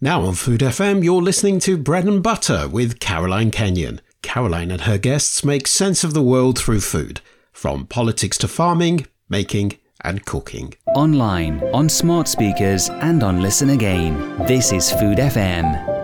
Now 0.00 0.22
on 0.22 0.34
Food 0.34 0.60
FM, 0.60 1.02
you're 1.02 1.20
listening 1.20 1.58
to 1.60 1.76
Bread 1.76 2.04
and 2.04 2.22
Butter 2.22 2.68
with 2.68 3.00
Caroline 3.00 3.50
Kenyon. 3.50 4.00
Caroline 4.22 4.70
and 4.70 4.82
her 4.82 4.96
guests 4.96 5.44
make 5.44 5.66
sense 5.66 6.04
of 6.04 6.14
the 6.14 6.22
world 6.22 6.56
through 6.56 6.82
food, 6.82 7.20
from 7.52 7.84
politics 7.84 8.38
to 8.38 8.46
farming, 8.46 9.08
making, 9.28 9.76
and 10.02 10.24
cooking. 10.24 10.74
Online, 10.94 11.60
on 11.74 11.88
smart 11.88 12.28
speakers, 12.28 12.88
and 12.90 13.24
on 13.24 13.42
Listen 13.42 13.70
Again. 13.70 14.36
This 14.46 14.70
is 14.70 14.88
Food 14.88 15.18
FM. 15.18 15.97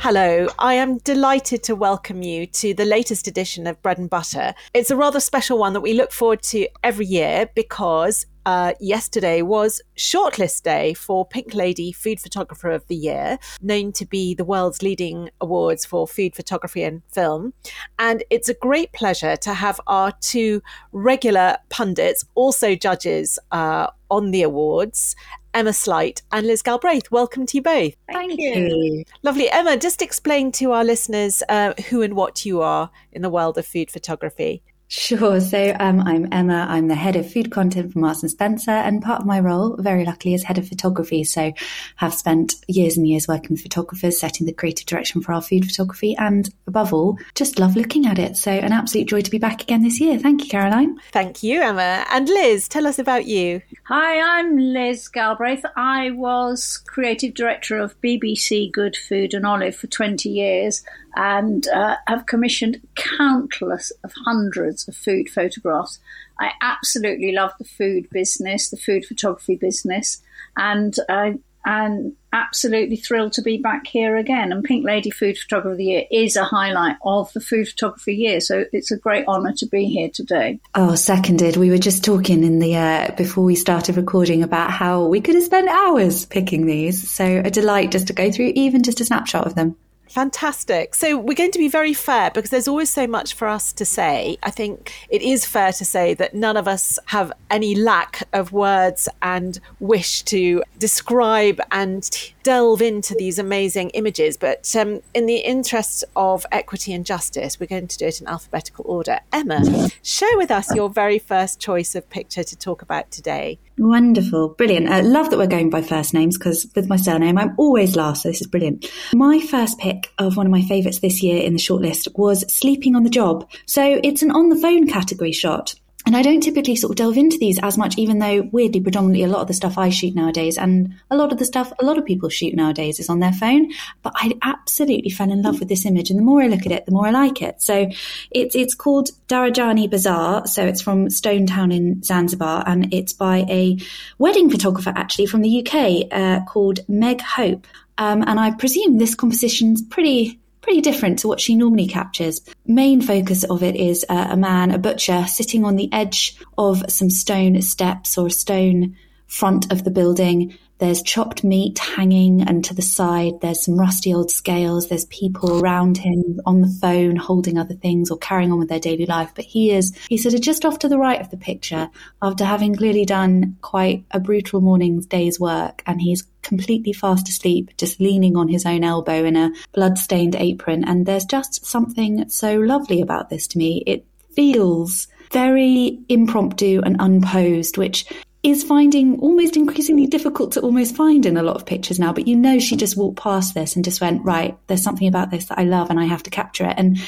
Hello, 0.00 0.46
I 0.60 0.74
am 0.74 0.98
delighted 0.98 1.64
to 1.64 1.74
welcome 1.74 2.22
you 2.22 2.46
to 2.46 2.72
the 2.72 2.84
latest 2.84 3.26
edition 3.26 3.66
of 3.66 3.82
Bread 3.82 3.98
and 3.98 4.08
Butter. 4.08 4.54
It's 4.72 4.92
a 4.92 4.96
rather 4.96 5.18
special 5.18 5.58
one 5.58 5.72
that 5.72 5.80
we 5.80 5.92
look 5.92 6.12
forward 6.12 6.40
to 6.44 6.68
every 6.84 7.04
year 7.04 7.50
because 7.56 8.24
uh, 8.46 8.72
yesterday 8.80 9.42
was 9.42 9.82
shortlist 9.96 10.62
day 10.62 10.94
for 10.94 11.26
Pink 11.26 11.52
Lady 11.52 11.92
Food 11.92 12.20
Photographer 12.20 12.70
of 12.70 12.86
the 12.86 12.96
Year, 12.96 13.38
known 13.60 13.92
to 13.92 14.06
be 14.06 14.34
the 14.34 14.44
world's 14.44 14.82
leading 14.82 15.30
awards 15.40 15.84
for 15.84 16.06
food 16.06 16.34
photography 16.34 16.84
and 16.84 17.02
film. 17.12 17.52
And 17.98 18.22
it's 18.30 18.48
a 18.48 18.54
great 18.54 18.92
pleasure 18.92 19.36
to 19.36 19.52
have 19.52 19.80
our 19.88 20.12
two 20.20 20.62
regular 20.92 21.58
pundits, 21.70 22.24
also 22.36 22.74
judges 22.74 23.38
uh, 23.50 23.88
on 24.10 24.30
the 24.30 24.42
awards. 24.42 25.14
Emma 25.54 25.72
Sleight 25.72 26.22
and 26.30 26.46
Liz 26.46 26.62
Galbraith. 26.62 27.10
Welcome 27.10 27.46
to 27.46 27.56
you 27.56 27.62
both. 27.62 27.94
Thank, 28.06 28.30
Thank 28.30 28.40
you. 28.40 28.52
you. 28.52 29.04
Lovely. 29.22 29.50
Emma, 29.50 29.76
just 29.76 30.02
explain 30.02 30.52
to 30.52 30.72
our 30.72 30.84
listeners 30.84 31.42
uh, 31.48 31.74
who 31.88 32.02
and 32.02 32.14
what 32.14 32.44
you 32.44 32.60
are 32.60 32.90
in 33.12 33.22
the 33.22 33.30
world 33.30 33.58
of 33.58 33.66
food 33.66 33.90
photography. 33.90 34.62
Sure. 34.88 35.38
So 35.38 35.76
um, 35.78 36.00
I'm 36.00 36.32
Emma. 36.32 36.66
I'm 36.66 36.88
the 36.88 36.94
head 36.94 37.14
of 37.14 37.30
food 37.30 37.50
content 37.50 37.92
for 37.92 37.98
Marks 37.98 38.22
and 38.22 38.30
Spencer, 38.30 38.70
and 38.70 39.02
part 39.02 39.20
of 39.20 39.26
my 39.26 39.38
role, 39.38 39.76
very 39.78 40.06
luckily, 40.06 40.32
is 40.32 40.42
head 40.42 40.56
of 40.56 40.66
photography. 40.66 41.24
So 41.24 41.52
have 41.96 42.14
spent 42.14 42.54
years 42.68 42.96
and 42.96 43.06
years 43.06 43.28
working 43.28 43.50
with 43.50 43.60
photographers, 43.60 44.18
setting 44.18 44.46
the 44.46 44.52
creative 44.54 44.86
direction 44.86 45.20
for 45.20 45.34
our 45.34 45.42
food 45.42 45.66
photography, 45.66 46.16
and 46.16 46.48
above 46.66 46.94
all, 46.94 47.18
just 47.34 47.58
love 47.58 47.76
looking 47.76 48.06
at 48.06 48.18
it. 48.18 48.38
So 48.38 48.50
an 48.50 48.72
absolute 48.72 49.08
joy 49.08 49.20
to 49.20 49.30
be 49.30 49.36
back 49.36 49.62
again 49.62 49.82
this 49.82 50.00
year. 50.00 50.18
Thank 50.18 50.44
you, 50.44 50.48
Caroline. 50.48 50.98
Thank 51.12 51.42
you, 51.42 51.60
Emma. 51.60 52.06
And 52.10 52.26
Liz, 52.26 52.66
tell 52.66 52.86
us 52.86 52.98
about 52.98 53.26
you. 53.26 53.60
Hi, 53.84 54.38
I'm 54.38 54.56
Liz 54.56 55.08
Galbraith. 55.08 55.66
I 55.76 56.12
was 56.12 56.78
creative 56.86 57.34
director 57.34 57.78
of 57.78 58.00
BBC 58.00 58.72
Good 58.72 58.96
Food 58.96 59.34
and 59.34 59.44
Olive 59.44 59.76
for 59.76 59.86
20 59.86 60.30
years 60.30 60.82
and 61.18 61.66
uh, 61.68 61.96
have 62.06 62.26
commissioned 62.26 62.80
countless 62.94 63.90
of 64.04 64.12
hundreds 64.24 64.86
of 64.86 64.94
food 64.94 65.28
photographs. 65.28 65.98
I 66.38 66.52
absolutely 66.62 67.32
love 67.32 67.52
the 67.58 67.64
food 67.64 68.08
business, 68.10 68.70
the 68.70 68.76
food 68.76 69.04
photography 69.04 69.56
business, 69.56 70.22
and 70.56 70.94
I 71.08 71.38
and 71.66 72.14
absolutely 72.32 72.96
thrilled 72.96 73.32
to 73.32 73.42
be 73.42 73.58
back 73.58 73.86
here 73.86 74.16
again. 74.16 74.52
And 74.52 74.62
Pink 74.62 74.86
Lady 74.86 75.10
Food 75.10 75.36
Photographer 75.36 75.72
of 75.72 75.76
the 75.76 75.84
Year 75.84 76.04
is 76.10 76.36
a 76.36 76.44
highlight 76.44 76.96
of 77.04 77.32
the 77.32 77.40
food 77.40 77.68
photography 77.68 78.14
year, 78.14 78.40
so 78.40 78.64
it's 78.72 78.92
a 78.92 78.96
great 78.96 79.26
honour 79.26 79.52
to 79.54 79.66
be 79.66 79.86
here 79.86 80.08
today. 80.08 80.60
Oh, 80.76 80.94
seconded. 80.94 81.56
We 81.56 81.70
were 81.70 81.78
just 81.78 82.04
talking 82.04 82.44
in 82.44 82.60
the 82.60 82.76
uh, 82.76 83.10
before 83.16 83.44
we 83.44 83.56
started 83.56 83.96
recording 83.96 84.44
about 84.44 84.70
how 84.70 85.06
we 85.06 85.20
could 85.20 85.34
have 85.34 85.44
spent 85.44 85.68
hours 85.68 86.24
picking 86.26 86.64
these. 86.64 87.10
So 87.10 87.42
a 87.44 87.50
delight 87.50 87.90
just 87.90 88.06
to 88.06 88.12
go 88.12 88.30
through 88.30 88.52
even 88.54 88.84
just 88.84 89.00
a 89.00 89.04
snapshot 89.04 89.46
of 89.46 89.56
them. 89.56 89.76
Fantastic. 90.08 90.94
So 90.94 91.18
we're 91.18 91.34
going 91.34 91.52
to 91.52 91.58
be 91.58 91.68
very 91.68 91.94
fair 91.94 92.30
because 92.30 92.50
there's 92.50 92.68
always 92.68 92.90
so 92.90 93.06
much 93.06 93.34
for 93.34 93.46
us 93.46 93.72
to 93.74 93.84
say. 93.84 94.38
I 94.42 94.50
think 94.50 94.92
it 95.08 95.22
is 95.22 95.44
fair 95.44 95.72
to 95.72 95.84
say 95.84 96.14
that 96.14 96.34
none 96.34 96.56
of 96.56 96.66
us 96.66 96.98
have 97.06 97.32
any 97.50 97.74
lack 97.74 98.22
of 98.32 98.52
words 98.52 99.08
and 99.22 99.60
wish 99.80 100.22
to 100.24 100.62
describe 100.78 101.60
and 101.70 102.08
delve 102.42 102.80
into 102.80 103.14
these 103.14 103.38
amazing 103.38 103.90
images. 103.90 104.36
But 104.36 104.74
um, 104.74 105.00
in 105.14 105.26
the 105.26 105.36
interest 105.36 106.04
of 106.16 106.46
equity 106.50 106.92
and 106.92 107.04
justice, 107.04 107.60
we're 107.60 107.66
going 107.66 107.88
to 107.88 107.98
do 107.98 108.06
it 108.06 108.20
in 108.20 108.26
alphabetical 108.26 108.84
order. 108.88 109.20
Emma, 109.32 109.90
share 110.02 110.36
with 110.36 110.50
us 110.50 110.74
your 110.74 110.88
very 110.88 111.18
first 111.18 111.60
choice 111.60 111.94
of 111.94 112.08
picture 112.08 112.42
to 112.42 112.56
talk 112.56 112.82
about 112.82 113.10
today. 113.10 113.58
Wonderful, 113.78 114.50
brilliant. 114.50 114.88
Uh, 114.88 115.02
love 115.04 115.30
that 115.30 115.38
we're 115.38 115.46
going 115.46 115.70
by 115.70 115.82
first 115.82 116.12
names 116.12 116.36
because 116.36 116.66
with 116.74 116.88
my 116.88 116.96
surname, 116.96 117.38
I'm 117.38 117.54
always 117.58 117.94
last. 117.94 118.22
So 118.22 118.28
this 118.28 118.40
is 118.40 118.48
brilliant. 118.48 118.90
My 119.14 119.38
first 119.38 119.78
pick 119.78 120.12
of 120.18 120.36
one 120.36 120.46
of 120.46 120.52
my 120.52 120.62
favourites 120.62 120.98
this 120.98 121.22
year 121.22 121.40
in 121.42 121.52
the 121.52 121.60
shortlist 121.60 122.08
was 122.16 122.52
Sleeping 122.52 122.96
on 122.96 123.04
the 123.04 123.10
Job. 123.10 123.48
So 123.66 124.00
it's 124.02 124.22
an 124.22 124.32
on 124.32 124.48
the 124.48 124.56
phone 124.56 124.88
category 124.88 125.32
shot. 125.32 125.74
And 126.08 126.16
I 126.16 126.22
don't 126.22 126.40
typically 126.40 126.74
sort 126.74 126.92
of 126.92 126.96
delve 126.96 127.18
into 127.18 127.36
these 127.36 127.58
as 127.62 127.76
much, 127.76 127.98
even 127.98 128.18
though 128.18 128.48
weirdly, 128.50 128.80
predominantly 128.80 129.24
a 129.24 129.28
lot 129.28 129.42
of 129.42 129.46
the 129.46 129.52
stuff 129.52 129.76
I 129.76 129.90
shoot 129.90 130.14
nowadays 130.14 130.56
and 130.56 130.94
a 131.10 131.16
lot 131.18 131.32
of 131.32 131.38
the 131.38 131.44
stuff 131.44 131.70
a 131.78 131.84
lot 131.84 131.98
of 131.98 132.06
people 132.06 132.30
shoot 132.30 132.54
nowadays 132.54 132.98
is 132.98 133.10
on 133.10 133.20
their 133.20 133.34
phone. 133.34 133.70
But 134.00 134.14
I 134.16 134.32
absolutely 134.40 135.10
fell 135.10 135.30
in 135.30 135.42
love 135.42 135.60
with 135.60 135.68
this 135.68 135.84
image. 135.84 136.08
And 136.08 136.18
the 136.18 136.22
more 136.24 136.40
I 136.40 136.46
look 136.46 136.64
at 136.64 136.72
it, 136.72 136.86
the 136.86 136.92
more 136.92 137.06
I 137.06 137.10
like 137.10 137.42
it. 137.42 137.60
So 137.60 137.90
it's, 138.30 138.56
it's 138.56 138.74
called 138.74 139.10
Darajani 139.28 139.90
Bazaar. 139.90 140.46
So 140.46 140.64
it's 140.64 140.80
from 140.80 141.10
Stone 141.10 141.44
Town 141.44 141.70
in 141.72 142.02
Zanzibar 142.02 142.64
and 142.66 142.94
it's 142.94 143.12
by 143.12 143.44
a 143.50 143.76
wedding 144.16 144.48
photographer 144.48 144.94
actually 144.96 145.26
from 145.26 145.42
the 145.42 145.62
UK 145.62 146.08
uh, 146.10 146.42
called 146.46 146.80
Meg 146.88 147.20
Hope. 147.20 147.66
Um, 147.98 148.24
and 148.26 148.40
I 148.40 148.52
presume 148.52 148.96
this 148.96 149.14
composition's 149.14 149.82
pretty 149.82 150.40
pretty 150.68 150.82
different 150.82 151.18
to 151.18 151.26
what 151.26 151.40
she 151.40 151.54
normally 151.54 151.86
captures. 151.86 152.42
Main 152.66 153.00
focus 153.00 153.42
of 153.44 153.62
it 153.62 153.74
is 153.74 154.04
uh, 154.10 154.28
a 154.32 154.36
man, 154.36 154.70
a 154.70 154.76
butcher, 154.76 155.24
sitting 155.26 155.64
on 155.64 155.76
the 155.76 155.90
edge 155.94 156.36
of 156.58 156.84
some 156.90 157.08
stone 157.08 157.62
steps 157.62 158.18
or 158.18 158.26
a 158.26 158.30
stone 158.30 158.94
front 159.26 159.72
of 159.72 159.84
the 159.84 159.90
building. 159.90 160.58
There's 160.78 161.02
chopped 161.02 161.42
meat 161.42 161.78
hanging, 161.78 162.42
and 162.42 162.64
to 162.64 162.74
the 162.74 162.82
side, 162.82 163.40
there's 163.40 163.64
some 163.64 163.78
rusty 163.78 164.14
old 164.14 164.30
scales. 164.30 164.88
There's 164.88 165.06
people 165.06 165.60
around 165.60 165.98
him 165.98 166.40
on 166.46 166.60
the 166.60 166.78
phone 166.80 167.16
holding 167.16 167.58
other 167.58 167.74
things 167.74 168.10
or 168.10 168.18
carrying 168.18 168.52
on 168.52 168.58
with 168.58 168.68
their 168.68 168.78
daily 168.78 169.04
life. 169.06 169.32
But 169.34 169.44
he 169.44 169.72
is, 169.72 169.92
he's 170.08 170.22
sort 170.22 170.34
of 170.34 170.40
just 170.40 170.64
off 170.64 170.78
to 170.80 170.88
the 170.88 170.98
right 170.98 171.20
of 171.20 171.30
the 171.30 171.36
picture 171.36 171.90
after 172.22 172.44
having 172.44 172.76
clearly 172.76 173.04
done 173.04 173.56
quite 173.60 174.04
a 174.12 174.20
brutal 174.20 174.60
morning's 174.60 175.06
day's 175.06 175.40
work. 175.40 175.82
And 175.84 176.00
he's 176.00 176.26
completely 176.42 176.92
fast 176.92 177.28
asleep, 177.28 177.76
just 177.76 178.00
leaning 178.00 178.36
on 178.36 178.46
his 178.48 178.64
own 178.64 178.84
elbow 178.84 179.24
in 179.24 179.34
a 179.34 179.50
blood-stained 179.72 180.36
apron. 180.36 180.84
And 180.84 181.06
there's 181.06 181.24
just 181.24 181.66
something 181.66 182.28
so 182.28 182.56
lovely 182.56 183.00
about 183.00 183.30
this 183.30 183.48
to 183.48 183.58
me. 183.58 183.82
It 183.84 184.06
feels 184.30 185.08
very 185.32 185.98
impromptu 186.08 186.80
and 186.84 186.96
unposed, 187.00 187.76
which 187.76 188.06
is 188.50 188.62
finding 188.62 189.18
almost 189.20 189.56
increasingly 189.56 190.06
difficult 190.06 190.52
to 190.52 190.60
almost 190.60 190.96
find 190.96 191.26
in 191.26 191.36
a 191.36 191.42
lot 191.42 191.56
of 191.56 191.66
pictures 191.66 191.98
now. 191.98 192.12
But 192.12 192.26
you 192.26 192.36
know, 192.36 192.58
she 192.58 192.76
just 192.76 192.96
walked 192.96 193.18
past 193.18 193.54
this 193.54 193.76
and 193.76 193.84
just 193.84 194.00
went, 194.00 194.24
right, 194.24 194.58
there's 194.66 194.82
something 194.82 195.08
about 195.08 195.30
this 195.30 195.46
that 195.46 195.58
I 195.58 195.64
love 195.64 195.90
and 195.90 195.98
I 195.98 196.04
have 196.04 196.22
to 196.24 196.30
capture 196.30 196.64
it. 196.64 196.74
And 196.76 196.98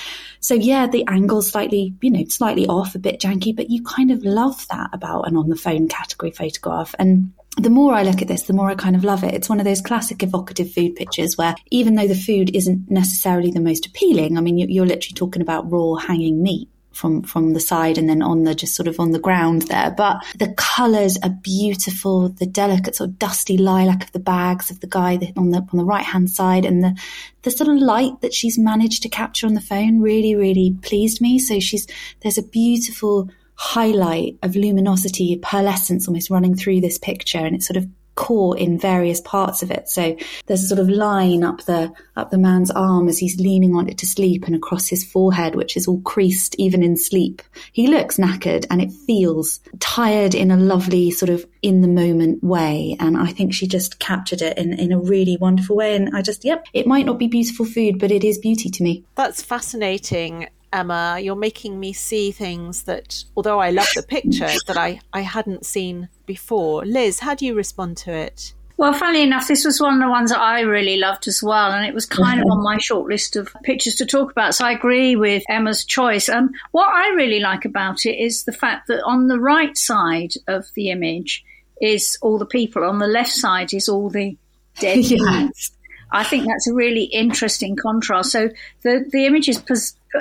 so, 0.41 0.55
yeah, 0.55 0.87
the 0.87 1.07
angle's 1.07 1.51
slightly, 1.51 1.95
you 2.01 2.11
know, 2.11 2.25
slightly 2.29 2.67
off, 2.67 2.95
a 2.95 2.99
bit 2.99 3.21
janky, 3.21 3.55
but 3.55 3.71
you 3.71 3.83
kind 3.83 4.11
of 4.11 4.25
love 4.25 4.67
that 4.69 4.91
about 4.93 5.29
an 5.29 5.37
on 5.37 5.49
the 5.49 5.57
phone 5.57 5.89
category 5.89 6.31
photograph. 6.31 6.95
And 6.99 7.33
the 7.57 7.71
more 7.71 7.95
I 7.95 8.03
look 8.03 8.23
at 8.23 8.29
this, 8.29 8.45
the 8.45 8.53
more 8.53 8.71
I 8.71 8.75
kind 8.75 8.97
of 8.97 9.05
love 9.05 9.25
it. 9.25 9.35
It's 9.35 9.49
one 9.49 9.59
of 9.59 9.65
those 9.65 9.81
classic 9.81 10.23
evocative 10.23 10.73
food 10.73 10.97
pictures 10.97 11.37
where 11.37 11.55
even 11.71 11.95
though 11.95 12.09
the 12.09 12.15
food 12.15 12.55
isn't 12.55 12.91
necessarily 12.91 13.51
the 13.51 13.61
most 13.61 13.87
appealing, 13.87 14.39
I 14.39 14.41
mean, 14.41 14.59
you're 14.59 14.87
literally 14.87 15.15
talking 15.15 15.43
about 15.43 15.71
raw 15.71 15.95
hanging 15.95 16.43
meat 16.43 16.69
from 17.01 17.23
from 17.23 17.55
the 17.55 17.61
side 17.61 17.97
and 17.97 18.09
then 18.09 18.21
on 18.21 18.45
the 18.45 18.55
just 18.55 18.75
sort 18.75 18.87
of 18.87 19.01
on 19.01 19.13
the 19.13 19.19
ground 19.19 19.63
there. 19.63 19.91
But 19.91 20.23
the 20.39 20.53
colours 20.57 21.17
are 21.23 21.31
beautiful. 21.31 22.29
The 22.29 22.47
delicate 22.47 22.97
sort 22.97 23.11
of 23.11 23.19
dusty 23.19 23.57
lilac 23.57 24.05
of 24.05 24.13
the 24.13 24.19
bags 24.19 24.71
of 24.71 24.81
the 24.81 24.87
guy 24.87 25.33
on 25.37 25.51
the 25.51 25.59
on 25.59 25.79
the 25.79 25.85
right 25.85 26.05
hand 26.05 26.31
side 26.31 26.67
and 26.67 26.85
the 26.85 26.97
the 27.43 27.51
sort 27.51 27.69
of 27.69 27.77
light 27.77 28.21
that 28.21 28.35
she's 28.35 28.59
managed 28.59 29.03
to 29.03 29.09
capture 29.09 29.47
on 29.47 29.55
the 29.55 29.61
phone 29.61 30.01
really 30.01 30.35
really 30.35 30.77
pleased 30.83 31.21
me. 31.21 31.39
So 31.39 31.59
she's 31.59 31.87
there's 32.21 32.39
a 32.39 32.43
beautiful 32.43 33.31
highlight 33.55 34.39
of 34.43 34.57
luminosity, 34.57 35.39
pearlescence 35.39 36.09
almost 36.09 36.31
running 36.31 36.55
through 36.55 36.81
this 36.81 36.99
picture, 36.99 37.39
and 37.39 37.55
it's 37.55 37.67
sort 37.67 37.77
of 37.77 37.89
core 38.21 38.55
in 38.55 38.79
various 38.79 39.19
parts 39.23 39.63
of 39.63 39.71
it. 39.71 39.89
So 39.89 40.15
there's 40.45 40.63
a 40.63 40.69
sort 40.69 40.79
of 40.79 40.91
line 40.91 41.43
up 41.43 41.65
the 41.65 41.91
up 42.17 42.31
the 42.31 42.37
man's 42.37 42.71
arm 42.71 43.09
as 43.09 43.17
he's 43.17 43.41
leaning 43.41 43.75
on 43.75 43.89
it 43.89 43.97
to 43.99 44.07
sleep 44.07 44.45
and 44.45 44.55
across 44.55 44.89
his 44.89 45.11
forehead, 45.11 45.55
which 45.55 45.75
is 45.75 45.89
all 45.89 46.03
creased 46.03 46.55
even 46.59 46.83
in 46.83 46.99
sleep. 46.99 47.41
He 47.73 47.87
looks 47.87 48.19
knackered 48.19 48.67
and 48.71 48.83
it 48.83 48.93
feels 49.07 49.61
tired 49.79 50.35
in 50.35 50.51
a 50.51 50.59
lovely 50.59 51.11
sort 51.11 51.31
of 51.31 51.47
in 51.63 51.81
the 51.81 51.89
moment 51.89 52.45
way. 52.45 52.95
And 53.01 53.17
I 53.17 53.29
think 53.29 53.55
she 53.55 53.67
just 53.67 53.99
captured 54.01 54.43
it 54.43 54.59
in, 54.59 54.75
in 54.75 54.93
a 54.93 54.99
really 54.99 55.39
wonderful 55.39 55.77
way. 55.77 55.97
And 55.97 56.15
I 56.15 56.21
just, 56.21 56.45
yep, 56.45 56.67
it 56.75 56.87
might 56.87 57.07
not 57.07 57.19
be 57.19 57.27
beautiful 57.27 57.65
food, 57.65 57.99
but 57.99 58.11
it 58.11 58.23
is 58.23 58.37
beauty 58.37 58.69
to 58.69 58.83
me. 58.83 59.03
That's 59.15 59.43
fascinating. 59.43 60.49
Emma, 60.73 61.19
you're 61.21 61.37
making 61.37 61.81
me 61.81 61.93
see 61.93 62.31
things 62.31 62.85
that, 62.85 63.25
although 63.37 63.59
I 63.59 63.71
love 63.71 63.89
the 63.95 64.03
picture, 64.03 64.51
that 64.67 64.77
I, 64.77 65.01
I 65.13 65.21
hadn't 65.21 65.67
seen 65.67 66.09
before. 66.27 66.85
Liz, 66.85 67.21
how 67.21 67.35
do 67.35 67.47
you 67.47 67.55
respond 67.55 67.97
to 67.99 68.13
it? 68.13 68.55
Well, 68.81 68.95
funnily 68.95 69.23
enough, 69.23 69.47
this 69.47 69.67
was 69.67 69.79
one 69.79 69.95
of 69.95 70.01
the 70.01 70.09
ones 70.09 70.31
that 70.31 70.41
I 70.41 70.61
really 70.61 70.97
loved 70.97 71.29
as 71.29 71.43
well, 71.43 71.71
and 71.71 71.85
it 71.85 71.93
was 71.93 72.07
kind 72.07 72.41
of 72.41 72.47
on 72.51 72.63
my 72.63 72.79
short 72.79 73.11
list 73.11 73.37
of 73.37 73.55
pictures 73.63 73.97
to 73.97 74.07
talk 74.07 74.31
about. 74.31 74.55
So 74.55 74.65
I 74.65 74.73
agree 74.73 75.17
with 75.17 75.43
Emma's 75.51 75.85
choice. 75.85 76.31
Um, 76.31 76.53
what 76.71 76.89
I 76.89 77.11
really 77.11 77.41
like 77.41 77.67
about 77.67 78.07
it 78.07 78.17
is 78.19 78.45
the 78.45 78.53
fact 78.53 78.89
that 78.89 79.03
on 79.05 79.27
the 79.27 79.39
right 79.39 79.77
side 79.77 80.33
of 80.49 80.65
the 80.77 80.89
image 80.89 81.45
is 81.83 82.17
all 82.23 82.39
the 82.39 82.47
people, 82.47 82.83
on 82.85 82.99
the 82.99 83.07
left 83.07 83.33
side 83.33 83.75
is 83.75 83.87
all 83.87 84.09
the 84.09 84.39
dead 84.79 84.99
yes. 85.05 85.73
I 86.13 86.25
think 86.25 86.47
that's 86.47 86.69
a 86.69 86.75
really 86.75 87.05
interesting 87.05 87.77
contrast. 87.77 88.33
So 88.33 88.51
the 88.83 89.05
the 89.11 89.27
image 89.27 89.49
is 89.49 89.63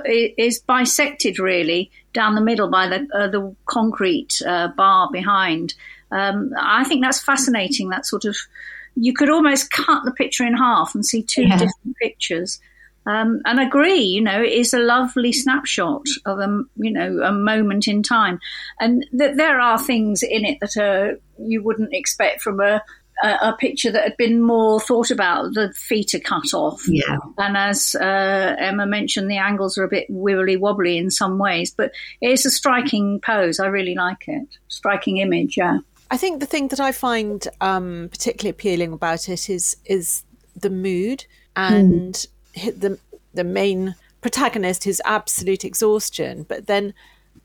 is 0.05 0.61
bisected 0.61 1.39
really 1.39 1.91
down 2.13 2.35
the 2.35 2.41
middle 2.41 2.69
by 2.69 2.87
the 2.87 3.07
uh, 3.13 3.27
the 3.27 3.55
concrete 3.65 4.41
uh, 4.45 4.69
bar 4.69 5.09
behind. 5.11 5.73
Um, 6.11 6.51
I 6.59 6.83
think 6.83 7.03
that's 7.03 7.21
fascinating. 7.21 7.89
That 7.89 8.05
sort 8.05 8.25
of 8.25 8.35
you 8.95 9.13
could 9.13 9.29
almost 9.29 9.71
cut 9.71 10.03
the 10.05 10.11
picture 10.11 10.45
in 10.45 10.55
half 10.55 10.95
and 10.95 11.05
see 11.05 11.23
two 11.23 11.43
yeah. 11.43 11.57
different 11.57 11.97
pictures. 12.01 12.59
Um, 13.05 13.41
and 13.45 13.59
agree, 13.59 14.01
you 14.01 14.21
know, 14.21 14.43
it 14.43 14.51
is 14.51 14.73
a 14.73 14.79
lovely 14.79 15.31
snapshot 15.31 16.05
of 16.25 16.37
a, 16.37 16.63
you 16.75 16.91
know, 16.91 17.21
a 17.23 17.31
moment 17.31 17.87
in 17.87 18.03
time, 18.03 18.39
and 18.79 19.03
th- 19.17 19.35
there 19.35 19.59
are 19.59 19.79
things 19.79 20.21
in 20.21 20.45
it 20.45 20.59
that 20.59 20.77
are 20.77 21.17
you 21.39 21.63
wouldn't 21.63 21.93
expect 21.93 22.41
from 22.41 22.59
a 22.59 22.83
a, 23.23 23.53
picture 23.59 23.91
that 23.91 24.03
had 24.03 24.17
been 24.17 24.41
more 24.41 24.79
thought 24.79 25.11
about. 25.11 25.53
The 25.53 25.73
feet 25.73 26.13
are 26.13 26.19
cut 26.19 26.53
off. 26.53 26.81
Yeah. 26.87 27.17
And 27.37 27.57
as 27.57 27.95
uh, 27.95 28.55
Emma 28.57 28.85
mentioned, 28.85 29.29
the 29.29 29.37
angles 29.37 29.77
are 29.77 29.83
a 29.83 29.89
bit 29.89 30.09
wibbly 30.09 30.59
wobbly 30.59 30.97
in 30.97 31.11
some 31.11 31.37
ways, 31.37 31.71
but 31.71 31.91
it 32.21 32.31
is 32.31 32.45
a 32.45 32.51
striking 32.51 33.19
pose. 33.19 33.59
I 33.59 33.67
really 33.67 33.95
like 33.95 34.27
it. 34.27 34.47
Striking 34.67 35.17
image, 35.17 35.57
yeah. 35.57 35.79
I 36.11 36.17
think 36.17 36.39
the 36.39 36.45
thing 36.45 36.69
that 36.69 36.79
I 36.79 36.91
find 36.91 37.47
um, 37.61 38.09
particularly 38.11 38.51
appealing 38.51 38.93
about 38.93 39.29
it 39.29 39.49
is 39.49 39.77
is 39.85 40.23
the 40.55 40.69
mood 40.69 41.25
and 41.55 42.13
mm. 42.55 42.79
the 42.79 42.99
the 43.33 43.43
main 43.43 43.95
protagonist, 44.21 44.83
his 44.83 45.01
absolute 45.05 45.63
exhaustion. 45.63 46.45
But 46.47 46.67
then, 46.67 46.93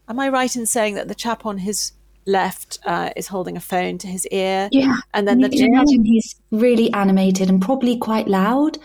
am 0.08 0.18
I 0.18 0.28
right 0.28 0.54
in 0.54 0.66
saying 0.66 0.94
that 0.94 1.08
the 1.08 1.14
chap 1.14 1.44
on 1.44 1.58
his 1.58 1.92
left 2.26 2.78
uh, 2.84 3.10
is 3.16 3.28
holding 3.28 3.56
a 3.56 3.60
phone 3.60 3.98
to 3.98 4.06
his 4.06 4.26
ear. 4.28 4.68
Yeah. 4.72 4.96
And 5.12 5.26
then 5.26 5.42
and 5.42 5.52
the 5.52 5.60
imagine 5.60 6.04
he's 6.04 6.36
really 6.50 6.92
animated 6.92 7.48
and 7.48 7.60
probably 7.60 7.98
quite 7.98 8.28
loud. 8.28 8.78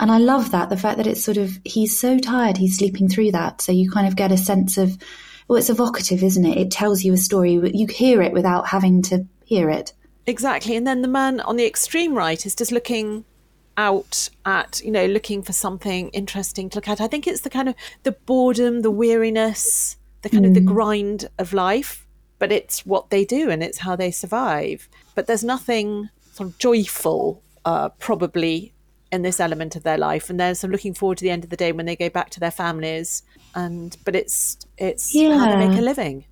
And 0.00 0.10
I 0.10 0.18
love 0.18 0.50
that 0.50 0.68
the 0.68 0.76
fact 0.76 0.96
that 0.96 1.06
it's 1.06 1.22
sort 1.22 1.36
of 1.36 1.58
he's 1.64 1.98
so 1.98 2.18
tired 2.18 2.56
he's 2.56 2.78
sleeping 2.78 3.08
through 3.08 3.32
that. 3.32 3.60
So 3.60 3.72
you 3.72 3.90
kind 3.90 4.08
of 4.08 4.16
get 4.16 4.32
a 4.32 4.36
sense 4.36 4.78
of 4.78 4.96
well, 5.48 5.58
it's 5.58 5.70
evocative, 5.70 6.22
isn't 6.22 6.46
it? 6.46 6.56
It 6.56 6.70
tells 6.70 7.02
you 7.02 7.12
a 7.12 7.16
story. 7.16 7.52
You 7.52 7.86
hear 7.86 8.22
it 8.22 8.32
without 8.32 8.68
having 8.68 9.02
to 9.02 9.26
hear 9.44 9.68
it. 9.70 9.92
Exactly. 10.26 10.76
And 10.76 10.86
then 10.86 11.02
the 11.02 11.08
man 11.08 11.40
on 11.40 11.56
the 11.56 11.66
extreme 11.66 12.14
right 12.14 12.44
is 12.46 12.54
just 12.54 12.72
looking 12.72 13.24
out 13.76 14.28
at 14.44 14.82
you 14.84 14.90
know 14.90 15.06
looking 15.06 15.42
for 15.42 15.52
something 15.52 16.10
interesting 16.10 16.68
to 16.68 16.76
look 16.76 16.88
at 16.88 17.00
i 17.00 17.06
think 17.06 17.26
it's 17.26 17.40
the 17.40 17.48
kind 17.48 17.70
of 17.70 17.74
the 18.02 18.12
boredom 18.12 18.82
the 18.82 18.90
weariness 18.90 19.96
the 20.20 20.28
kind 20.28 20.44
mm. 20.44 20.48
of 20.48 20.54
the 20.54 20.60
mm. 20.60 20.66
grind 20.66 21.28
of 21.38 21.54
life 21.54 22.01
but 22.42 22.50
it's 22.50 22.84
what 22.84 23.10
they 23.10 23.24
do 23.24 23.50
and 23.50 23.62
it's 23.62 23.78
how 23.78 23.94
they 23.94 24.10
survive. 24.10 24.88
But 25.14 25.28
there's 25.28 25.44
nothing 25.44 26.10
sort 26.32 26.48
of 26.48 26.58
joyful, 26.58 27.40
uh, 27.64 27.90
probably, 28.00 28.72
in 29.12 29.22
this 29.22 29.38
element 29.38 29.76
of 29.76 29.84
their 29.84 29.96
life, 29.96 30.28
and 30.28 30.40
they're 30.40 30.56
sort 30.56 30.70
of 30.70 30.72
looking 30.72 30.92
forward 30.92 31.18
to 31.18 31.22
the 31.22 31.30
end 31.30 31.44
of 31.44 31.50
the 31.50 31.56
day 31.56 31.70
when 31.70 31.86
they 31.86 31.94
go 31.94 32.10
back 32.10 32.30
to 32.30 32.40
their 32.40 32.50
families. 32.50 33.22
And 33.54 33.96
but 34.04 34.16
it's 34.16 34.58
it's 34.76 35.14
yeah. 35.14 35.38
how 35.38 35.52
they 35.52 35.68
make 35.68 35.78
a 35.78 35.82
living. 35.82 36.24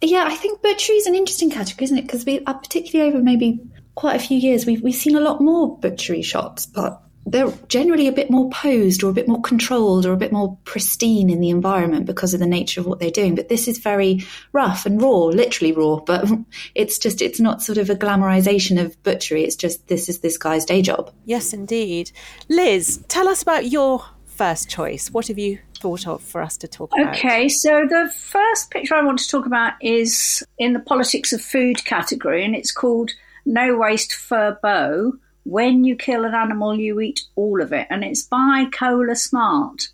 Yeah, 0.00 0.24
I 0.26 0.34
think 0.34 0.62
butchery 0.62 0.96
is 0.96 1.06
an 1.06 1.14
interesting 1.14 1.52
category, 1.52 1.84
isn't 1.84 1.98
it? 1.98 2.02
Because 2.08 2.26
we, 2.26 2.40
particularly 2.40 3.12
over 3.12 3.22
maybe 3.22 3.60
quite 3.94 4.16
a 4.16 4.26
few 4.26 4.38
years, 4.38 4.66
we've 4.66 4.82
we've 4.82 4.96
seen 4.96 5.14
a 5.14 5.20
lot 5.20 5.40
more 5.40 5.78
butchery 5.78 6.22
shots, 6.22 6.66
but 6.66 7.00
they're 7.26 7.52
generally 7.68 8.08
a 8.08 8.12
bit 8.12 8.30
more 8.30 8.50
posed 8.50 9.02
or 9.02 9.10
a 9.10 9.14
bit 9.14 9.28
more 9.28 9.40
controlled 9.40 10.04
or 10.04 10.12
a 10.12 10.16
bit 10.16 10.32
more 10.32 10.58
pristine 10.64 11.30
in 11.30 11.40
the 11.40 11.50
environment 11.50 12.06
because 12.06 12.34
of 12.34 12.40
the 12.40 12.46
nature 12.46 12.80
of 12.80 12.86
what 12.86 12.98
they're 12.98 13.10
doing. 13.10 13.34
But 13.34 13.48
this 13.48 13.68
is 13.68 13.78
very 13.78 14.24
rough 14.52 14.86
and 14.86 15.00
raw, 15.00 15.24
literally 15.26 15.72
raw. 15.72 15.96
But 15.96 16.28
it's 16.74 16.98
just, 16.98 17.22
it's 17.22 17.40
not 17.40 17.62
sort 17.62 17.78
of 17.78 17.90
a 17.90 17.94
glamorization 17.94 18.82
of 18.82 19.00
butchery. 19.02 19.44
It's 19.44 19.56
just, 19.56 19.86
this 19.88 20.08
is 20.08 20.20
this 20.20 20.36
guy's 20.36 20.64
day 20.64 20.82
job. 20.82 21.12
Yes, 21.24 21.52
indeed. 21.52 22.10
Liz, 22.48 23.04
tell 23.08 23.28
us 23.28 23.42
about 23.42 23.70
your 23.70 24.04
first 24.26 24.68
choice. 24.68 25.10
What 25.10 25.28
have 25.28 25.38
you 25.38 25.58
thought 25.78 26.06
of 26.06 26.22
for 26.22 26.42
us 26.42 26.56
to 26.58 26.68
talk 26.68 26.92
about? 26.92 27.14
Okay, 27.16 27.48
so 27.48 27.86
the 27.88 28.10
first 28.16 28.70
picture 28.70 28.94
I 28.94 29.02
want 29.02 29.20
to 29.20 29.28
talk 29.28 29.46
about 29.46 29.74
is 29.80 30.44
in 30.58 30.72
the 30.72 30.80
politics 30.80 31.32
of 31.32 31.40
food 31.40 31.84
category, 31.84 32.44
and 32.44 32.54
it's 32.54 32.72
called 32.72 33.10
No 33.44 33.76
Waste 33.76 34.12
Fur 34.12 34.58
Bow 34.62 35.12
when 35.44 35.84
you 35.84 35.96
kill 35.96 36.24
an 36.24 36.34
animal, 36.34 36.74
you 36.74 37.00
eat 37.00 37.20
all 37.34 37.60
of 37.60 37.72
it. 37.72 37.86
And 37.90 38.04
it's 38.04 38.22
by 38.22 38.66
Cola 38.72 39.16
Smart. 39.16 39.88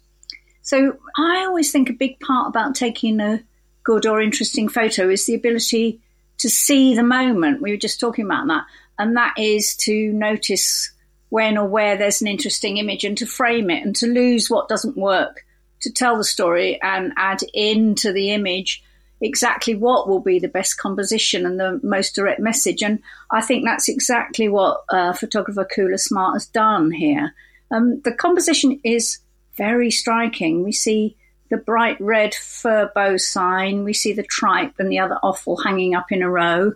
So 0.63 0.99
I 1.17 1.45
always 1.45 1.73
think 1.73 1.89
a 1.89 1.95
big 1.95 2.21
part 2.21 2.49
about 2.49 2.75
taking 2.75 3.21
a 3.21 3.43
good 3.83 4.07
or 4.07 4.21
interesting 4.21 4.69
photo 4.69 5.09
is 5.09 5.25
the 5.25 5.35
ability 5.35 6.01
to 6.39 6.51
see 6.51 6.95
the 6.95 7.03
moment. 7.03 7.63
We 7.63 7.71
were 7.71 7.79
just 7.79 8.01
talking 8.01 8.27
about 8.27 8.47
that. 8.49 8.65
And 8.99 9.17
that 9.17 9.35
is 9.39 9.77
to 9.77 10.13
notice 10.13 10.93
when 11.31 11.57
or 11.57 11.67
where 11.67 11.97
there's 11.97 12.21
an 12.21 12.29
interesting 12.29 12.77
image 12.79 13.05
and 13.05 13.17
to 13.19 13.27
frame 13.27 13.71
it 13.71 13.85
and 13.85 13.95
to 13.97 14.07
lose 14.07 14.51
what 14.51 14.69
doesn't 14.69 14.97
work, 14.97 15.45
to 15.81 15.93
tell 15.93 16.19
the 16.19 16.25
story 16.25 16.81
and 16.83 17.13
add 17.17 17.43
into 17.55 18.13
the 18.13 18.31
image 18.31 18.83
exactly 19.21 19.75
what 19.75 20.09
will 20.09 20.21
be 20.21 20.39
the 20.39 20.49
best 20.49 20.79
composition 20.79 21.45
and 21.45 21.59
the 21.59 21.81
most 21.83 22.15
direct 22.15 22.41
message. 22.41 22.83
And 22.83 23.01
I 23.31 23.41
think 23.41 23.65
that's 23.65 23.89
exactly 23.89 24.49
what 24.49 24.85
uh, 24.91 25.13
photographer 25.13 25.67
Cola 25.75 25.99
Smart 25.99 26.35
has 26.35 26.47
done 26.47 26.91
here. 26.91 27.35
Um, 27.71 28.01
the 28.03 28.13
composition 28.13 28.81
is 28.85 29.19
very 29.57 29.91
striking. 29.91 30.63
We 30.63 30.73
see 30.73 31.17
the 31.51 31.57
bright 31.57 32.01
red 32.01 32.35
fur 32.35 32.91
bow 32.95 33.17
sign, 33.17 33.85
we 33.85 33.95
see 33.95 34.13
the 34.13 34.23
tripe 34.23 34.75
and 34.79 34.91
the 34.91 34.99
other 34.99 35.19
offal 35.23 35.57
hanging 35.57 35.95
up 35.95 36.13
in 36.13 36.23
a 36.23 36.31
row, 36.31 36.73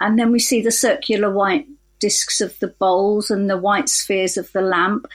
and 0.00 0.18
then 0.18 0.32
we 0.32 0.38
see 0.38 0.60
the 0.60 0.72
circular 0.72 1.32
white 1.32 1.66
discs 2.00 2.40
of 2.40 2.58
the 2.58 2.68
bowls 2.68 3.30
and 3.30 3.48
the 3.48 3.58
white 3.58 3.88
spheres 3.88 4.36
of 4.36 4.50
the 4.52 4.62
lamp. 4.62 5.06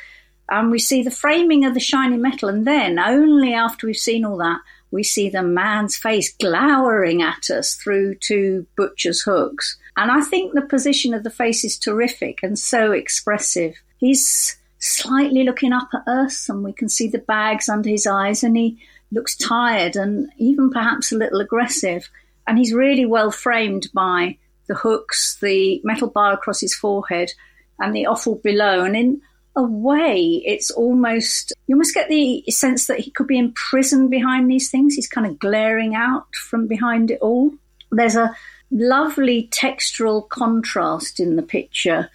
And 0.47 0.69
we 0.69 0.77
see 0.77 1.01
the 1.01 1.12
framing 1.12 1.65
of 1.65 1.73
the 1.73 1.79
shiny 1.79 2.17
metal, 2.17 2.50
and 2.50 2.67
then 2.67 3.00
only 3.00 3.53
after 3.53 3.88
we've 3.88 3.95
seen 3.97 4.23
all 4.23 4.38
that, 4.38 4.59
we 4.95 5.03
see 5.03 5.30
the 5.30 5.44
man's 5.44 5.95
face 5.95 6.33
glowering 6.33 7.21
at 7.21 7.50
us 7.50 7.75
through 7.75 8.15
two 8.15 8.65
butcher's 8.75 9.21
hooks. 9.21 9.77
And 9.97 10.09
I 10.09 10.21
think 10.21 10.53
the 10.53 10.62
position 10.62 11.13
of 11.13 11.24
the 11.24 11.30
face 11.30 11.63
is 11.63 11.77
terrific 11.77 12.39
and 12.42 12.57
so 12.57 12.92
expressive. 12.94 13.75
He's 13.97 14.57
slightly 14.80 15.44
looking 15.44 15.74
up 15.74 15.89
at 15.94 16.07
us, 16.07 16.50
and 16.50 16.63
we 16.63 16.74
can 16.74 16.89
see 16.89 17.07
the 17.07 17.19
bags 17.19 17.69
under 17.69 17.89
his 17.89 18.07
eyes, 18.07 18.44
and 18.44 18.56
he 18.56 18.77
looks 19.12 19.36
tired 19.36 19.95
and 19.95 20.30
even 20.38 20.71
perhaps 20.71 21.12
a 21.12 21.18
little 21.18 21.41
aggressive. 21.41 22.09
And 22.48 22.57
he's 22.57 22.74
really 22.74 23.06
well 23.06 23.31
framed 23.31 23.88
by 23.94 24.38
the 24.68 24.75
hooks, 24.75 25.38
the 25.41 25.81
metal 25.83 26.09
bar 26.09 26.33
across 26.33 26.62
his 26.62 26.74
forehead, 26.74 27.31
and 27.80 27.95
the 27.95 28.07
offal 28.07 28.36
below. 28.36 28.83
And 28.83 28.95
in 28.95 29.21
a 29.55 29.63
way, 29.63 30.43
it's 30.45 30.69
almost, 30.71 31.53
you 31.67 31.75
almost 31.75 31.93
get 31.93 32.09
the 32.09 32.43
sense 32.50 32.88
that 32.88 33.00
he 33.00 33.12
could 33.12 33.27
be 33.27 33.38
imprisoned 33.38 34.09
behind 34.09 34.50
these 34.50 34.69
things. 34.69 34.95
He's 34.95 35.07
kind 35.07 35.25
of 35.25 35.39
glaring 35.39 35.95
out 35.95 36.33
from 36.35 36.67
behind 36.67 37.12
it 37.12 37.19
all. 37.21 37.53
There's 37.91 38.15
a 38.15 38.35
lovely 38.71 39.47
textural 39.51 40.27
contrast 40.27 41.19
in 41.19 41.35
the 41.35 41.41
picture 41.41 42.09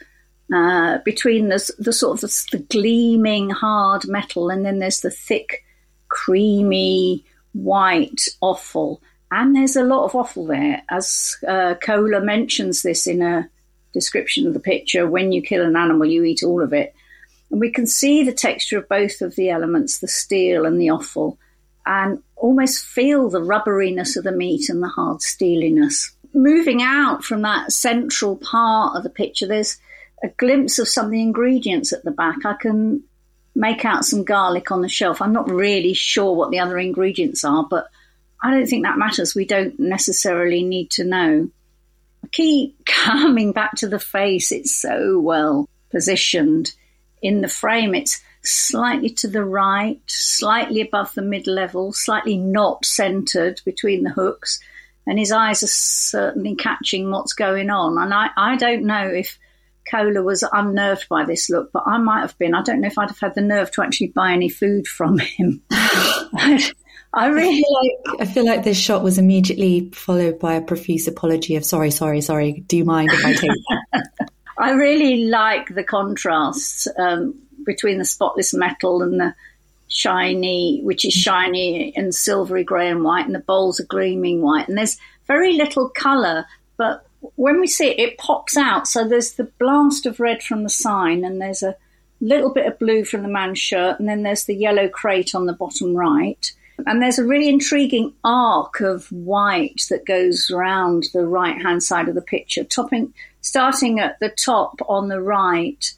uh, 0.53 0.99
between 1.05 1.49
the, 1.49 1.73
the 1.79 1.93
sort 1.93 2.17
of 2.17 2.21
the, 2.21 2.47
the, 2.53 2.59
gleaming 2.65 3.51
hard 3.51 4.07
metal 4.09 4.51
and 4.51 4.67
then 4.67 4.81
there's 4.81 5.01
the 5.01 5.11
thick, 5.11 5.65
creamy 6.09 7.25
white 7.53 8.23
offal. 8.43 9.01
And 9.31 9.55
there's 9.55 9.77
a 9.77 9.85
lot 9.85 10.05
of 10.05 10.15
offal 10.15 10.47
there, 10.47 10.83
as 10.91 11.37
uh, 11.47 11.77
Cola 11.81 12.21
mentions 12.21 12.83
this 12.83 13.07
in 13.07 13.23
a 13.23 13.49
description 13.95 14.47
of 14.47 14.55
the 14.55 14.61
picture. 14.61 15.07
When 15.07 15.31
you 15.31 15.41
kill 15.41 15.65
an 15.65 15.77
animal, 15.77 16.09
you 16.09 16.25
eat 16.25 16.43
all 16.43 16.63
of 16.63 16.73
it. 16.73 16.95
And 17.51 17.61
we 17.61 17.71
can 17.71 17.87
see 17.87 18.23
the 18.23 18.33
texture 18.33 18.79
of 18.79 18.89
both 18.89 19.21
of 19.23 19.35
the 19.37 19.51
elements, 19.51 19.99
the 19.99 20.09
steel 20.09 20.67
and 20.67 20.81
the 20.81 20.91
offal, 20.91 21.39
and 21.85 22.23
almost 22.37 22.85
feel 22.85 23.29
the 23.29 23.41
rubberiness 23.41 24.17
of 24.17 24.25
the 24.25 24.33
meat 24.33 24.69
and 24.69 24.83
the 24.83 24.89
hard 24.89 25.23
steeliness. 25.23 26.13
Moving 26.33 26.81
out 26.83 27.25
from 27.25 27.43
that 27.43 27.73
central 27.73 28.37
part 28.37 28.97
of 28.97 29.03
the 29.03 29.11
picture, 29.11 29.47
there's 29.47 29.79
a 30.23 30.29
glimpse 30.29 30.79
of 30.79 30.89
some 30.89 31.07
of 31.07 31.11
the 31.11 31.23
ingredients 31.23 31.93
at 31.93 32.05
the 32.05 32.11
back. 32.11 32.45
I 32.45 32.55
can 32.55 33.03
make 33.55 33.85
out 33.85 34.05
some 34.05 34.25
garlic 34.25 34.71
on 34.71 34.83
the 34.83 34.89
shelf. 34.89 35.21
I'm 35.21 35.33
not 35.33 35.51
really 35.51 35.95
sure 35.95 36.35
what 36.35 36.51
the 36.51 36.61
other 36.61 36.79
ingredients 36.79 37.45
are, 37.45 37.67
but 37.69 37.89
I 38.43 38.51
don't 38.51 38.67
think 38.67 38.85
that 38.85 38.99
matters. 38.99 39.35
We 39.35 39.45
don't 39.45 39.79
necessarily 39.79 40.63
need 40.63 40.91
to 40.93 41.05
know. 41.05 41.51
I 42.25 42.29
keep 42.29 42.85
coming 42.87 43.53
back 43.53 43.75
to 43.77 43.89
the 43.89 43.99
face. 43.99 44.53
It's 44.53 44.75
so 44.75 45.19
well 45.19 45.69
positioned 45.91 46.73
in 47.23 47.41
the 47.41 47.49
frame, 47.49 47.95
it's 47.95 48.21
slightly 48.43 49.11
to 49.11 49.29
the 49.29 49.45
right, 49.45 50.01
slightly 50.07 50.81
above 50.81 51.15
the 51.15 51.23
mid 51.23 51.47
level, 51.47 51.93
slightly 51.93 52.37
not 52.37 52.85
centered 52.85 53.61
between 53.65 54.03
the 54.03 54.11
hooks. 54.11 54.61
And 55.07 55.19
his 55.19 55.33
eyes 55.33 55.63
are 55.63 55.69
certainly 55.69 56.55
catching 56.55 57.11
what's 57.11 57.33
going 57.33 57.71
on. 57.71 57.99
And 57.99 58.15
I, 58.15 58.31
I 58.37 58.57
don't 58.57 58.85
know 58.85 59.09
if 59.09 59.39
Cola 59.91 60.23
was 60.23 60.45
unnerved 60.53 61.09
by 61.09 61.25
this 61.25 61.51
look, 61.51 61.73
but 61.73 61.85
I 61.87 61.99
might 61.99 62.21
have 62.21 62.39
been. 62.39 62.55
I 62.55 62.63
don't 62.63 62.81
know 62.81 62.87
if 62.87 62.99
I'd 62.99 63.09
have 63.09 63.19
had 63.19 63.35
the 63.35 63.41
nerve 63.41 63.71
to 63.73 63.83
actually 63.83 64.09
buy 64.09 64.33
any 64.33 64.49
food 64.49 64.87
from 64.87 65.19
him. 65.19 65.63
I 67.13 67.27
really 67.27 67.49
I 67.49 67.63
feel, 67.63 67.75
like, 67.83 68.21
I 68.21 68.33
feel 68.33 68.47
like 68.47 68.63
this 68.63 68.79
shot 68.79 69.03
was 69.03 69.19
immediately 69.19 69.91
followed 69.93 70.39
by 70.39 70.55
a 70.55 70.63
profuse 70.63 71.09
apology 71.09 71.57
of 71.57 71.65
sorry, 71.65 71.91
sorry, 71.91 72.21
sorry. 72.21 72.53
Do 72.53 72.77
you 72.77 72.85
mind 72.85 73.11
if 73.13 73.25
I 73.25 73.33
take 73.33 73.51
I 74.61 74.73
really 74.73 75.25
like 75.25 75.75
the 75.75 75.85
contrasts 75.85 76.87
um, 76.99 77.35
between 77.65 77.99
the 77.99 78.05
spotless 78.05 78.53
metal 78.53 79.03
and 79.03 79.19
the 79.19 79.35
shiny, 79.89 80.81
which 80.83 81.05
is 81.05 81.15
shiny 81.15 81.95
and 81.97 82.15
silvery 82.15 82.63
grey 82.63 82.89
and 82.89 83.03
white, 83.03 83.27
and 83.27 83.35
the 83.35 83.41
bowls 83.41 83.81
are 83.81 83.87
gleaming 83.87 84.43
white. 84.43 84.69
And 84.69 84.77
there's 84.77 84.99
very 85.27 85.55
little 85.55 85.89
colour, 85.89 86.47
but 86.77 87.07
when 87.37 87.61
we 87.61 87.67
see 87.67 87.89
it, 87.89 87.99
it 87.99 88.19
pops 88.19 88.57
out. 88.57 88.87
So 88.87 89.09
there's 89.09 89.33
the 89.33 89.51
blast 89.59 90.07
of 90.07 90.21
red 90.21 90.43
from 90.43 90.63
the 90.63 90.69
sign, 90.69 91.25
and 91.25 91.41
there's 91.41 91.63
a 91.63 91.77
little 92.21 92.53
bit 92.53 92.67
of 92.67 92.79
blue 92.79 93.05
from 93.05 93.23
the 93.23 93.29
man's 93.29 93.59
shirt, 93.59 93.99
and 93.99 94.09
then 94.09 94.23
there's 94.23 94.45
the 94.45 94.55
yellow 94.55 94.89
crate 94.89 95.35
on 95.35 95.47
the 95.47 95.55
bottom 95.55 95.95
right. 95.95 96.53
And 96.87 97.03
there's 97.03 97.19
a 97.19 97.27
really 97.27 97.49
intriguing 97.49 98.15
arc 98.25 98.81
of 98.81 99.11
white 99.13 99.87
that 99.91 100.07
goes 100.07 100.51
around 100.51 101.09
the 101.13 101.27
right 101.27 101.61
hand 101.61 101.83
side 101.83 102.09
of 102.09 102.15
the 102.15 102.23
picture, 102.23 102.65
topping, 102.65 103.13
starting 103.41 104.01
at 104.01 104.19
the 104.21 104.29
top 104.31 104.81
on 104.89 105.09
the 105.09 105.21
right 105.21 105.93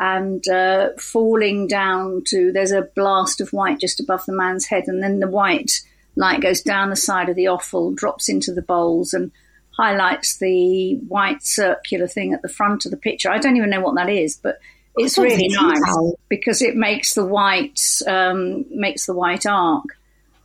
and 0.00 0.46
uh, 0.48 0.90
falling 0.98 1.66
down 1.66 2.22
to 2.26 2.52
there's 2.52 2.72
a 2.72 2.88
blast 2.94 3.40
of 3.40 3.52
white 3.52 3.80
just 3.80 4.00
above 4.00 4.24
the 4.26 4.32
man's 4.32 4.66
head, 4.66 4.84
and 4.86 5.02
then 5.02 5.20
the 5.20 5.28
white 5.28 5.80
light 6.16 6.40
goes 6.40 6.60
down 6.60 6.90
the 6.90 6.96
side 6.96 7.28
of 7.28 7.36
the 7.36 7.48
offal, 7.48 7.92
drops 7.92 8.28
into 8.28 8.52
the 8.52 8.62
bowls, 8.62 9.12
and 9.12 9.32
highlights 9.76 10.38
the 10.38 10.96
white 11.08 11.42
circular 11.42 12.06
thing 12.06 12.32
at 12.32 12.42
the 12.42 12.48
front 12.48 12.84
of 12.84 12.90
the 12.90 12.96
picture. 12.96 13.30
I 13.30 13.38
don't 13.38 13.56
even 13.56 13.70
know 13.70 13.80
what 13.80 13.94
that 13.96 14.08
is, 14.08 14.36
but 14.36 14.58
it's 14.96 15.16
really 15.16 15.48
nice 15.48 15.80
because 16.28 16.60
it 16.62 16.74
makes 16.74 17.14
the 17.14 17.24
white 17.24 17.80
um, 18.06 18.64
makes 18.70 19.06
the 19.06 19.14
white 19.14 19.46
arc. 19.46 19.84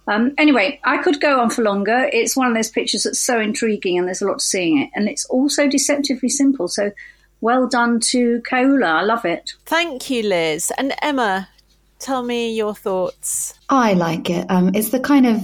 Um, 0.07 0.33
anyway, 0.37 0.79
I 0.83 0.97
could 0.97 1.21
go 1.21 1.39
on 1.39 1.49
for 1.49 1.61
longer. 1.61 2.09
It's 2.11 2.35
one 2.35 2.47
of 2.47 2.55
those 2.55 2.69
pictures 2.69 3.03
that's 3.03 3.19
so 3.19 3.39
intriguing, 3.39 3.97
and 3.97 4.07
there's 4.07 4.21
a 4.21 4.27
lot 4.27 4.39
to 4.39 4.45
seeing 4.45 4.79
it, 4.79 4.89
and 4.93 5.07
it's 5.07 5.25
also 5.25 5.67
deceptively 5.67 6.29
simple. 6.29 6.67
So, 6.67 6.91
well 7.41 7.67
done 7.67 7.99
to 8.11 8.41
Kaula. 8.41 8.85
I 8.85 9.01
love 9.03 9.25
it. 9.25 9.53
Thank 9.65 10.09
you, 10.09 10.23
Liz 10.23 10.71
and 10.77 10.93
Emma. 11.01 11.49
Tell 11.99 12.23
me 12.23 12.53
your 12.53 12.75
thoughts. 12.75 13.53
I 13.69 13.93
like 13.93 14.29
it. 14.29 14.45
Um, 14.49 14.75
it's 14.75 14.89
the 14.89 14.99
kind 14.99 15.25
of 15.25 15.41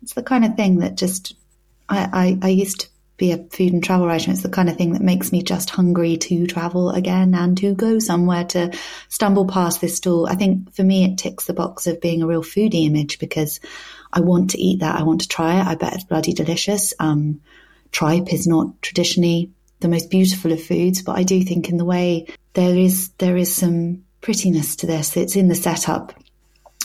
it's 0.00 0.14
the 0.14 0.22
kind 0.22 0.44
of 0.44 0.54
thing 0.54 0.78
that 0.78 0.96
just 0.96 1.34
I, 1.88 2.38
I, 2.42 2.46
I 2.46 2.48
used 2.50 2.80
to 2.80 2.88
be 3.16 3.32
a 3.32 3.38
food 3.38 3.72
and 3.72 3.84
travel 3.84 4.06
writer. 4.06 4.30
It's 4.30 4.42
the 4.42 4.48
kind 4.48 4.68
of 4.68 4.76
thing 4.76 4.92
that 4.92 5.02
makes 5.02 5.32
me 5.32 5.42
just 5.42 5.70
hungry 5.70 6.16
to 6.16 6.46
travel 6.46 6.90
again 6.90 7.34
and 7.34 7.56
to 7.58 7.74
go 7.74 7.98
somewhere 7.98 8.44
to 8.46 8.72
stumble 9.08 9.46
past 9.46 9.80
this 9.80 9.96
stall. 9.96 10.26
I 10.26 10.34
think 10.34 10.74
for 10.74 10.82
me, 10.82 11.04
it 11.04 11.18
ticks 11.18 11.46
the 11.46 11.54
box 11.54 11.86
of 11.86 12.00
being 12.00 12.22
a 12.22 12.26
real 12.26 12.42
foodie 12.42 12.86
image 12.86 13.18
because 13.18 13.60
I 14.12 14.20
want 14.20 14.50
to 14.50 14.60
eat 14.60 14.80
that. 14.80 14.98
I 14.98 15.02
want 15.02 15.22
to 15.22 15.28
try 15.28 15.60
it. 15.60 15.66
I 15.66 15.74
bet 15.74 15.94
it's 15.94 16.04
bloody 16.04 16.32
delicious. 16.32 16.94
Um, 16.98 17.40
tripe 17.92 18.32
is 18.32 18.46
not 18.46 18.80
traditionally 18.82 19.52
the 19.80 19.88
most 19.88 20.10
beautiful 20.10 20.52
of 20.52 20.62
foods, 20.62 21.02
but 21.02 21.18
I 21.18 21.22
do 21.22 21.42
think 21.42 21.68
in 21.68 21.76
the 21.76 21.84
way 21.84 22.26
there 22.54 22.76
is, 22.76 23.10
there 23.18 23.36
is 23.36 23.54
some 23.54 24.04
prettiness 24.20 24.76
to 24.76 24.86
this. 24.86 25.16
It's 25.16 25.36
in 25.36 25.48
the 25.48 25.54
setup 25.54 26.14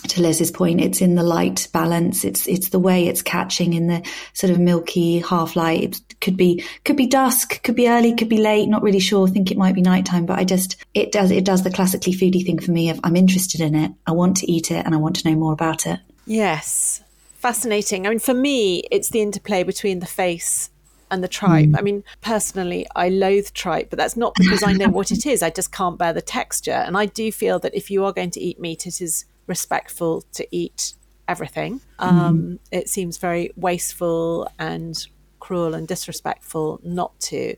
to 0.02 0.22
Liz's 0.22 0.52
point, 0.52 0.82
it's 0.82 1.02
in 1.02 1.16
the 1.16 1.24
light 1.24 1.68
balance. 1.72 2.24
It's 2.24 2.48
it's 2.48 2.70
the 2.70 2.80
way 2.80 3.08
it's 3.08 3.22
catching 3.22 3.74
in 3.74 3.88
the 3.88 4.08
sort 4.34 4.52
of 4.52 4.60
milky 4.60 5.20
half 5.20 5.56
light. 5.56 5.84
It 5.84 6.20
could 6.22 6.38
be 6.38 6.64
could 6.84 6.98
be 6.98 7.08
dusk, 7.08 7.62
could 7.64 7.76
be 7.76 7.90
early, 7.90 8.16
could 8.16 8.30
be 8.30 8.38
late. 8.38 8.68
Not 8.68 8.84
really 8.84 9.00
sure. 9.00 9.28
think 9.28 9.52
it 9.52 9.58
might 9.58 9.76
be 9.76 9.82
nighttime, 9.82 10.26
but 10.26 10.40
I 10.40 10.44
just 10.44 10.78
it 10.94 11.12
does 11.12 11.32
it 11.32 11.46
does 11.46 11.64
the 11.64 11.72
classically 11.72 12.14
foodie 12.14 12.46
thing 12.46 12.60
for 12.60 12.72
me. 12.72 12.90
Of 12.90 13.00
I'm 13.04 13.16
interested 13.16 13.62
in 13.62 13.76
it, 13.76 13.92
I 14.06 14.12
want 14.12 14.38
to 14.38 14.52
eat 14.52 14.72
it, 14.72 14.86
and 14.86 14.94
I 14.94 14.98
want 14.98 15.18
to 15.18 15.30
know 15.30 15.36
more 15.36 15.54
about 15.54 15.86
it. 15.86 16.00
Yes, 16.26 17.02
fascinating. 17.36 18.06
I 18.06 18.10
mean, 18.10 18.20
for 18.20 18.34
me, 18.34 18.84
it's 18.92 19.10
the 19.10 19.22
interplay 19.22 19.64
between 19.64 20.00
the 20.00 20.06
face 20.06 20.70
and 21.10 21.24
the 21.24 21.28
tripe. 21.28 21.70
Mm. 21.70 21.78
I 21.78 21.82
mean, 21.82 22.04
personally, 22.22 22.86
I 22.96 23.10
loathe 23.10 23.54
tripe, 23.54 23.90
but 23.90 23.98
that's 23.98 24.18
not 24.18 24.36
because 24.36 24.64
I 24.64 24.74
know 24.74 24.90
what 24.90 25.12
it 25.12 25.26
is. 25.26 25.42
I 25.42 25.50
just 25.50 25.72
can't 25.72 25.98
bear 25.98 26.14
the 26.14 26.22
texture. 26.22 26.72
And 26.72 26.98
I 26.98 27.06
do 27.06 27.32
feel 27.32 27.60
that 27.60 27.76
if 27.76 27.90
you 27.90 28.04
are 28.06 28.12
going 28.12 28.32
to 28.32 28.42
eat 28.42 28.60
meat, 28.60 28.86
it 28.86 29.02
is 29.02 29.26
respectful 29.48 30.24
to 30.34 30.48
eat 30.52 30.94
everything. 31.28 31.82
Um, 32.00 32.42
mm. 32.42 32.60
It 32.72 32.90
seems 32.90 33.18
very 33.18 33.52
wasteful 33.56 34.50
and 34.60 34.96
cruel 35.40 35.74
and 35.74 35.88
disrespectful 35.88 36.80
not 36.84 37.20
to. 37.22 37.56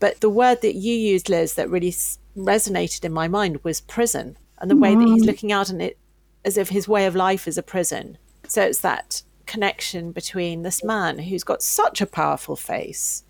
But 0.00 0.20
the 0.20 0.30
word 0.30 0.62
that 0.62 0.74
you 0.74 0.94
used, 0.94 1.28
Liz, 1.28 1.54
that 1.54 1.70
really 1.70 1.94
resonated 2.36 3.04
in 3.04 3.12
my 3.12 3.28
mind 3.28 3.62
was 3.64 3.80
prison 3.80 4.36
and 4.58 4.70
the 4.70 4.76
way 4.76 4.94
that 4.94 5.06
he's 5.06 5.24
looking 5.24 5.52
out 5.52 5.70
on 5.70 5.80
it 5.80 5.98
as 6.44 6.56
if 6.56 6.68
his 6.68 6.88
way 6.88 7.06
of 7.06 7.14
life 7.14 7.46
is 7.46 7.58
a 7.58 7.62
prison. 7.62 8.18
So 8.46 8.62
it's 8.62 8.80
that 8.80 9.22
connection 9.46 10.12
between 10.12 10.62
this 10.62 10.84
man 10.84 11.18
who's 11.18 11.44
got 11.44 11.62
such 11.62 12.00
a 12.00 12.06
powerful 12.06 12.56
face 12.56 13.24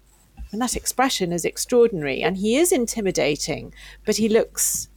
and 0.52 0.60
that 0.60 0.76
expression 0.76 1.32
is 1.32 1.44
extraordinary 1.44 2.22
and 2.22 2.36
he 2.36 2.56
is 2.56 2.72
intimidating, 2.72 3.74
but 4.04 4.16
he 4.16 4.28
looks 4.28 4.88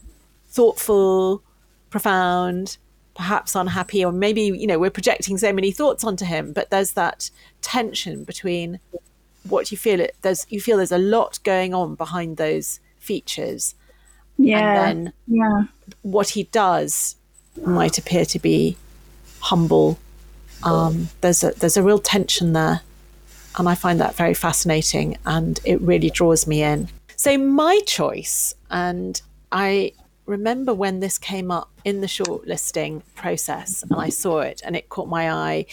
thoughtful, 0.47 1.43
profound, 1.89 2.77
perhaps 3.21 3.55
unhappy 3.55 4.03
or 4.03 4.11
maybe 4.11 4.41
you 4.41 4.65
know 4.65 4.79
we're 4.79 4.89
projecting 4.89 5.37
so 5.37 5.53
many 5.53 5.71
thoughts 5.71 6.03
onto 6.03 6.25
him 6.25 6.51
but 6.53 6.71
there's 6.71 6.93
that 6.93 7.29
tension 7.61 8.23
between 8.23 8.79
what 9.47 9.71
you 9.71 9.77
feel 9.77 9.99
it 9.99 10.15
there's 10.23 10.47
you 10.49 10.59
feel 10.59 10.77
there's 10.77 10.91
a 10.91 10.97
lot 10.97 11.37
going 11.43 11.71
on 11.71 11.93
behind 11.93 12.37
those 12.37 12.79
features. 13.01 13.75
Yeah. 14.37 14.87
and 14.87 15.07
then 15.07 15.13
yeah. 15.27 15.63
what 16.01 16.29
he 16.29 16.43
does 16.43 17.15
might 17.63 17.97
appear 17.97 18.25
to 18.25 18.39
be 18.39 18.77
humble. 19.39 19.99
Um, 20.63 21.09
there's 21.21 21.43
a 21.43 21.51
there's 21.51 21.77
a 21.77 21.83
real 21.83 21.99
tension 21.99 22.53
there 22.53 22.81
and 23.57 23.67
I 23.67 23.75
find 23.75 23.99
that 23.99 24.15
very 24.15 24.33
fascinating 24.33 25.17
and 25.25 25.59
it 25.65 25.81
really 25.81 26.09
draws 26.09 26.47
me 26.47 26.63
in. 26.63 26.87
So 27.17 27.37
my 27.37 27.81
choice 27.85 28.55
and 28.69 29.21
I 29.51 29.93
remember 30.31 30.73
when 30.73 31.01
this 31.01 31.17
came 31.17 31.51
up 31.51 31.69
in 31.83 32.01
the 32.01 32.07
shortlisting 32.07 33.03
process 33.15 33.83
and 33.83 33.99
I 33.99 34.09
saw 34.09 34.39
it 34.39 34.61
and 34.65 34.75
it 34.75 34.89
caught 34.89 35.09
my 35.09 35.29
eye 35.29 35.65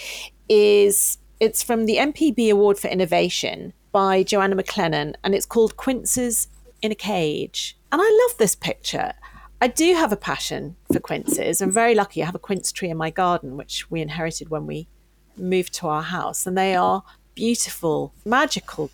is 0.49 1.19
it's 1.41 1.62
from 1.62 1.87
the 1.87 1.97
MPB 1.97 2.50
Award 2.50 2.79
for 2.79 2.88
Innovation 2.88 3.73
by 3.93 4.25
Joanna 4.25 4.57
McLennan 4.57 5.15
and 5.23 5.35
it's 5.35 5.47
called 5.47 5.77
Quinces 5.77 6.49
in 6.83 6.91
a 6.91 6.97
Cage. 6.97 7.79
And 7.93 8.03
I 8.03 8.27
love 8.29 8.38
this 8.38 8.57
picture. 8.57 9.12
I 9.61 9.69
do 9.69 9.95
have 9.95 10.12
a 10.12 10.17
passion 10.17 10.77
for 10.93 11.00
quinces. 11.00 11.62
I'm 11.62 11.73
very 11.73 11.95
lucky. 11.95 12.23
I 12.23 12.27
have 12.27 12.35
a 12.35 12.41
quince 12.41 12.71
tree 12.71 12.91
in 12.91 12.97
my 12.97 13.11
garden, 13.11 13.57
which 13.57 13.91
we 13.91 14.00
inherited 14.00 14.50
when 14.50 14.67
we 14.67 14.88
moved 15.37 15.73
to 15.75 15.88
our 15.88 16.03
house. 16.03 16.47
And 16.47 16.57
they 16.57 16.77
are 16.77 17.03
beautiful, 17.35 18.12
magical 18.25 18.91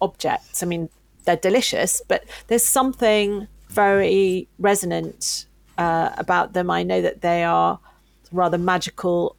objects. 0.00 0.62
I 0.62 0.66
mean, 0.66 0.90
they're 1.24 1.36
delicious, 1.36 2.02
but 2.06 2.24
there's 2.46 2.64
something 2.64 3.48
very 3.68 4.48
resonant 4.58 5.46
uh, 5.78 6.10
about 6.16 6.52
them. 6.52 6.70
I 6.70 6.82
know 6.82 7.00
that 7.02 7.20
they 7.20 7.44
are 7.44 7.78
rather 8.32 8.58
magical 8.58 9.36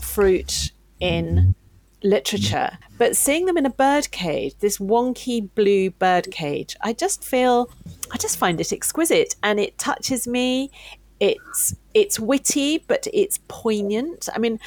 fruit 0.00 0.72
in 1.00 1.54
literature, 2.02 2.78
but 2.98 3.16
seeing 3.16 3.46
them 3.46 3.56
in 3.56 3.66
a 3.66 3.70
bird 3.70 4.10
cage, 4.10 4.54
this 4.60 4.78
wonky 4.78 5.48
blue 5.54 5.90
bird 5.90 6.30
cage, 6.30 6.76
I 6.82 6.92
just 6.92 7.24
feel, 7.24 7.70
I 8.12 8.18
just 8.18 8.36
find 8.36 8.60
it 8.60 8.72
exquisite, 8.72 9.36
and 9.42 9.58
it 9.58 9.78
touches 9.78 10.26
me. 10.26 10.70
It's 11.20 11.74
it's 11.94 12.18
witty, 12.18 12.78
but 12.78 13.06
it's 13.12 13.38
poignant. 13.48 14.28
I 14.34 14.38
mean, 14.38 14.58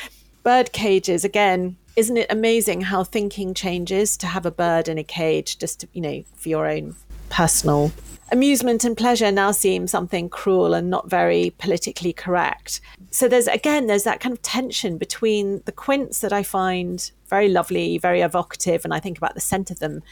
bird 0.44 0.72
cages 0.72 1.26
again. 1.26 1.78
Isn't 1.96 2.18
it 2.18 2.28
amazing 2.30 2.82
how 2.82 3.04
thinking 3.04 3.54
changes 3.54 4.18
to 4.18 4.28
have 4.28 4.46
a 4.46 4.52
bird 4.52 4.88
in 4.88 4.98
a 4.98 5.04
cage, 5.04 5.58
just 5.58 5.82
to, 5.82 5.88
you 5.94 6.02
know, 6.02 6.24
for 6.36 6.50
your 6.50 6.68
own 6.68 6.96
personal 7.30 7.92
amusement 8.32 8.84
and 8.84 8.98
pleasure 8.98 9.32
now 9.32 9.52
seem 9.52 9.88
something 9.88 10.30
cruel 10.30 10.74
and 10.74 10.90
not 10.90 11.10
very 11.10 11.54
politically 11.58 12.14
correct. 12.14 12.82
So 13.12 13.28
there's 13.28 13.48
again 13.48 13.88
there's 13.88 14.04
that 14.04 14.20
kind 14.20 14.34
of 14.34 14.42
tension 14.42 14.98
between 14.98 15.62
the 15.66 15.72
quints 15.72 16.20
that 16.22 16.34
I 16.34 16.44
find 16.44 17.10
very 17.28 17.50
lovely, 17.50 17.98
very 17.98 18.22
evocative, 18.22 18.86
and 18.86 18.94
I 18.94 19.00
think 19.00 19.18
about 19.18 19.34
the 19.34 19.42
scent 19.42 19.72
of 19.72 19.80
them 19.80 20.04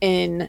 in 0.00 0.48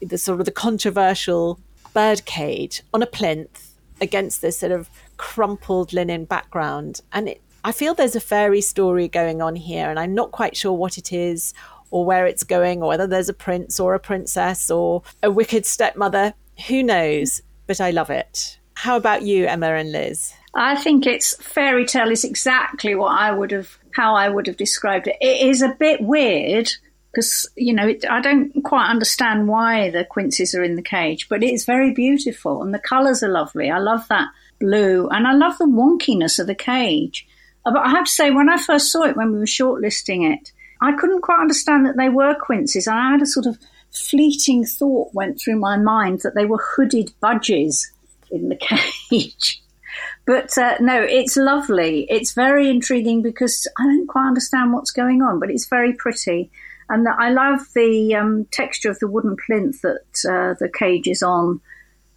the 0.00 0.18
sort 0.18 0.40
of 0.40 0.46
the 0.46 0.52
controversial 0.52 1.58
birdcage 1.94 2.82
on 2.92 3.02
a 3.02 3.06
plinth 3.06 3.74
against 4.00 4.42
this 4.42 4.58
sort 4.58 4.72
of 4.72 4.88
crumpled 5.16 5.92
linen 5.92 6.24
background, 6.24 7.00
and 7.12 7.28
it, 7.30 7.40
I 7.62 7.72
feel 7.72 7.94
there's 7.94 8.16
a 8.16 8.20
fairy 8.20 8.62
story 8.62 9.08
going 9.08 9.42
on 9.42 9.54
here, 9.56 9.90
and 9.90 9.98
I'm 9.98 10.14
not 10.14 10.32
quite 10.32 10.56
sure 10.56 10.72
what 10.72 10.96
it 10.96 11.12
is 11.12 11.52
or 11.90 12.04
where 12.04 12.24
it's 12.26 12.44
going, 12.44 12.82
or 12.82 12.88
whether 12.88 13.06
there's 13.06 13.28
a 13.28 13.34
prince 13.34 13.80
or 13.80 13.94
a 13.94 13.98
princess 13.98 14.70
or 14.70 15.02
a 15.22 15.30
wicked 15.30 15.66
stepmother 15.66 16.34
who 16.68 16.82
knows? 16.82 17.42
But 17.66 17.80
I 17.80 17.90
love 17.90 18.10
it. 18.10 18.58
How 18.74 18.96
about 18.96 19.22
you, 19.22 19.46
Emma 19.46 19.74
and 19.74 19.92
Liz? 19.92 20.32
I 20.54 20.76
think 20.76 21.06
it's 21.06 21.36
fairy 21.42 21.86
tale 21.86 22.10
is 22.10 22.24
exactly 22.24 22.94
what 22.94 23.12
I 23.12 23.30
would 23.30 23.52
have, 23.52 23.78
how 23.94 24.14
I 24.14 24.28
would 24.28 24.46
have 24.46 24.56
described 24.56 25.06
it. 25.06 25.16
It 25.20 25.46
is 25.48 25.62
a 25.62 25.76
bit 25.78 26.00
weird 26.00 26.70
because 27.12 27.48
you 27.56 27.72
know 27.72 27.88
it, 27.88 28.04
I 28.08 28.20
don't 28.20 28.62
quite 28.64 28.88
understand 28.88 29.48
why 29.48 29.90
the 29.90 30.04
quinces 30.04 30.54
are 30.54 30.62
in 30.62 30.76
the 30.76 30.82
cage, 30.82 31.28
but 31.28 31.42
it's 31.42 31.64
very 31.64 31.92
beautiful 31.92 32.62
and 32.62 32.74
the 32.74 32.78
colours 32.78 33.22
are 33.22 33.28
lovely. 33.28 33.70
I 33.70 33.78
love 33.78 34.06
that 34.08 34.28
blue 34.58 35.08
and 35.08 35.26
I 35.26 35.32
love 35.34 35.58
the 35.58 35.66
wonkiness 35.66 36.38
of 36.38 36.46
the 36.46 36.54
cage. 36.54 37.26
Uh, 37.64 37.72
but 37.72 37.86
I 37.86 37.90
have 37.90 38.06
to 38.06 38.10
say, 38.10 38.30
when 38.30 38.48
I 38.48 38.56
first 38.56 38.90
saw 38.90 39.04
it, 39.04 39.16
when 39.16 39.32
we 39.32 39.38
were 39.38 39.44
shortlisting 39.44 40.32
it, 40.32 40.52
I 40.80 40.92
couldn't 40.92 41.22
quite 41.22 41.40
understand 41.40 41.86
that 41.86 41.96
they 41.96 42.08
were 42.08 42.34
quinces. 42.34 42.88
I 42.88 43.10
had 43.10 43.22
a 43.22 43.26
sort 43.26 43.46
of 43.46 43.58
fleeting 43.92 44.64
thought 44.64 45.14
went 45.14 45.40
through 45.40 45.58
my 45.58 45.76
mind 45.76 46.20
that 46.22 46.34
they 46.34 46.44
were 46.44 46.62
hooded 46.76 47.12
budgies 47.22 47.86
in 48.30 48.48
the 48.48 48.56
cage. 49.10 49.62
But 50.26 50.56
uh, 50.56 50.76
no, 50.80 51.02
it's 51.02 51.36
lovely. 51.36 52.06
It's 52.08 52.32
very 52.32 52.68
intriguing 52.68 53.22
because 53.22 53.66
I 53.78 53.84
don't 53.84 54.06
quite 54.06 54.28
understand 54.28 54.72
what's 54.72 54.92
going 54.92 55.22
on, 55.22 55.40
but 55.40 55.50
it's 55.50 55.66
very 55.66 55.92
pretty. 55.92 56.50
And 56.88 57.06
the, 57.06 57.14
I 57.16 57.30
love 57.30 57.66
the 57.74 58.14
um, 58.14 58.46
texture 58.52 58.90
of 58.90 58.98
the 58.98 59.08
wooden 59.08 59.36
plinth 59.44 59.80
that 59.82 60.24
uh, 60.28 60.54
the 60.58 60.70
cage 60.72 61.08
is 61.08 61.22
on. 61.22 61.60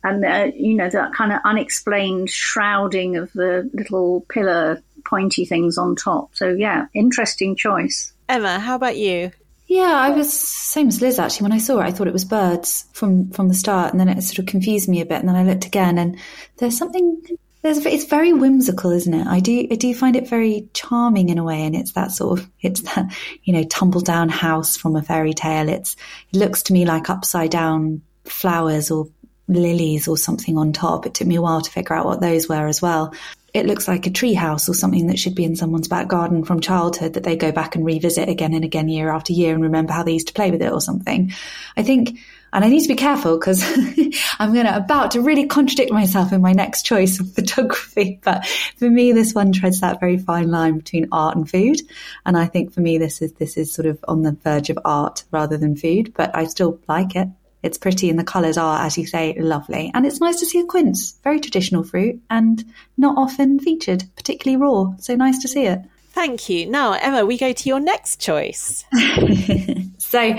And, 0.03 0.25
uh, 0.25 0.51
you 0.55 0.75
know, 0.75 0.89
that 0.89 1.13
kind 1.13 1.31
of 1.31 1.39
unexplained 1.45 2.29
shrouding 2.29 3.15
of 3.15 3.31
the 3.33 3.69
little 3.73 4.21
pillar 4.29 4.81
pointy 5.05 5.45
things 5.45 5.77
on 5.77 5.95
top. 5.95 6.35
So, 6.35 6.49
yeah, 6.49 6.87
interesting 6.93 7.55
choice. 7.55 8.13
Emma, 8.27 8.59
how 8.59 8.75
about 8.75 8.97
you? 8.97 9.31
Yeah, 9.73 9.97
I 9.99 10.11
was 10.11 10.31
same 10.31 10.89
as 10.89 11.01
Liz 11.01 11.17
actually. 11.17 11.45
When 11.45 11.51
I 11.51 11.57
saw 11.57 11.79
it, 11.79 11.85
I 11.85 11.91
thought 11.91 12.05
it 12.05 12.13
was 12.13 12.25
birds 12.25 12.85
from 12.93 13.31
from 13.31 13.47
the 13.47 13.55
start, 13.55 13.91
and 13.91 13.99
then 13.99 14.07
it 14.07 14.21
sort 14.21 14.37
of 14.37 14.45
confused 14.45 14.87
me 14.87 15.01
a 15.01 15.05
bit. 15.05 15.19
And 15.19 15.27
then 15.27 15.35
I 15.35 15.43
looked 15.43 15.65
again, 15.65 15.97
and 15.97 16.15
there's 16.57 16.77
something. 16.77 17.19
There's 17.63 17.83
it's 17.83 18.05
very 18.05 18.33
whimsical, 18.33 18.91
isn't 18.91 19.13
it? 19.15 19.25
I 19.25 19.39
do 19.39 19.67
I 19.71 19.75
do 19.75 19.95
find 19.95 20.15
it 20.15 20.29
very 20.29 20.69
charming 20.75 21.29
in 21.29 21.39
a 21.39 21.43
way, 21.43 21.63
and 21.63 21.75
it's 21.75 21.93
that 21.93 22.11
sort 22.11 22.39
of 22.39 22.47
it's 22.61 22.81
that 22.93 23.11
you 23.45 23.53
know 23.53 23.63
tumble 23.63 24.01
down 24.01 24.29
house 24.29 24.77
from 24.77 24.95
a 24.95 25.01
fairy 25.01 25.33
tale. 25.33 25.67
It's 25.69 25.95
it 26.31 26.37
looks 26.37 26.61
to 26.63 26.73
me 26.73 26.85
like 26.85 27.09
upside 27.09 27.49
down 27.49 28.03
flowers 28.25 28.91
or 28.91 29.07
lilies 29.47 30.07
or 30.07 30.17
something 30.17 30.55
on 30.55 30.71
top. 30.71 31.07
It 31.07 31.15
took 31.15 31.27
me 31.27 31.37
a 31.37 31.41
while 31.41 31.61
to 31.61 31.71
figure 31.71 31.95
out 31.95 32.05
what 32.05 32.21
those 32.21 32.47
were 32.47 32.67
as 32.67 32.79
well 32.79 33.11
it 33.53 33.67
looks 33.67 33.87
like 33.87 34.07
a 34.07 34.09
treehouse 34.09 34.67
or 34.67 34.73
something 34.73 35.07
that 35.07 35.19
should 35.19 35.35
be 35.35 35.43
in 35.43 35.55
someone's 35.55 35.87
back 35.87 36.07
garden 36.07 36.43
from 36.43 36.59
childhood 36.59 37.13
that 37.13 37.23
they 37.23 37.35
go 37.35 37.51
back 37.51 37.75
and 37.75 37.85
revisit 37.85 38.27
again 38.27 38.53
and 38.53 38.65
again 38.65 38.89
year 38.89 39.11
after 39.11 39.31
year 39.31 39.53
and 39.53 39.63
remember 39.63 39.93
how 39.93 40.01
they 40.01 40.13
used 40.13 40.27
to 40.27 40.33
play 40.33 40.49
with 40.49 40.61
it 40.61 40.71
or 40.71 40.81
something. 40.81 41.31
I 41.77 41.83
think, 41.83 42.17
and 42.51 42.65
I 42.65 42.69
need 42.69 42.81
to 42.81 42.87
be 42.87 42.95
careful 42.95 43.37
because 43.37 43.63
I'm 44.39 44.53
going 44.53 44.65
to 44.65 44.75
about 44.75 45.11
to 45.11 45.21
really 45.21 45.45
contradict 45.45 45.91
myself 45.91 46.33
in 46.33 46.41
my 46.41 46.51
next 46.51 46.83
choice 46.83 47.19
of 47.19 47.31
photography. 47.35 48.19
But 48.23 48.47
for 48.77 48.89
me, 48.89 49.11
this 49.11 49.33
one 49.35 49.51
treads 49.51 49.81
that 49.81 49.99
very 49.99 50.17
fine 50.17 50.49
line 50.49 50.79
between 50.79 51.09
art 51.11 51.35
and 51.35 51.47
food. 51.47 51.79
And 52.25 52.35
I 52.35 52.47
think 52.47 52.73
for 52.73 52.81
me, 52.81 52.97
this 52.97 53.21
is, 53.21 53.33
this 53.33 53.55
is 53.55 53.71
sort 53.71 53.85
of 53.85 54.03
on 54.07 54.23
the 54.23 54.31
verge 54.31 54.71
of 54.71 54.79
art 54.83 55.25
rather 55.29 55.57
than 55.57 55.75
food, 55.75 56.13
but 56.15 56.35
I 56.35 56.45
still 56.45 56.79
like 56.87 57.15
it. 57.15 57.27
It's 57.63 57.77
pretty 57.77 58.09
and 58.09 58.19
the 58.19 58.23
colours 58.23 58.57
are, 58.57 58.85
as 58.85 58.97
you 58.97 59.07
say, 59.07 59.33
lovely. 59.39 59.89
And 59.93 60.05
it's 60.05 60.19
nice 60.19 60.39
to 60.41 60.45
see 60.45 60.59
a 60.59 60.65
quince, 60.65 61.17
very 61.23 61.39
traditional 61.39 61.83
fruit 61.83 62.21
and 62.29 62.63
not 62.97 63.17
often 63.17 63.59
featured, 63.59 64.03
particularly 64.15 64.61
raw. 64.61 64.93
So 64.97 65.15
nice 65.15 65.39
to 65.39 65.47
see 65.47 65.65
it. 65.65 65.79
Thank 66.13 66.47
you. 66.47 66.67
Now, 66.67 66.93
Emma, 66.93 67.25
we 67.25 67.39
go 67.39 67.53
to 67.53 67.69
your 67.69 67.79
next 67.79 68.21
choice. 68.21 68.85
so, 69.97 70.37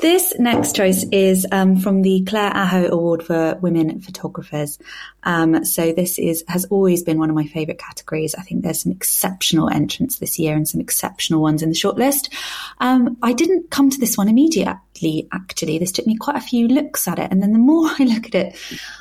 this 0.00 0.32
next 0.38 0.74
choice 0.74 1.04
is 1.12 1.46
um, 1.52 1.76
from 1.76 2.00
the 2.00 2.24
Claire 2.24 2.50
Aho 2.56 2.88
Award 2.90 3.22
for 3.22 3.58
Women 3.60 4.00
Photographers. 4.00 4.78
Um, 5.22 5.66
so, 5.66 5.92
this 5.92 6.18
is 6.18 6.42
has 6.48 6.64
always 6.64 7.02
been 7.02 7.18
one 7.18 7.28
of 7.28 7.36
my 7.36 7.46
favourite 7.46 7.78
categories. 7.78 8.34
I 8.34 8.40
think 8.40 8.62
there's 8.62 8.82
some 8.84 8.92
exceptional 8.92 9.68
entrants 9.68 10.18
this 10.18 10.38
year 10.38 10.56
and 10.56 10.66
some 10.66 10.80
exceptional 10.80 11.42
ones 11.42 11.62
in 11.62 11.68
the 11.68 11.74
shortlist. 11.74 12.32
Um, 12.80 13.18
I 13.22 13.34
didn't 13.34 13.70
come 13.70 13.90
to 13.90 14.00
this 14.00 14.16
one 14.16 14.30
immediately. 14.30 15.28
Actually, 15.30 15.78
this 15.78 15.92
took 15.92 16.06
me 16.06 16.16
quite 16.16 16.36
a 16.36 16.40
few 16.40 16.68
looks 16.68 17.06
at 17.06 17.18
it, 17.18 17.30
and 17.30 17.42
then 17.42 17.52
the 17.52 17.58
more 17.58 17.86
I 17.98 18.04
look 18.04 18.28
at 18.28 18.34
it, 18.34 18.56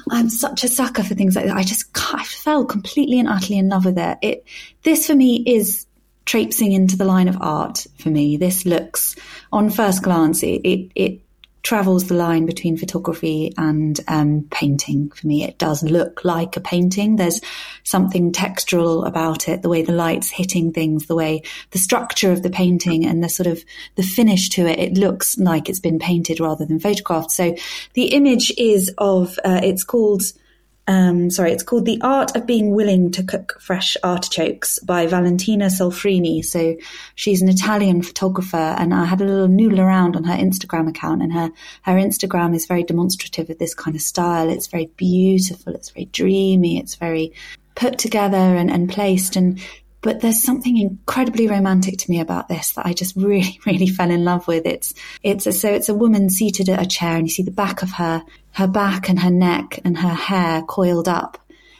I'm 0.09 0.29
such 0.29 0.65
a 0.65 0.67
sucker 0.67 1.03
for 1.03 1.15
things 1.15 1.37
like 1.37 1.45
that. 1.45 1.55
I 1.55 1.63
just 1.63 1.85
I 2.13 2.25
fell 2.25 2.65
completely 2.65 3.17
and 3.17 3.29
utterly 3.29 3.59
in 3.59 3.69
love 3.69 3.85
with 3.85 3.97
it. 3.97 4.17
It 4.21 4.45
this 4.83 5.07
for 5.07 5.15
me 5.15 5.41
is 5.47 5.87
traipsing 6.31 6.71
into 6.71 6.95
the 6.95 7.03
line 7.03 7.27
of 7.27 7.35
art 7.41 7.85
for 7.97 8.07
me. 8.07 8.37
This 8.37 8.65
looks, 8.65 9.17
on 9.51 9.69
first 9.69 10.01
glance, 10.01 10.43
it, 10.43 10.61
it, 10.63 10.89
it 10.95 11.19
travels 11.61 12.07
the 12.07 12.13
line 12.13 12.45
between 12.45 12.77
photography 12.77 13.53
and 13.57 13.99
um, 14.07 14.47
painting 14.49 15.11
for 15.11 15.27
me. 15.27 15.43
It 15.43 15.57
does 15.57 15.83
look 15.83 16.23
like 16.23 16.55
a 16.55 16.61
painting. 16.61 17.17
There's 17.17 17.41
something 17.83 18.31
textural 18.31 19.05
about 19.05 19.49
it, 19.49 19.61
the 19.61 19.67
way 19.67 19.81
the 19.81 19.91
light's 19.91 20.29
hitting 20.29 20.71
things, 20.71 21.07
the 21.07 21.17
way 21.17 21.43
the 21.71 21.79
structure 21.79 22.31
of 22.31 22.43
the 22.43 22.49
painting 22.49 23.05
and 23.05 23.21
the 23.21 23.27
sort 23.27 23.47
of 23.47 23.61
the 23.95 24.03
finish 24.03 24.47
to 24.51 24.65
it. 24.65 24.79
It 24.79 24.93
looks 24.93 25.37
like 25.37 25.67
it's 25.67 25.81
been 25.81 25.99
painted 25.99 26.39
rather 26.39 26.65
than 26.65 26.79
photographed. 26.79 27.31
So 27.31 27.57
the 27.93 28.13
image 28.13 28.53
is 28.57 28.89
of, 28.97 29.37
uh, 29.43 29.59
it's 29.61 29.83
called 29.83 30.23
um, 30.91 31.29
sorry, 31.29 31.53
it's 31.53 31.63
called 31.63 31.85
The 31.85 32.01
Art 32.01 32.35
of 32.35 32.45
Being 32.45 32.75
Willing 32.75 33.11
to 33.11 33.23
Cook 33.23 33.57
Fresh 33.61 33.95
Artichokes 34.03 34.77
by 34.79 35.07
Valentina 35.07 35.67
Solfrini. 35.67 36.43
So 36.43 36.75
she's 37.15 37.41
an 37.41 37.47
Italian 37.47 38.01
photographer 38.01 38.57
and 38.57 38.93
I 38.93 39.05
had 39.05 39.21
a 39.21 39.25
little 39.25 39.47
noodle 39.47 39.79
around 39.79 40.17
on 40.17 40.25
her 40.25 40.35
Instagram 40.35 40.89
account 40.89 41.21
and 41.21 41.31
her, 41.31 41.49
her 41.83 41.93
Instagram 41.93 42.53
is 42.53 42.65
very 42.65 42.83
demonstrative 42.83 43.49
of 43.49 43.57
this 43.57 43.73
kind 43.73 43.95
of 43.95 44.01
style. 44.01 44.49
It's 44.49 44.67
very 44.67 44.87
beautiful. 44.97 45.73
It's 45.75 45.91
very 45.91 46.07
dreamy. 46.07 46.77
It's 46.77 46.95
very 46.95 47.31
put 47.75 47.97
together 47.97 48.35
and, 48.35 48.69
and 48.69 48.89
placed. 48.89 49.37
And 49.37 49.61
but 50.01 50.19
there's 50.19 50.41
something 50.41 50.77
incredibly 50.77 51.47
romantic 51.47 51.97
to 51.99 52.11
me 52.11 52.19
about 52.19 52.47
this 52.47 52.73
that 52.73 52.85
I 52.85 52.93
just 52.93 53.15
really, 53.17 53.59
really 53.65 53.87
fell 53.87 54.11
in 54.11 54.23
love 54.23 54.47
with. 54.47 54.65
It's, 54.65 54.93
it's 55.23 55.47
a, 55.47 55.51
so 55.51 55.71
it's 55.71 55.89
a 55.89 55.93
woman 55.93 56.29
seated 56.29 56.69
at 56.69 56.81
a 56.81 56.87
chair 56.87 57.15
and 57.15 57.27
you 57.27 57.31
see 57.31 57.43
the 57.43 57.51
back 57.51 57.83
of 57.83 57.91
her, 57.91 58.23
her 58.51 58.67
back 58.67 59.09
and 59.09 59.19
her 59.19 59.31
neck 59.31 59.79
and 59.85 59.97
her 59.97 60.13
hair 60.13 60.63
coiled 60.63 61.07
up 61.07 61.37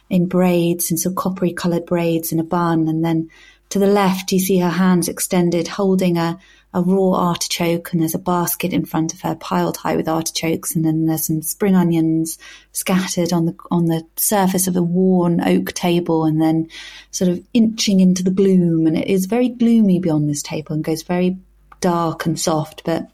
in 0.10 0.28
braids, 0.28 0.92
in 0.92 0.98
of 1.10 1.16
coppery 1.16 1.54
coloured 1.54 1.86
braids 1.86 2.32
in 2.32 2.40
a 2.40 2.44
bun. 2.44 2.88
And 2.88 3.04
then 3.04 3.30
to 3.72 3.80
the 3.80 3.88
left, 3.88 4.32
you 4.32 4.40
see 4.40 4.60
her 4.60 4.70
hands 4.70 5.08
extended 5.08 5.68
holding 5.68 6.18
a, 6.18 6.38
a 6.74 6.82
raw 6.82 7.12
artichoke 7.12 7.92
and 7.92 8.02
there's 8.02 8.14
a 8.14 8.20
basket 8.20 8.74
in 8.74 8.86
front 8.86 9.14
of 9.14 9.22
her 9.22 9.34
piled 9.36 9.78
high 9.78 9.96
with 9.96 10.10
artichokes 10.10 10.76
and 10.76 10.86
then 10.86 11.06
there's 11.06 11.28
some 11.28 11.42
spring 11.42 11.76
onions 11.76 12.38
scattered 12.74 13.32
on 13.32 13.46
the 13.46 13.56
on 13.72 13.86
the 13.86 14.06
surface 14.18 14.68
of 14.68 14.76
a 14.76 14.82
worn 14.82 15.42
oak 15.42 15.74
table 15.74 16.26
and 16.26 16.42
then 16.42 16.70
sort 17.12 17.32
of 17.32 17.42
inching 17.54 18.02
into 18.02 18.24
the 18.24 18.32
gloom 18.32 18.88
and 18.88 18.98
it 18.98 19.08
is 19.08 19.26
very 19.26 19.48
gloomy 19.50 20.00
beyond 20.00 20.30
this 20.30 20.44
table 20.44 20.74
and 20.74 20.84
goes 20.84 21.04
very 21.04 21.38
dark 21.80 22.26
and 22.26 22.40
soft 22.40 22.84
but 22.84 23.10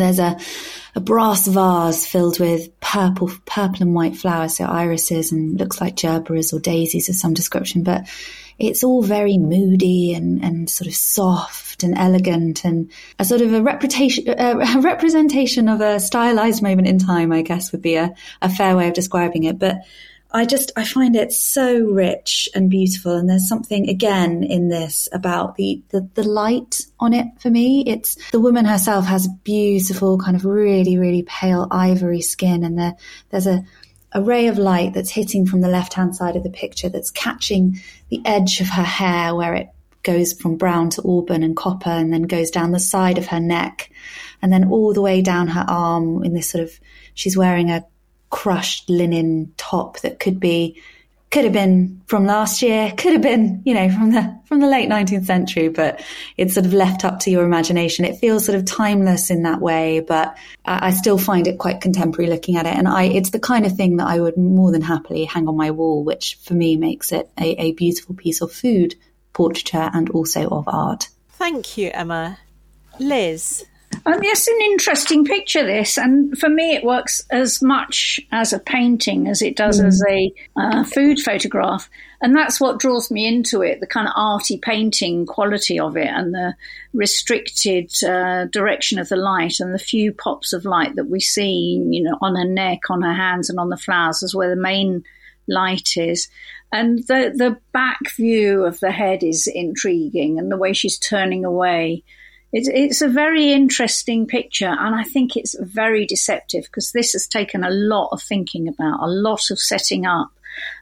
there's 0.00 0.18
a, 0.18 0.38
a 0.94 1.00
brass 1.00 1.46
vase 1.46 2.06
filled 2.06 2.40
with 2.40 2.78
purple, 2.80 3.30
purple 3.44 3.82
and 3.82 3.94
white 3.94 4.16
flowers, 4.16 4.56
so 4.56 4.64
irises 4.64 5.32
and 5.32 5.58
looks 5.58 5.80
like 5.80 5.96
gerberas 5.96 6.52
or 6.52 6.60
daisies 6.60 7.08
of 7.08 7.14
some 7.14 7.34
description, 7.34 7.82
but 7.82 8.06
it's 8.58 8.82
all 8.82 9.02
very 9.02 9.36
moody 9.36 10.14
and, 10.14 10.42
and 10.42 10.70
sort 10.70 10.88
of 10.88 10.94
soft 10.94 11.82
and 11.82 11.96
elegant 11.96 12.64
and 12.64 12.90
a 13.18 13.24
sort 13.24 13.42
of 13.42 13.52
a 13.52 13.62
reputation, 13.62 14.28
uh, 14.28 14.58
a 14.76 14.80
representation 14.80 15.68
of 15.68 15.80
a 15.80 16.00
stylized 16.00 16.62
moment 16.62 16.88
in 16.88 16.98
time, 16.98 17.32
I 17.32 17.42
guess 17.42 17.72
would 17.72 17.82
be 17.82 17.96
a, 17.96 18.14
a 18.40 18.48
fair 18.48 18.76
way 18.76 18.88
of 18.88 18.94
describing 18.94 19.44
it. 19.44 19.58
But 19.58 19.78
I 20.32 20.44
just 20.44 20.72
I 20.76 20.84
find 20.84 21.16
it 21.16 21.32
so 21.32 21.80
rich 21.80 22.48
and 22.54 22.68
beautiful, 22.68 23.16
and 23.16 23.28
there's 23.28 23.48
something 23.48 23.88
again 23.88 24.42
in 24.42 24.68
this 24.68 25.08
about 25.12 25.54
the, 25.54 25.82
the 25.90 26.08
the 26.14 26.24
light 26.24 26.82
on 26.98 27.14
it 27.14 27.26
for 27.38 27.48
me. 27.48 27.84
It's 27.86 28.16
the 28.32 28.40
woman 28.40 28.64
herself 28.64 29.06
has 29.06 29.28
beautiful, 29.44 30.18
kind 30.18 30.36
of 30.36 30.44
really 30.44 30.98
really 30.98 31.22
pale 31.22 31.68
ivory 31.70 32.20
skin, 32.20 32.64
and 32.64 32.78
there 32.78 32.96
there's 33.30 33.46
a 33.46 33.64
a 34.12 34.22
ray 34.22 34.48
of 34.48 34.58
light 34.58 34.94
that's 34.94 35.10
hitting 35.10 35.46
from 35.46 35.60
the 35.60 35.68
left 35.68 35.94
hand 35.94 36.16
side 36.16 36.36
of 36.36 36.42
the 36.42 36.50
picture 36.50 36.88
that's 36.88 37.10
catching 37.10 37.80
the 38.08 38.20
edge 38.24 38.60
of 38.60 38.68
her 38.68 38.82
hair 38.82 39.34
where 39.34 39.54
it 39.54 39.68
goes 40.02 40.32
from 40.32 40.56
brown 40.56 40.88
to 40.90 41.02
auburn 41.04 41.42
and 41.42 41.56
copper, 41.56 41.90
and 41.90 42.12
then 42.12 42.22
goes 42.22 42.50
down 42.50 42.72
the 42.72 42.80
side 42.80 43.18
of 43.18 43.26
her 43.26 43.40
neck, 43.40 43.90
and 44.42 44.52
then 44.52 44.68
all 44.70 44.92
the 44.92 45.02
way 45.02 45.22
down 45.22 45.48
her 45.48 45.64
arm 45.68 46.24
in 46.24 46.34
this 46.34 46.50
sort 46.50 46.64
of 46.64 46.78
she's 47.14 47.36
wearing 47.36 47.70
a 47.70 47.84
crushed 48.30 48.88
linen 48.88 49.52
top 49.56 50.00
that 50.00 50.18
could 50.20 50.40
be 50.40 50.80
could 51.30 51.44
have 51.44 51.52
been 51.52 52.00
from 52.06 52.24
last 52.24 52.62
year, 52.62 52.92
could 52.96 53.12
have 53.12 53.20
been, 53.20 53.60
you 53.64 53.74
know, 53.74 53.90
from 53.90 54.12
the 54.12 54.40
from 54.46 54.60
the 54.60 54.66
late 54.68 54.88
19th 54.88 55.26
century, 55.26 55.68
but 55.68 56.02
it's 56.36 56.54
sort 56.54 56.66
of 56.66 56.72
left 56.72 57.04
up 57.04 57.18
to 57.20 57.30
your 57.30 57.44
imagination. 57.44 58.04
It 58.04 58.16
feels 58.16 58.44
sort 58.44 58.56
of 58.56 58.64
timeless 58.64 59.28
in 59.28 59.42
that 59.42 59.60
way, 59.60 60.00
but 60.00 60.36
I, 60.64 60.86
I 60.86 60.90
still 60.92 61.18
find 61.18 61.46
it 61.48 61.58
quite 61.58 61.80
contemporary 61.80 62.30
looking 62.30 62.56
at 62.56 62.64
it. 62.64 62.76
And 62.76 62.86
I, 62.86 63.04
it's 63.04 63.30
the 63.30 63.40
kind 63.40 63.66
of 63.66 63.76
thing 63.76 63.96
that 63.96 64.06
I 64.06 64.20
would 64.20 64.36
more 64.36 64.70
than 64.70 64.82
happily 64.82 65.24
hang 65.24 65.48
on 65.48 65.56
my 65.56 65.72
wall, 65.72 66.04
which 66.04 66.38
for 66.42 66.54
me 66.54 66.76
makes 66.76 67.10
it 67.12 67.28
a, 67.38 67.60
a 67.60 67.72
beautiful 67.72 68.14
piece 68.14 68.40
of 68.40 68.52
food 68.52 68.94
portraiture 69.32 69.90
and 69.92 70.08
also 70.10 70.48
of 70.48 70.68
art. 70.68 71.08
Thank 71.30 71.76
you, 71.76 71.90
Emma. 71.92 72.38
Liz, 72.98 73.66
um, 74.06 74.22
yes, 74.22 74.46
an 74.46 74.58
interesting 74.62 75.24
picture, 75.24 75.64
this. 75.64 75.98
And 75.98 76.38
for 76.38 76.48
me, 76.48 76.76
it 76.76 76.84
works 76.84 77.24
as 77.30 77.60
much 77.60 78.20
as 78.30 78.52
a 78.52 78.60
painting 78.60 79.26
as 79.26 79.42
it 79.42 79.56
does 79.56 79.80
mm. 79.80 79.86
as 79.86 80.02
a 80.08 80.32
uh, 80.56 80.84
food 80.84 81.18
photograph. 81.18 81.90
And 82.22 82.34
that's 82.34 82.60
what 82.60 82.78
draws 82.78 83.10
me 83.10 83.26
into 83.26 83.62
it 83.62 83.80
the 83.80 83.86
kind 83.86 84.06
of 84.06 84.14
arty 84.16 84.58
painting 84.58 85.26
quality 85.26 85.78
of 85.80 85.96
it 85.96 86.06
and 86.06 86.32
the 86.32 86.54
restricted 86.94 87.90
uh, 88.04 88.44
direction 88.46 89.00
of 89.00 89.08
the 89.08 89.16
light 89.16 89.56
and 89.58 89.74
the 89.74 89.78
few 89.78 90.12
pops 90.12 90.52
of 90.52 90.64
light 90.64 90.94
that 90.94 91.10
we 91.10 91.18
see, 91.18 91.84
you 91.90 92.02
know, 92.04 92.16
on 92.22 92.36
her 92.36 92.48
neck, 92.48 92.88
on 92.88 93.02
her 93.02 93.12
hands, 93.12 93.50
and 93.50 93.58
on 93.58 93.70
the 93.70 93.76
flowers, 93.76 94.22
is 94.22 94.36
where 94.36 94.48
the 94.48 94.60
main 94.60 95.02
light 95.48 95.96
is. 95.96 96.28
And 96.72 97.00
the, 97.06 97.32
the 97.34 97.58
back 97.72 97.98
view 98.16 98.64
of 98.64 98.78
the 98.78 98.92
head 98.92 99.24
is 99.24 99.48
intriguing 99.52 100.38
and 100.38 100.50
the 100.50 100.56
way 100.56 100.72
she's 100.72 100.98
turning 100.98 101.44
away 101.44 102.04
it's, 102.52 102.68
it's 102.68 103.02
a 103.02 103.08
very 103.08 103.52
interesting 103.52 104.26
picture, 104.26 104.68
and 104.68 104.94
I 104.94 105.02
think 105.02 105.36
it's 105.36 105.56
very 105.58 106.06
deceptive 106.06 106.64
because 106.64 106.92
this 106.92 107.12
has 107.12 107.26
taken 107.26 107.64
a 107.64 107.70
lot 107.70 108.10
of 108.12 108.22
thinking 108.22 108.68
about, 108.68 109.00
a 109.00 109.08
lot 109.08 109.50
of 109.50 109.58
setting 109.58 110.06
up, 110.06 110.30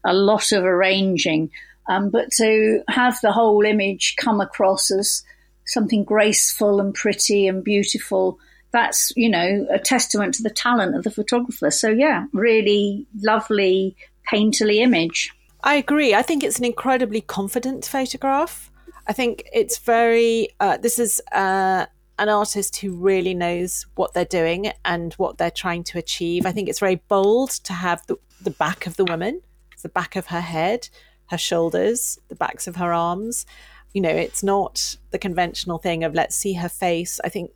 a 0.05 0.13
lot 0.15 0.53
of 0.53 0.65
arranging. 0.65 1.51
Um, 1.89 2.11
but 2.11 2.31
to 2.37 2.83
have 2.89 3.21
the 3.21 3.33
whole 3.33 3.65
image 3.65 4.15
come 4.17 4.41
across 4.41 4.91
as 4.91 5.23
something 5.67 6.05
graceful 6.05 6.81
and 6.81 6.95
pretty 6.95 7.47
and 7.47 7.65
beautiful, 7.65 8.39
that's, 8.73 9.13
you 9.17 9.29
know, 9.29 9.67
a 9.71 9.79
testament 9.79 10.35
to 10.35 10.43
the 10.43 10.51
talent 10.51 10.97
of 10.97 11.05
the 11.05 11.11
photographer. 11.11 11.71
So, 11.71 11.91
yeah, 11.91 12.27
really 12.33 13.07
lovely, 13.23 13.97
painterly 14.31 14.77
image. 14.77 15.33
I 15.63 15.77
agree. 15.77 16.15
I 16.15 16.23
think 16.23 16.43
it's 16.43 16.59
an 16.59 16.65
incredibly 16.65 17.21
confident 17.21 17.85
photograph. 17.87 18.71
I 19.07 19.13
think 19.13 19.49
it's 19.53 19.79
very, 19.79 20.49
uh, 20.61 20.79
this 20.79 20.99
is 20.99 21.21
uh, 21.33 21.87
an 22.19 22.29
artist 22.29 22.77
who 22.77 22.95
really 22.95 23.35
knows 23.35 23.87
what 23.97 24.15
they're 24.15 24.25
doing 24.25 24.73
and 24.85 25.13
what 25.15 25.39
they're 25.39 25.51
trying 25.51 25.85
to 25.85 25.99
achieve. 25.99 26.47
I 26.47 26.53
think 26.53 26.69
it's 26.69 26.81
very 26.81 26.97
bold 27.09 27.51
to 27.51 27.73
have 27.73 28.07
the, 28.07 28.17
the 28.41 28.51
back 28.51 28.87
of 28.87 28.97
the 28.97 29.05
woman, 29.05 29.43
the 29.83 29.89
back 29.89 30.17
of 30.17 30.27
her 30.27 30.41
head, 30.41 30.89
her 31.27 31.39
shoulders, 31.39 32.19
the 32.29 32.35
backs 32.35 32.67
of 32.67 32.77
her 32.77 32.93
arms. 32.93 33.45
You 33.93 34.01
know, 34.01 34.11
it's 34.11 34.43
not 34.43 34.97
the 35.11 35.19
conventional 35.19 35.79
thing 35.79 36.03
of 36.05 36.15
let's 36.15 36.35
see 36.35 36.55
her 36.55 36.69
face. 36.69 37.21
I 37.25 37.29
think 37.29 37.51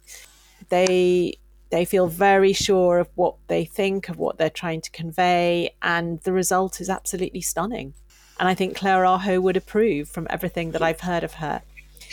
they 0.68 1.34
they 1.70 1.84
feel 1.84 2.06
very 2.06 2.52
sure 2.52 2.98
of 2.98 3.08
what 3.14 3.36
they 3.48 3.64
think 3.64 4.08
of 4.08 4.18
what 4.18 4.38
they're 4.38 4.48
trying 4.48 4.80
to 4.80 4.90
convey 4.90 5.74
and 5.82 6.20
the 6.22 6.32
result 6.32 6.80
is 6.80 6.88
absolutely 6.88 7.42
stunning 7.42 7.92
and 8.38 8.48
I 8.48 8.54
think 8.54 8.76
Claire 8.76 9.04
Aho 9.04 9.40
would 9.40 9.56
approve 9.56 10.08
from 10.08 10.26
everything 10.30 10.72
that 10.72 10.82
I've 10.82 11.00
heard 11.00 11.24
of 11.24 11.34
her. 11.34 11.62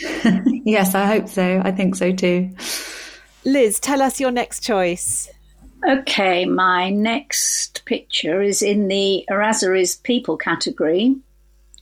yes, 0.64 0.94
I 0.94 1.06
hope 1.06 1.28
so. 1.28 1.62
I 1.64 1.72
think 1.72 1.94
so 1.94 2.12
too. 2.12 2.50
Liz, 3.44 3.78
tell 3.80 4.02
us 4.02 4.20
your 4.20 4.30
next 4.30 4.60
choice. 4.60 5.30
Okay, 5.88 6.44
my 6.46 6.90
next 6.90 7.84
picture 7.84 8.42
is 8.42 8.62
in 8.62 8.88
the 8.88 9.24
Errazuriz 9.30 10.02
People 10.02 10.36
category. 10.36 11.16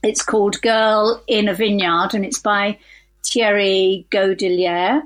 It's 0.02 0.22
called 0.22 0.60
Girl 0.60 1.22
in 1.26 1.48
a 1.48 1.54
Vineyard 1.54 2.10
and 2.12 2.24
it's 2.24 2.38
by 2.38 2.78
Thierry 3.24 4.06
Gaudillère. 4.10 5.02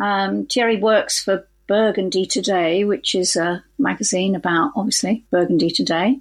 Um, 0.00 0.46
Thierry 0.46 0.76
works 0.76 1.22
for 1.22 1.48
Burgundy 1.66 2.26
Today, 2.26 2.84
which 2.84 3.14
is 3.14 3.36
a 3.36 3.64
magazine 3.78 4.34
about, 4.34 4.72
obviously, 4.76 5.24
Burgundy 5.30 5.70
Today. 5.70 6.20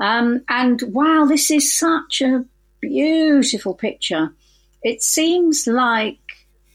Um, 0.00 0.42
and 0.48 0.80
wow, 0.82 1.26
this 1.28 1.50
is 1.50 1.76
such 1.76 2.22
a 2.22 2.44
beautiful 2.80 3.74
picture. 3.74 4.32
It 4.82 5.02
seems 5.02 5.66
like, 5.66 6.18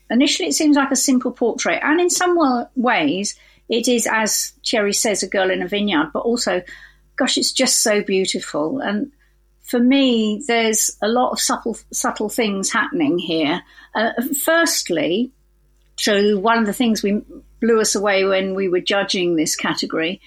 initially, 0.09 0.49
it 0.49 0.53
seems 0.53 0.75
like 0.75 0.91
a 0.91 0.95
simple 0.95 1.31
portrait. 1.31 1.79
And 1.81 2.01
in 2.01 2.09
some 2.09 2.37
ways, 2.75 3.35
it 3.69 3.87
is, 3.87 4.07
as 4.07 4.53
Thierry 4.65 4.93
says, 4.93 5.23
a 5.23 5.27
girl 5.29 5.49
in 5.49 5.61
a 5.61 5.67
vineyard, 5.67 6.11
but 6.13 6.19
also, 6.19 6.61
gosh, 7.15 7.37
it's 7.37 7.53
just 7.53 7.81
so 7.81 8.03
beautiful. 8.03 8.79
And 8.79 9.11
for 9.61 9.79
me, 9.79 10.43
there's 10.47 10.97
a 11.01 11.07
lot 11.07 11.31
of 11.31 11.39
subtle, 11.39 11.77
subtle 11.91 12.29
things 12.29 12.71
happening 12.71 13.17
here. 13.17 13.61
Uh, 13.95 14.11
firstly, 14.43 15.31
so 15.97 16.37
one 16.39 16.57
of 16.57 16.65
the 16.65 16.73
things 16.73 17.01
we 17.01 17.21
blew 17.61 17.79
us 17.79 17.95
away 17.95 18.25
when 18.25 18.55
we 18.55 18.67
were 18.67 18.81
judging 18.81 19.35
this 19.35 19.55
category 19.55 20.19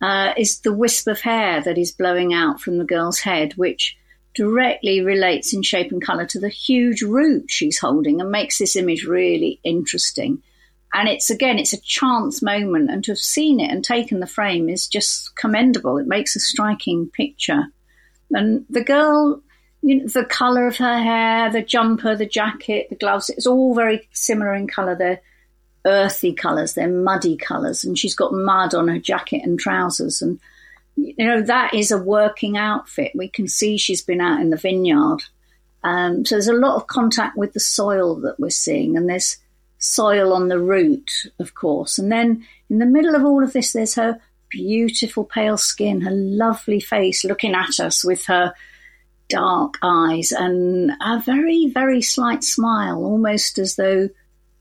uh, 0.00 0.32
is 0.36 0.60
the 0.60 0.72
wisp 0.72 1.06
of 1.08 1.20
hair 1.20 1.60
that 1.62 1.78
is 1.78 1.92
blowing 1.92 2.32
out 2.32 2.60
from 2.60 2.78
the 2.78 2.84
girl's 2.84 3.20
head, 3.20 3.54
which 3.56 3.96
directly 4.34 5.00
relates 5.00 5.52
in 5.52 5.62
shape 5.62 5.90
and 5.90 6.04
colour 6.04 6.26
to 6.26 6.38
the 6.38 6.48
huge 6.48 7.02
root 7.02 7.46
she's 7.48 7.78
holding 7.78 8.20
and 8.20 8.30
makes 8.30 8.58
this 8.58 8.76
image 8.76 9.04
really 9.04 9.60
interesting. 9.64 10.42
And 10.94 11.08
it's 11.08 11.28
again, 11.28 11.58
it's 11.58 11.72
a 11.72 11.80
chance 11.80 12.40
moment, 12.40 12.90
and 12.90 13.04
to 13.04 13.12
have 13.12 13.18
seen 13.18 13.60
it 13.60 13.70
and 13.70 13.84
taken 13.84 14.20
the 14.20 14.26
frame 14.26 14.68
is 14.68 14.88
just 14.88 15.36
commendable. 15.36 15.98
It 15.98 16.06
makes 16.06 16.34
a 16.34 16.40
striking 16.40 17.10
picture. 17.12 17.64
And 18.30 18.64
the 18.70 18.84
girl, 18.84 19.42
you 19.82 19.96
know, 19.96 20.08
the 20.08 20.24
colour 20.24 20.66
of 20.66 20.76
her 20.78 20.98
hair, 20.98 21.50
the 21.50 21.62
jumper, 21.62 22.16
the 22.16 22.26
jacket, 22.26 22.86
the 22.88 22.96
gloves, 22.96 23.28
it's 23.28 23.46
all 23.46 23.74
very 23.74 24.08
similar 24.12 24.54
in 24.54 24.66
colour. 24.66 24.96
They're 24.96 25.20
earthy 25.88 26.32
colours, 26.32 26.74
they're 26.74 26.88
muddy 26.88 27.36
colours, 27.36 27.84
and 27.84 27.98
she's 27.98 28.14
got 28.14 28.32
mud 28.32 28.74
on 28.74 28.88
her 28.88 28.98
jacket 28.98 29.42
and 29.42 29.58
trousers. 29.58 30.22
And, 30.22 30.38
you 30.96 31.14
know, 31.18 31.40
that 31.42 31.74
is 31.74 31.90
a 31.90 31.98
working 31.98 32.56
outfit. 32.56 33.12
We 33.14 33.28
can 33.28 33.48
see 33.48 33.78
she's 33.78 34.02
been 34.02 34.20
out 34.20 34.40
in 34.40 34.50
the 34.50 34.56
vineyard. 34.56 35.22
Um, 35.82 36.24
so 36.24 36.34
there's 36.34 36.48
a 36.48 36.52
lot 36.52 36.76
of 36.76 36.86
contact 36.86 37.36
with 37.36 37.52
the 37.52 37.60
soil 37.60 38.16
that 38.16 38.38
we're 38.38 38.50
seeing, 38.50 38.96
and 38.96 39.08
there's 39.08 39.38
soil 39.78 40.32
on 40.32 40.48
the 40.48 40.60
root, 40.60 41.10
of 41.38 41.54
course. 41.54 41.98
And 41.98 42.10
then 42.10 42.44
in 42.68 42.78
the 42.78 42.86
middle 42.86 43.14
of 43.14 43.24
all 43.24 43.42
of 43.42 43.52
this, 43.52 43.72
there's 43.72 43.94
her 43.94 44.20
beautiful 44.50 45.24
pale 45.24 45.56
skin, 45.56 46.00
her 46.02 46.10
lovely 46.10 46.80
face 46.80 47.24
looking 47.24 47.54
at 47.54 47.80
us 47.80 48.04
with 48.04 48.26
her 48.26 48.54
dark 49.28 49.74
eyes 49.82 50.32
and 50.32 50.90
a 51.00 51.20
very, 51.20 51.68
very 51.68 52.02
slight 52.02 52.42
smile, 52.42 53.04
almost 53.04 53.58
as 53.58 53.76
though 53.76 54.08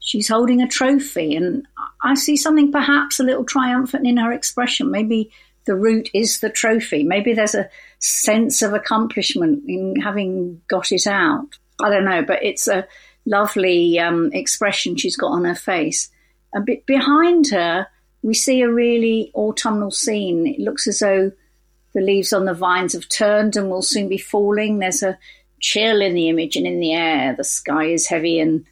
she's 0.08 0.30
holding 0.30 0.62
a 0.62 0.68
trophy. 0.68 1.36
And 1.36 1.68
I 2.02 2.16
see 2.16 2.38
something 2.38 2.72
perhaps 2.72 3.20
a 3.20 3.24
little 3.24 3.44
triumphant 3.44 4.08
in 4.08 4.16
her 4.16 4.32
expression. 4.32 4.90
Maybe 4.90 5.32
the 5.66 5.76
root 5.76 6.10
is 6.14 6.40
the 6.40 6.50
trophy. 6.50 7.04
Maybe 7.04 7.34
there's 7.34 7.56
a 7.56 7.70
sense 8.00 8.62
of 8.62 8.74
accomplishment 8.74 9.66
in 9.68 10.00
having 10.00 10.62
got 10.70 10.94
it 10.94 11.08
out. 11.08 11.60
I 11.82 11.90
don't 11.90 12.06
know, 12.06 12.24
but 12.24 12.42
it's 12.42 12.70
a 12.70 12.88
lovely 13.26 14.00
um, 14.00 14.32
expression 14.32 14.96
she's 14.96 15.18
got 15.18 15.34
on 15.34 15.44
her 15.44 15.56
face. 15.56 16.10
A 16.56 16.62
bit 16.62 16.86
behind 16.86 17.50
her, 17.50 17.88
we 18.22 18.34
see 18.34 18.62
a 18.62 18.72
really 18.72 19.30
autumnal 19.36 19.92
scene. 19.92 20.48
It 20.48 20.60
looks 20.60 20.88
as 20.88 21.00
though 21.00 21.34
the 21.94 22.02
leaves 22.02 22.32
on 22.32 22.46
the 22.46 22.54
vines 22.54 22.94
have 22.94 23.10
turned 23.10 23.58
and 23.58 23.70
will 23.70 23.82
soon 23.82 24.08
be 24.08 24.18
falling. 24.18 24.80
There's 24.80 25.04
a 25.04 25.20
chill 25.60 26.02
in 26.02 26.14
the 26.14 26.30
image 26.30 26.56
and 26.56 26.66
in 26.66 26.80
the 26.80 26.94
air. 26.94 27.36
The 27.36 27.44
sky 27.44 27.88
is 27.88 28.08
heavy 28.08 28.40
and 28.40 28.66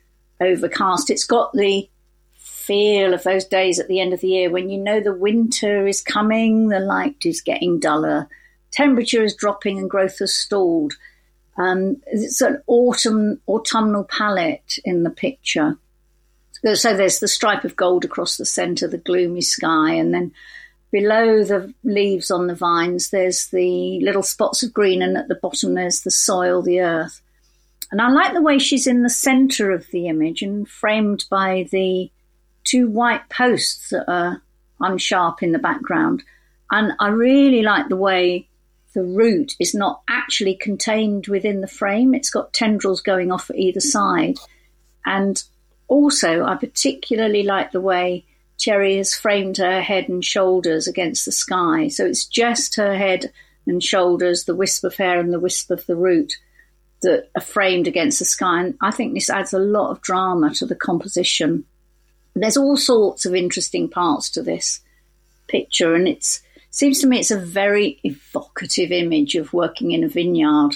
overcast. 0.46 1.10
It's 1.10 1.26
got 1.26 1.54
the 1.54 1.90
feel 2.38 3.14
of 3.14 3.24
those 3.24 3.46
days 3.46 3.80
at 3.80 3.88
the 3.88 4.00
end 4.00 4.14
of 4.14 4.22
the 4.22 4.28
year 4.28 4.50
when 4.50 4.70
you 4.70 4.78
know 4.78 5.00
the 5.00 5.14
winter 5.14 5.86
is 5.86 6.02
coming, 6.02 6.70
the 6.70 6.80
light 6.80 7.26
is 7.26 7.42
getting 7.42 7.80
duller, 7.80 8.28
temperature 8.72 9.24
is 9.24 9.36
dropping, 9.36 9.78
and 9.78 9.90
growth 9.90 10.20
has 10.20 10.34
stalled. 10.34 10.94
Um, 11.58 12.02
it's 12.08 12.42
an 12.42 12.62
autumn 12.68 13.40
autumnal 13.48 14.04
palette 14.04 14.80
in 14.84 15.04
the 15.04 15.10
picture. 15.10 15.78
So 16.74 16.98
there's 16.98 17.20
the 17.20 17.28
stripe 17.28 17.64
of 17.64 17.76
gold 17.76 18.06
across 18.06 18.38
the 18.38 18.46
centre, 18.46 18.88
the 18.88 18.98
gloomy 18.98 19.42
sky, 19.42 19.94
and 19.94 20.14
then 20.14 20.34
below 20.92 21.44
the 21.44 21.74
leaves 21.84 22.32
on 22.32 22.48
the 22.48 22.56
vines, 22.56 23.10
there's 23.10 23.48
the 23.48 24.00
little 24.02 24.24
spots 24.24 24.64
of 24.64 24.74
green, 24.74 25.02
and 25.02 25.18
at 25.18 25.28
the 25.28 25.36
bottom 25.36 25.74
there's 25.74 26.02
the 26.02 26.12
soil, 26.12 26.62
the 26.62 26.80
earth. 26.80 27.22
And 27.92 28.02
I 28.02 28.10
like 28.10 28.34
the 28.34 28.42
way 28.42 28.60
she's 28.60 28.88
in 28.88 29.04
the 29.04 29.10
center 29.10 29.72
of 29.72 29.88
the 29.92 30.08
image 30.08 30.42
and 30.42 30.68
framed 30.68 31.26
by 31.30 31.68
the 31.72 32.12
two 32.64 32.90
white 32.90 33.30
posts 33.30 33.90
that 33.90 34.10
are 34.12 34.42
unsharp 34.82 35.42
in 35.42 35.52
the 35.52 35.60
background. 35.60 36.24
And 36.72 36.94
I 37.00 37.10
really 37.10 37.62
like 37.62 37.88
the 37.88 37.96
way 37.96 38.48
the 38.94 39.04
root 39.04 39.56
is 39.60 39.76
not 39.76 40.02
actually 40.10 40.56
contained 40.56 41.28
within 41.28 41.62
the 41.62 41.68
frame. 41.68 42.16
It's 42.16 42.30
got 42.30 42.54
tendrils 42.54 43.02
going 43.02 43.32
off 43.32 43.50
at 43.50 43.58
either 43.58 43.82
side. 43.82 44.38
And 45.06 45.42
also, 45.88 46.44
I 46.44 46.56
particularly 46.56 47.44
like 47.44 47.72
the 47.72 47.82
way 47.82 48.26
Thierry 48.60 48.98
has 48.98 49.14
framed 49.14 49.58
her 49.58 49.82
head 49.82 50.10
and 50.10 50.24
shoulders 50.24 50.88
against 50.88 51.26
the 51.26 51.32
sky. 51.32 51.90
So 51.90 52.06
it's 52.06 52.26
just 52.26 52.76
her 52.78 52.96
head 52.96 53.32
and 53.68 53.84
shoulders, 53.84 54.46
the 54.46 54.56
wisp 54.56 54.84
of 54.84 54.96
hair 54.96 55.20
and 55.20 55.32
the 55.32 55.40
wisp 55.40 55.70
of 55.72 55.86
the 55.86 55.96
root 55.96 56.34
that 57.06 57.30
are 57.36 57.42
framed 57.42 57.88
against 57.88 58.20
the 58.20 58.26
sky. 58.26 58.62
And 58.62 58.78
I 58.82 58.92
think 58.92 59.14
this 59.14 59.30
adds 59.30 59.54
a 59.54 59.60
lot 59.60 59.92
of 59.92 60.02
drama 60.02 60.54
to 60.56 60.66
the 60.66 60.76
composition. 60.76 61.66
There's 62.36 62.58
all 62.58 62.78
sorts 62.78 63.26
of 63.26 63.34
interesting 63.34 63.90
parts 63.90 64.30
to 64.32 64.44
this 64.44 64.82
picture, 65.48 65.96
and 65.96 66.08
it 66.08 66.42
seems 66.70 67.00
to 67.00 67.08
me 67.08 67.20
it's 67.20 67.32
a 67.32 67.40
very 67.40 68.00
evocative 68.04 68.92
image 68.92 69.36
of 69.36 69.54
working 69.54 69.92
in 69.92 70.04
a 70.04 70.10
vineyard 70.10 70.76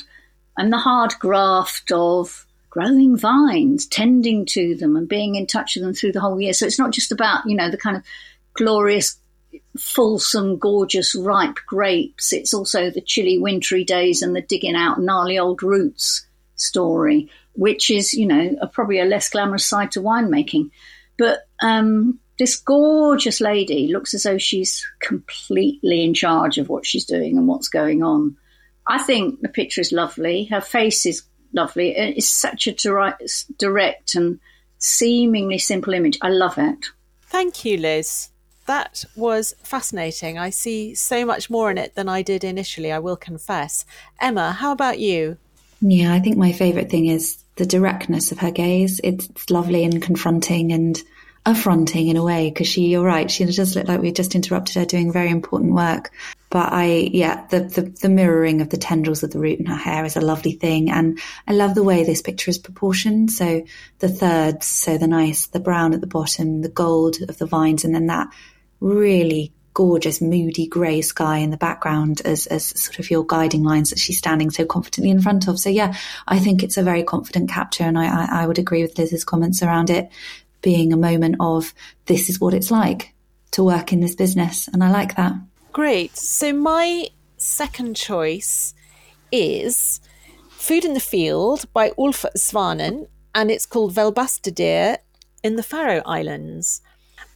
and 0.57 0.71
the 0.71 0.77
hard 0.77 1.13
graft 1.19 1.91
of 1.91 2.45
growing 2.69 3.17
vines, 3.17 3.87
tending 3.87 4.45
to 4.45 4.75
them, 4.75 4.95
and 4.95 5.09
being 5.09 5.35
in 5.35 5.47
touch 5.47 5.75
with 5.75 5.83
them 5.83 5.93
through 5.93 6.11
the 6.11 6.21
whole 6.21 6.39
year. 6.39 6.53
So 6.53 6.65
it's 6.65 6.79
not 6.79 6.91
just 6.91 7.11
about, 7.11 7.45
you 7.45 7.55
know, 7.55 7.69
the 7.69 7.77
kind 7.77 7.97
of 7.97 8.03
glorious 8.53 9.17
fulsome, 9.77 10.57
gorgeous, 10.57 11.15
ripe 11.15 11.57
grapes. 11.67 12.33
It's 12.33 12.53
also 12.53 12.89
the 12.89 13.01
chilly, 13.01 13.37
wintry 13.37 13.83
days 13.83 14.21
and 14.21 14.35
the 14.35 14.41
digging 14.41 14.75
out 14.75 15.01
gnarly 15.01 15.37
old 15.37 15.61
roots 15.61 16.25
story, 16.55 17.29
which 17.53 17.89
is, 17.89 18.13
you 18.13 18.25
know, 18.25 18.55
a, 18.61 18.67
probably 18.67 18.99
a 18.99 19.05
less 19.05 19.29
glamorous 19.29 19.65
side 19.65 19.91
to 19.91 20.01
winemaking. 20.01 20.71
But 21.17 21.39
um, 21.61 22.19
this 22.37 22.55
gorgeous 22.55 23.41
lady 23.41 23.87
looks 23.91 24.13
as 24.13 24.23
though 24.23 24.37
she's 24.37 24.85
completely 24.99 26.03
in 26.03 26.13
charge 26.13 26.57
of 26.57 26.69
what 26.69 26.85
she's 26.85 27.05
doing 27.05 27.37
and 27.37 27.47
what's 27.47 27.67
going 27.67 28.01
on. 28.03 28.37
I 28.87 28.97
think 28.97 29.41
the 29.41 29.49
picture 29.49 29.81
is 29.81 29.91
lovely. 29.91 30.45
Her 30.45 30.61
face 30.61 31.05
is 31.05 31.23
lovely. 31.53 31.95
It's 31.95 32.29
such 32.29 32.67
a 32.67 32.73
direct 33.57 34.15
and 34.15 34.39
seemingly 34.77 35.59
simple 35.59 35.93
image. 35.93 36.17
I 36.21 36.29
love 36.29 36.57
it. 36.57 36.87
Thank 37.23 37.65
you, 37.65 37.77
Liz. 37.77 38.29
That 38.69 39.03
was 39.15 39.55
fascinating. 39.63 40.37
I 40.37 40.51
see 40.51 40.93
so 40.93 41.25
much 41.25 41.49
more 41.49 41.71
in 41.71 41.79
it 41.79 41.95
than 41.95 42.07
I 42.07 42.21
did 42.21 42.43
initially, 42.43 42.91
I 42.91 42.99
will 42.99 43.17
confess. 43.17 43.83
Emma, 44.21 44.51
how 44.51 44.71
about 44.71 44.99
you? 44.99 45.37
Yeah, 45.81 46.13
I 46.13 46.19
think 46.19 46.37
my 46.37 46.51
favourite 46.51 46.87
thing 46.87 47.07
is 47.07 47.43
the 47.55 47.65
directness 47.65 48.31
of 48.31 48.37
her 48.37 48.51
gaze. 48.51 49.01
It's 49.03 49.49
lovely 49.49 49.85
and 49.85 49.99
confronting 49.99 50.71
and 50.71 51.01
affronting 51.47 52.09
in 52.09 52.15
a 52.15 52.23
way 52.23 52.51
because 52.51 52.67
she, 52.67 52.89
you're 52.89 53.03
right, 53.03 53.31
she 53.31 53.43
does 53.43 53.75
look 53.75 53.87
like 53.87 54.01
we 54.01 54.11
just 54.11 54.35
interrupted 54.35 54.75
her 54.75 54.85
doing 54.85 55.11
very 55.11 55.31
important 55.31 55.73
work. 55.73 56.11
But 56.51 56.71
I, 56.71 57.09
yeah, 57.11 57.47
the, 57.47 57.61
the, 57.61 57.81
the 57.81 58.09
mirroring 58.09 58.61
of 58.61 58.69
the 58.69 58.77
tendrils 58.77 59.23
of 59.23 59.31
the 59.31 59.39
root 59.39 59.57
in 59.57 59.65
her 59.65 59.77
hair 59.77 60.05
is 60.05 60.15
a 60.15 60.21
lovely 60.21 60.51
thing. 60.51 60.91
And 60.91 61.19
I 61.47 61.53
love 61.53 61.73
the 61.73 61.83
way 61.83 62.03
this 62.03 62.21
picture 62.21 62.51
is 62.51 62.59
proportioned. 62.59 63.31
So 63.31 63.63
the 63.97 64.09
thirds, 64.09 64.67
so 64.67 64.99
the 64.99 65.07
nice, 65.07 65.47
the 65.47 65.59
brown 65.59 65.95
at 65.95 66.01
the 66.01 66.07
bottom, 66.07 66.61
the 66.61 66.69
gold 66.69 67.17
of 67.27 67.39
the 67.39 67.47
vines, 67.47 67.83
and 67.83 67.95
then 67.95 68.05
that 68.05 68.27
really 68.79 69.53
gorgeous, 69.73 70.19
moody 70.19 70.67
grey 70.67 71.01
sky 71.01 71.37
in 71.37 71.51
the 71.51 71.57
background 71.57 72.21
as, 72.25 72.47
as 72.47 72.65
sort 72.81 72.99
of 72.99 73.09
your 73.09 73.25
guiding 73.25 73.63
lines 73.63 73.89
that 73.89 73.99
she's 73.99 74.17
standing 74.17 74.49
so 74.49 74.65
confidently 74.65 75.09
in 75.09 75.21
front 75.21 75.47
of. 75.47 75.59
So 75.59 75.69
yeah, 75.69 75.95
I 76.27 76.39
think 76.39 76.63
it's 76.63 76.77
a 76.77 76.83
very 76.83 77.03
confident 77.03 77.49
capture. 77.49 77.83
And 77.83 77.97
I, 77.97 78.05
I, 78.05 78.43
I 78.43 78.47
would 78.47 78.59
agree 78.59 78.81
with 78.81 78.97
Liz's 78.97 79.23
comments 79.23 79.63
around 79.63 79.89
it 79.89 80.09
being 80.61 80.91
a 80.91 80.97
moment 80.97 81.37
of 81.39 81.73
this 82.07 82.29
is 82.29 82.41
what 82.41 82.53
it's 82.53 82.71
like 82.71 83.13
to 83.51 83.63
work 83.63 83.93
in 83.93 84.01
this 84.01 84.15
business. 84.15 84.67
And 84.67 84.83
I 84.83 84.91
like 84.91 85.15
that. 85.15 85.33
Great. 85.71 86.17
So 86.17 86.51
my 86.51 87.07
second 87.37 87.95
choice 87.95 88.73
is 89.31 90.01
Food 90.49 90.83
in 90.83 90.93
the 90.93 90.99
Field 90.99 91.71
by 91.71 91.93
Ulf 91.97 92.25
Svanen, 92.35 93.07
and 93.33 93.49
it's 93.49 93.65
called 93.65 93.93
Velbastadir 93.93 94.97
in 95.41 95.55
the 95.55 95.63
Faroe 95.63 96.01
Islands. 96.05 96.81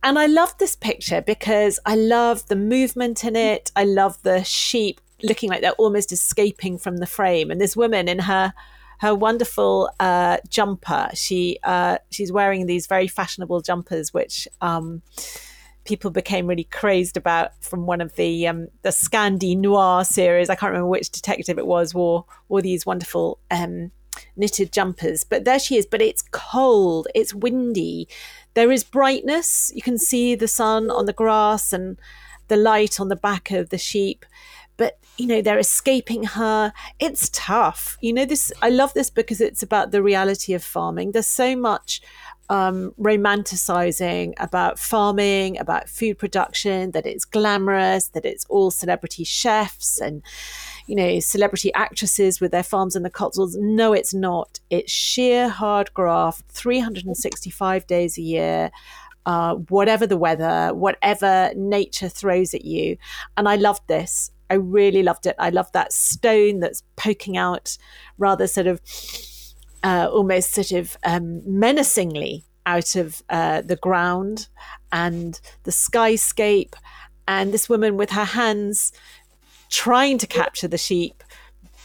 And 0.04 0.20
I 0.20 0.26
love 0.26 0.58
this 0.58 0.76
picture 0.76 1.22
because 1.22 1.80
I 1.86 1.96
love 1.96 2.46
the 2.48 2.58
movement 2.58 3.24
in 3.24 3.38
it. 3.38 3.72
I 3.76 3.86
love 3.86 4.22
the 4.24 4.44
sheep 4.44 5.00
looking 5.24 5.50
like 5.50 5.62
they're 5.62 5.72
almost 5.74 6.12
escaping 6.12 6.78
from 6.78 6.98
the 6.98 7.06
frame. 7.06 7.50
And 7.50 7.62
this 7.62 7.78
woman 7.78 8.10
in 8.10 8.20
her 8.20 8.54
her 9.00 9.16
wonderful 9.16 9.90
uh, 10.00 10.38
jumper. 10.50 11.10
She 11.14 11.58
uh, 11.64 11.98
she's 12.12 12.32
wearing 12.32 12.66
these 12.66 12.88
very 12.88 13.08
fashionable 13.08 13.62
jumpers, 13.62 14.14
which 14.14 14.48
um, 14.62 15.02
people 15.84 16.12
became 16.12 16.48
really 16.48 16.64
crazed 16.66 17.18
about 17.18 17.52
from 17.62 17.86
one 17.86 18.02
of 18.02 18.16
the 18.16 18.48
um, 18.48 18.68
the 18.82 18.90
Scandi 18.90 19.58
Noir 19.58 20.04
series. 20.04 20.50
I 20.50 20.56
can't 20.56 20.72
remember 20.72 20.90
which 20.90 21.10
detective 21.10 21.58
it 21.58 21.68
was. 21.68 21.94
Wore 21.94 22.26
wore 22.50 22.62
these 22.62 22.86
wonderful 22.86 23.40
um, 23.52 23.92
knitted 24.36 24.72
jumpers. 24.72 25.24
But 25.24 25.46
there 25.46 25.60
she 25.60 25.78
is. 25.78 25.86
But 25.86 26.02
it's 26.02 26.24
cold. 26.32 27.08
It's 27.16 27.34
windy. 27.34 28.08
There 28.54 28.72
is 28.72 28.84
brightness. 28.84 29.72
You 29.76 29.82
can 29.82 29.98
see 29.98 30.36
the 30.36 30.48
sun 30.48 30.90
on 30.90 31.06
the 31.06 31.14
grass 31.14 31.74
and 31.74 31.98
the 32.48 32.58
light 32.58 33.00
on 33.00 33.08
the 33.08 33.16
back 33.16 33.52
of 33.52 33.70
the 33.70 33.78
sheep. 33.78 34.26
But 34.78 35.00
you 35.18 35.28
know 35.28 35.42
they're 35.42 35.60
escaping 35.60 36.24
her. 36.24 36.74
It's 37.00 37.30
tough. 37.32 37.98
You 38.02 38.14
know 38.14 38.26
this 38.26 38.52
i 38.62 38.70
love 38.70 38.94
this 38.94 39.10
because 39.10 39.40
it's 39.42 39.64
about 39.64 39.92
the 39.92 40.02
reality 40.02 40.54
of 40.54 40.64
farming. 40.64 41.12
There's 41.12 41.28
so 41.28 41.56
much 41.56 42.02
um, 42.50 42.94
romanticizing 43.00 44.34
about 44.38 44.78
farming 44.78 45.58
about 45.60 45.90
food 45.90 46.18
production 46.18 46.92
that 46.92 47.06
it's 47.06 47.26
glamorous 47.26 48.10
that 48.10 48.26
it's 48.26 48.46
all 48.50 48.70
celebrity 48.70 49.24
chefs 49.24 50.02
and 50.02 50.22
you 50.88 50.96
know 50.96 51.20
celebrity 51.20 51.74
actresses 51.74 52.40
with 52.40 52.52
their 52.52 52.64
farms 52.64 52.96
in 52.96 53.04
the 53.04 53.10
cotswolds 53.10 53.56
no 53.58 53.94
it's 53.94 54.14
not 54.14 54.60
it's 54.70 54.92
sheer 54.92 55.48
hard 55.48 55.94
graft 55.94 56.44
365 56.50 57.88
days 57.88 58.18
a 58.18 58.22
year 58.22 58.72
uh, 59.26 59.56
whatever 59.70 60.06
the 60.06 60.18
weather, 60.18 60.74
whatever 60.74 61.52
nature 61.56 62.10
throws 62.10 62.54
at 62.54 62.66
you. 62.66 62.98
And 63.38 63.48
I 63.48 63.56
loved 63.56 63.88
this. 63.88 64.32
I 64.50 64.56
really 64.56 65.04
loved 65.04 65.26
it. 65.26 65.36
I 65.40 65.50
loved 65.50 65.74
that 65.74 65.94
stone 65.94 66.60
that's 66.60 66.84
poking 66.96 67.38
out 67.38 67.78
rather 68.18 68.48
sort 68.48 68.68
of 68.68 68.82
uh, 69.84 70.10
almost 70.12 70.52
sort 70.52 70.72
of 70.72 70.98
um, 71.04 71.42
menacingly 71.46 72.46
out 72.66 72.96
of 72.96 73.22
uh, 73.30 73.62
the 73.62 73.76
ground 73.76 74.48
and 74.92 75.40
the 75.64 75.72
skyscape 75.72 76.74
and 77.28 77.54
this 77.54 77.68
woman 77.70 77.98
with 77.98 78.12
her 78.12 78.26
hands 78.26 78.92
trying 79.74 80.18
to 80.18 80.28
capture 80.28 80.68
the 80.68 80.78
sheep 80.78 81.24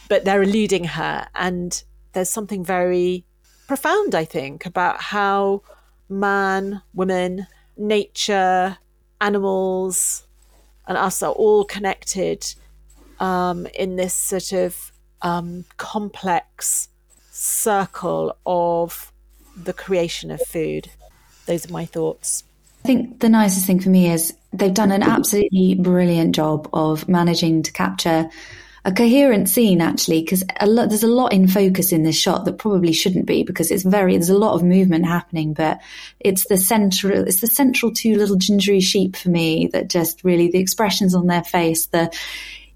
but 0.08 0.24
they're 0.24 0.42
eluding 0.42 0.84
her 0.84 1.26
and 1.34 1.84
there's 2.12 2.30
something 2.30 2.62
very 2.62 3.24
profound 3.66 4.14
i 4.14 4.24
think 4.24 4.66
about 4.66 5.00
how 5.00 5.62
man 6.08 6.82
woman 6.92 7.46
nature 7.76 8.76
animals 9.20 10.26
and 10.86 10.98
us 10.98 11.22
are 11.22 11.32
all 11.32 11.64
connected 11.64 12.54
um, 13.20 13.66
in 13.74 13.96
this 13.96 14.14
sort 14.14 14.52
of 14.52 14.92
um, 15.22 15.64
complex 15.76 16.88
circle 17.30 18.36
of 18.46 19.12
the 19.56 19.72
creation 19.72 20.30
of 20.30 20.40
food. 20.42 20.90
Those 21.46 21.68
are 21.68 21.72
my 21.72 21.84
thoughts. 21.84 22.44
I 22.88 22.90
think 22.90 23.20
the 23.20 23.28
nicest 23.28 23.66
thing 23.66 23.80
for 23.80 23.90
me 23.90 24.10
is 24.10 24.34
they've 24.50 24.72
done 24.72 24.92
an 24.92 25.02
absolutely 25.02 25.74
brilliant 25.74 26.34
job 26.34 26.70
of 26.72 27.06
managing 27.06 27.62
to 27.64 27.72
capture 27.72 28.30
a 28.86 28.92
coherent 28.92 29.50
scene 29.50 29.82
actually 29.82 30.22
because 30.22 30.42
there's 30.58 31.02
a 31.02 31.06
lot 31.06 31.34
in 31.34 31.48
focus 31.48 31.92
in 31.92 32.02
this 32.02 32.18
shot 32.18 32.46
that 32.46 32.56
probably 32.56 32.94
shouldn't 32.94 33.26
be 33.26 33.42
because 33.42 33.70
it's 33.70 33.82
very 33.82 34.14
there's 34.14 34.30
a 34.30 34.38
lot 34.38 34.54
of 34.54 34.62
movement 34.62 35.04
happening 35.04 35.52
but 35.52 35.82
it's 36.18 36.48
the 36.48 36.56
central 36.56 37.28
it's 37.28 37.42
the 37.42 37.46
central 37.46 37.92
two 37.92 38.16
little 38.16 38.36
gingery 38.36 38.80
sheep 38.80 39.16
for 39.16 39.28
me 39.28 39.68
that 39.74 39.90
just 39.90 40.24
really 40.24 40.50
the 40.50 40.58
expressions 40.58 41.14
on 41.14 41.26
their 41.26 41.44
face 41.44 41.88
the 41.88 42.10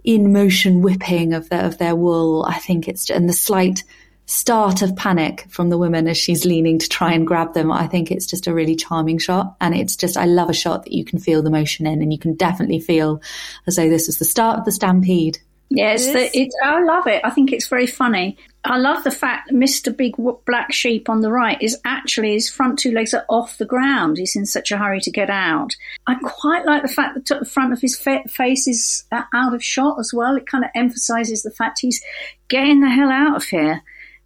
in 0.05 0.31
motion 0.31 0.83
whipping 0.83 1.33
of 1.33 1.48
of 1.53 1.79
their 1.79 1.96
wool 1.96 2.44
I 2.46 2.59
think 2.59 2.87
it's 2.87 3.09
and 3.09 3.31
the 3.31 3.33
slight 3.33 3.83
start 4.32 4.80
of 4.80 4.96
panic 4.96 5.44
from 5.50 5.68
the 5.68 5.76
woman 5.76 6.08
as 6.08 6.16
she's 6.16 6.46
leaning 6.46 6.78
to 6.78 6.88
try 6.88 7.12
and 7.12 7.26
grab 7.26 7.52
them. 7.52 7.70
I 7.70 7.86
think 7.86 8.10
it's 8.10 8.24
just 8.24 8.46
a 8.46 8.54
really 8.54 8.74
charming 8.74 9.18
shot. 9.18 9.56
And 9.60 9.74
it's 9.74 9.94
just, 9.94 10.16
I 10.16 10.24
love 10.24 10.48
a 10.48 10.54
shot 10.54 10.84
that 10.84 10.94
you 10.94 11.04
can 11.04 11.18
feel 11.18 11.42
the 11.42 11.50
motion 11.50 11.86
in 11.86 12.00
and 12.00 12.10
you 12.10 12.18
can 12.18 12.34
definitely 12.34 12.80
feel 12.80 13.20
as 13.66 13.76
though 13.76 13.90
this 13.90 14.06
was 14.06 14.18
the 14.18 14.24
start 14.24 14.58
of 14.58 14.64
the 14.64 14.72
stampede. 14.72 15.38
Yes, 15.68 16.06
yeah, 16.06 16.18
it's, 16.18 16.36
it's, 16.36 16.56
I 16.64 16.82
love 16.82 17.06
it. 17.06 17.20
I 17.24 17.30
think 17.30 17.52
it's 17.52 17.66
very 17.66 17.86
funny. 17.86 18.38
I 18.64 18.78
love 18.78 19.04
the 19.04 19.10
fact 19.10 19.48
that 19.48 19.54
Mr. 19.54 19.94
Big 19.94 20.14
Black 20.46 20.72
Sheep 20.72 21.10
on 21.10 21.20
the 21.20 21.30
right 21.30 21.60
is 21.60 21.78
actually 21.84 22.32
his 22.32 22.48
front 22.48 22.78
two 22.78 22.92
legs 22.92 23.12
are 23.12 23.26
off 23.28 23.58
the 23.58 23.66
ground. 23.66 24.16
He's 24.16 24.36
in 24.36 24.46
such 24.46 24.70
a 24.70 24.78
hurry 24.78 25.00
to 25.00 25.10
get 25.10 25.28
out. 25.28 25.74
I 26.06 26.14
quite 26.22 26.64
like 26.64 26.82
the 26.82 26.88
fact 26.88 27.14
that 27.14 27.38
the 27.38 27.44
front 27.44 27.74
of 27.74 27.80
his 27.82 27.98
face 27.98 28.66
is 28.66 29.04
uh, 29.12 29.22
out 29.34 29.54
of 29.54 29.62
shot 29.62 29.98
as 29.98 30.12
well. 30.14 30.36
It 30.36 30.46
kind 30.46 30.64
of 30.64 30.70
emphasizes 30.74 31.42
the 31.42 31.50
fact 31.50 31.80
he's 31.80 32.02
getting 32.48 32.80
the 32.80 32.88
hell 32.88 33.10
out 33.10 33.36
of 33.36 33.44
here. 33.44 33.82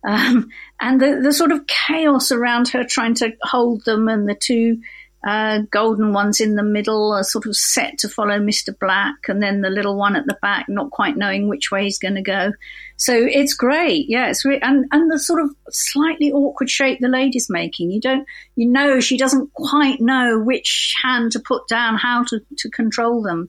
Um, 0.06 0.48
and 0.80 1.00
the, 1.00 1.20
the 1.22 1.32
sort 1.32 1.50
of 1.50 1.66
chaos 1.66 2.30
around 2.30 2.68
her 2.68 2.84
trying 2.84 3.14
to 3.16 3.32
hold 3.42 3.84
them 3.84 4.08
and 4.08 4.28
the 4.28 4.36
two 4.36 4.78
uh, 5.26 5.62
golden 5.72 6.12
ones 6.12 6.40
in 6.40 6.54
the 6.54 6.62
middle 6.62 7.12
are 7.12 7.24
sort 7.24 7.46
of 7.46 7.56
set 7.56 7.98
to 7.98 8.08
follow 8.08 8.38
Mr. 8.38 8.78
Black, 8.78 9.16
and 9.26 9.42
then 9.42 9.60
the 9.60 9.70
little 9.70 9.96
one 9.96 10.14
at 10.14 10.24
the 10.26 10.38
back, 10.40 10.66
not 10.68 10.92
quite 10.92 11.16
knowing 11.16 11.48
which 11.48 11.72
way 11.72 11.82
he's 11.82 11.98
going 11.98 12.14
to 12.14 12.22
go. 12.22 12.52
So 12.96 13.12
it's 13.16 13.54
great, 13.54 14.06
yeah. 14.08 14.28
It's 14.28 14.44
re- 14.44 14.60
and 14.60 14.84
and 14.92 15.10
the 15.10 15.18
sort 15.18 15.42
of 15.42 15.50
slightly 15.70 16.30
awkward 16.30 16.70
shape 16.70 17.00
the 17.00 17.08
lady's 17.08 17.50
making. 17.50 17.90
You 17.90 18.00
don't, 18.00 18.24
you 18.54 18.68
know, 18.68 19.00
she 19.00 19.16
doesn't 19.16 19.52
quite 19.54 20.00
know 20.00 20.38
which 20.38 20.94
hand 21.02 21.32
to 21.32 21.40
put 21.40 21.66
down, 21.66 21.96
how 21.96 22.22
to 22.24 22.40
to 22.58 22.70
control 22.70 23.20
them. 23.20 23.48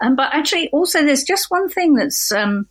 Um, 0.00 0.16
but 0.16 0.32
actually, 0.32 0.70
also 0.70 1.04
there's 1.04 1.24
just 1.24 1.50
one 1.50 1.68
thing 1.68 1.94
that's. 1.94 2.32
Um, 2.32 2.66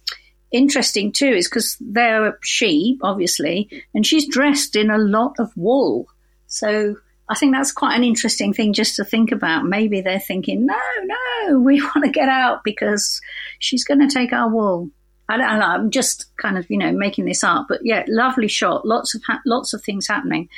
interesting 0.51 1.11
too 1.11 1.27
is 1.27 1.47
because 1.47 1.77
they're 1.79 2.37
sheep, 2.41 2.99
obviously, 3.03 3.69
and 3.93 4.05
she's 4.05 4.27
dressed 4.27 4.75
in 4.75 4.89
a 4.89 4.97
lot 4.97 5.35
of 5.39 5.55
wool. 5.55 6.07
So 6.47 6.95
I 7.29 7.35
think 7.35 7.53
that's 7.53 7.71
quite 7.71 7.95
an 7.95 8.03
interesting 8.03 8.53
thing 8.53 8.73
just 8.73 8.95
to 8.95 9.05
think 9.05 9.31
about. 9.31 9.65
Maybe 9.65 10.01
they're 10.01 10.19
thinking, 10.19 10.65
no, 10.65 10.79
no, 11.03 11.59
we 11.59 11.81
want 11.95 12.05
to 12.05 12.11
get 12.11 12.29
out 12.29 12.63
because 12.63 13.21
she's 13.59 13.83
going 13.83 13.99
to 13.99 14.13
take 14.13 14.33
our 14.33 14.49
wool. 14.49 14.89
I 15.29 15.37
don't 15.37 15.59
know. 15.59 15.65
I'm 15.65 15.91
just 15.91 16.25
kind 16.37 16.57
of, 16.57 16.65
you 16.71 16.77
know, 16.77 16.91
making 16.91 17.25
this 17.25 17.43
up, 17.43 17.67
but 17.69 17.81
yeah, 17.83 18.03
lovely 18.07 18.47
shot. 18.47 18.85
Lots 18.85 19.13
of 19.13 19.21
ha- 19.27 19.41
lots 19.45 19.73
of 19.73 19.83
things 19.83 20.07
happening, 20.07 20.49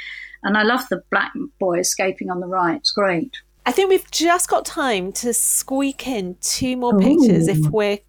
and 0.44 0.58
I 0.58 0.64
love 0.64 0.88
the 0.90 1.04
black 1.12 1.34
boy 1.60 1.80
escaping 1.80 2.30
on 2.30 2.40
the 2.40 2.48
right. 2.48 2.78
It's 2.78 2.92
great. 2.92 3.36
I 3.66 3.74
think 3.74 3.90
we've 3.90 4.10
just 4.12 4.50
got 4.50 4.66
time 4.66 5.12
to 5.14 5.34
squeak 5.34 6.08
in 6.08 6.38
two 6.40 6.78
more 6.78 6.98
pictures 6.98 7.50
if 7.50 7.66
oh. 7.66 7.70
we're 7.70 8.00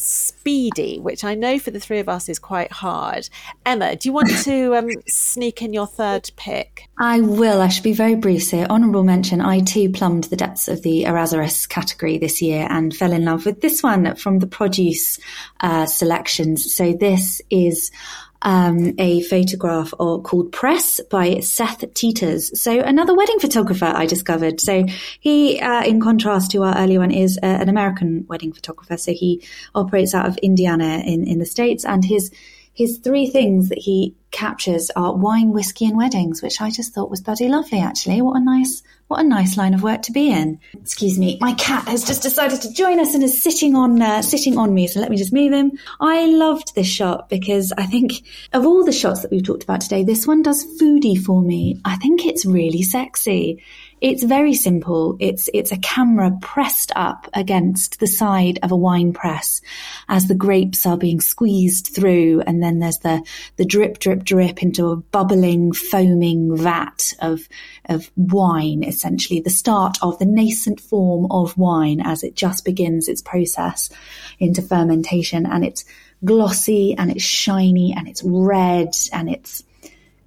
speedy, 0.00 0.98
which 0.98 1.24
I 1.24 1.34
know 1.34 1.58
for 1.58 1.70
the 1.70 1.80
three 1.80 1.98
of 1.98 2.08
us 2.08 2.28
is 2.28 2.38
quite 2.38 2.72
hard. 2.72 3.28
Emma, 3.66 3.96
do 3.96 4.08
you 4.08 4.12
want 4.12 4.30
to 4.44 4.76
um, 4.76 4.88
sneak 5.08 5.62
in 5.62 5.72
your 5.72 5.86
third 5.86 6.30
pick? 6.36 6.88
I 6.98 7.20
will. 7.20 7.60
I 7.60 7.68
should 7.68 7.84
be 7.84 7.92
very 7.92 8.14
brief 8.14 8.50
here. 8.50 8.66
Honourable 8.70 9.04
mention, 9.04 9.40
I 9.40 9.60
too 9.60 9.90
plumbed 9.90 10.24
the 10.24 10.36
depths 10.36 10.68
of 10.68 10.82
the 10.82 11.04
Errazuriz 11.04 11.68
category 11.68 12.18
this 12.18 12.40
year 12.40 12.66
and 12.70 12.96
fell 12.96 13.12
in 13.12 13.24
love 13.24 13.46
with 13.46 13.60
this 13.60 13.82
one 13.82 14.14
from 14.16 14.38
the 14.38 14.46
produce 14.46 15.18
uh, 15.60 15.86
selections. 15.86 16.74
So 16.74 16.92
this 16.92 17.42
is 17.50 17.90
um, 18.42 18.94
a 18.98 19.22
photograph 19.22 19.92
or, 19.98 20.22
called 20.22 20.52
Press 20.52 21.00
by 21.10 21.40
Seth 21.40 21.84
Teeters. 21.94 22.60
So 22.60 22.80
another 22.80 23.14
wedding 23.14 23.38
photographer 23.38 23.86
I 23.86 24.06
discovered. 24.06 24.60
So 24.60 24.86
he, 25.20 25.60
uh, 25.60 25.84
in 25.84 26.00
contrast 26.00 26.50
to 26.52 26.62
our 26.62 26.76
earlier 26.76 27.00
one, 27.00 27.10
is 27.10 27.38
uh, 27.42 27.46
an 27.46 27.68
American 27.68 28.26
wedding 28.28 28.52
photographer. 28.52 28.96
So 28.96 29.12
he 29.12 29.42
operates 29.74 30.14
out 30.14 30.26
of 30.26 30.36
Indiana 30.38 31.02
in, 31.04 31.26
in 31.26 31.38
the 31.38 31.46
States 31.46 31.84
and 31.84 32.04
his 32.04 32.30
his 32.72 32.98
three 32.98 33.28
things 33.28 33.68
that 33.68 33.78
he 33.78 34.14
captures 34.30 34.90
are 34.96 35.14
wine, 35.14 35.52
whiskey, 35.52 35.86
and 35.86 35.96
weddings, 35.96 36.42
which 36.42 36.60
I 36.60 36.70
just 36.70 36.94
thought 36.94 37.10
was 37.10 37.20
bloody 37.20 37.48
lovely. 37.48 37.80
Actually, 37.80 38.22
what 38.22 38.36
a 38.36 38.44
nice, 38.44 38.82
what 39.08 39.20
a 39.20 39.28
nice 39.28 39.56
line 39.56 39.74
of 39.74 39.82
work 39.82 40.02
to 40.02 40.12
be 40.12 40.30
in. 40.30 40.60
Excuse 40.74 41.18
me, 41.18 41.38
my 41.40 41.54
cat 41.54 41.88
has 41.88 42.04
just 42.04 42.22
decided 42.22 42.62
to 42.62 42.72
join 42.72 43.00
us 43.00 43.14
and 43.14 43.22
is 43.22 43.42
sitting 43.42 43.74
on, 43.74 44.00
uh, 44.00 44.22
sitting 44.22 44.58
on 44.58 44.72
me. 44.72 44.86
So 44.86 45.00
let 45.00 45.10
me 45.10 45.16
just 45.16 45.32
move 45.32 45.52
him. 45.52 45.72
I 46.00 46.26
loved 46.26 46.74
this 46.74 46.86
shot 46.86 47.28
because 47.28 47.72
I 47.76 47.86
think 47.86 48.22
of 48.52 48.66
all 48.66 48.84
the 48.84 48.92
shots 48.92 49.22
that 49.22 49.30
we've 49.30 49.44
talked 49.44 49.64
about 49.64 49.80
today, 49.80 50.04
this 50.04 50.26
one 50.26 50.42
does 50.42 50.64
foodie 50.80 51.22
for 51.22 51.42
me. 51.42 51.80
I 51.84 51.96
think 51.96 52.24
it's 52.26 52.46
really 52.46 52.82
sexy. 52.82 53.62
It's 54.00 54.22
very 54.22 54.54
simple. 54.54 55.16
It's, 55.20 55.50
it's 55.52 55.72
a 55.72 55.76
camera 55.76 56.32
pressed 56.40 56.90
up 56.96 57.28
against 57.34 58.00
the 58.00 58.06
side 58.06 58.58
of 58.62 58.72
a 58.72 58.76
wine 58.76 59.12
press 59.12 59.60
as 60.08 60.26
the 60.26 60.34
grapes 60.34 60.86
are 60.86 60.96
being 60.96 61.20
squeezed 61.20 61.88
through. 61.94 62.40
And 62.46 62.62
then 62.62 62.78
there's 62.78 63.00
the, 63.00 63.22
the 63.56 63.66
drip, 63.66 63.98
drip, 63.98 64.19
drip 64.24 64.62
into 64.62 64.88
a 64.88 64.96
bubbling, 64.96 65.72
foaming 65.72 66.56
vat 66.56 67.12
of, 67.20 67.48
of 67.86 68.10
wine, 68.16 68.82
essentially 68.84 69.40
the 69.40 69.50
start 69.50 69.98
of 70.02 70.18
the 70.18 70.26
nascent 70.26 70.80
form 70.80 71.30
of 71.30 71.56
wine 71.56 72.00
as 72.00 72.22
it 72.22 72.34
just 72.34 72.64
begins 72.64 73.08
its 73.08 73.22
process 73.22 73.90
into 74.38 74.62
fermentation. 74.62 75.46
And 75.46 75.64
it's 75.64 75.84
glossy 76.24 76.94
and 76.96 77.10
it's 77.10 77.24
shiny 77.24 77.94
and 77.96 78.08
it's 78.08 78.22
red 78.24 78.90
and 79.12 79.30
it's, 79.30 79.64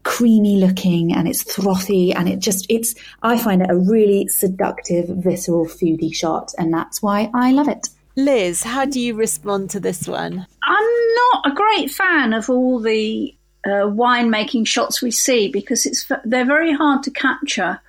creamy 0.03 0.57
looking 0.57 1.13
and 1.13 1.27
it's 1.27 1.43
frothy 1.43 2.13
and 2.13 2.27
it 2.27 2.39
just 2.39 2.65
it's 2.69 2.93
I 3.21 3.39
find 3.39 3.61
it 3.61 3.69
a 3.69 3.77
really 3.77 4.27
seductive 4.27 5.07
visceral 5.07 5.65
foodie 5.65 6.13
shot 6.13 6.51
and 6.57 6.73
that's 6.73 7.01
why 7.01 7.31
I 7.33 7.51
love 7.53 7.69
it. 7.69 7.87
Liz, 8.15 8.61
how 8.61 8.85
do 8.85 8.99
you 8.99 9.15
respond 9.15 9.71
to 9.71 9.79
this 9.79 10.07
one? 10.07 10.45
I'm 10.63 10.89
not 11.15 11.51
a 11.51 11.55
great 11.55 11.89
fan 11.89 12.33
of 12.33 12.49
all 12.49 12.79
the 12.79 13.35
uh, 13.65 13.87
winemaking 13.87 14.67
shots 14.67 15.01
we 15.01 15.11
see 15.11 15.49
because 15.49 15.85
it's 15.85 16.11
they're 16.25 16.45
very 16.45 16.73
hard 16.73 17.03
to 17.03 17.11
capture 17.11 17.79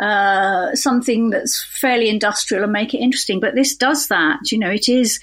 uh, 0.00 0.74
something 0.74 1.30
that's 1.30 1.64
fairly 1.64 2.08
industrial 2.08 2.64
and 2.64 2.72
make 2.72 2.94
it 2.94 2.98
interesting. 2.98 3.40
But 3.40 3.54
this 3.54 3.76
does 3.76 4.08
that. 4.08 4.50
You 4.50 4.58
know, 4.58 4.70
it 4.70 4.88
is 4.88 5.20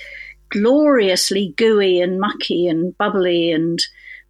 gloriously 0.50 1.54
gooey 1.58 2.02
and 2.02 2.20
mucky 2.20 2.68
and 2.68 2.98
bubbly 2.98 3.52
and 3.52 3.80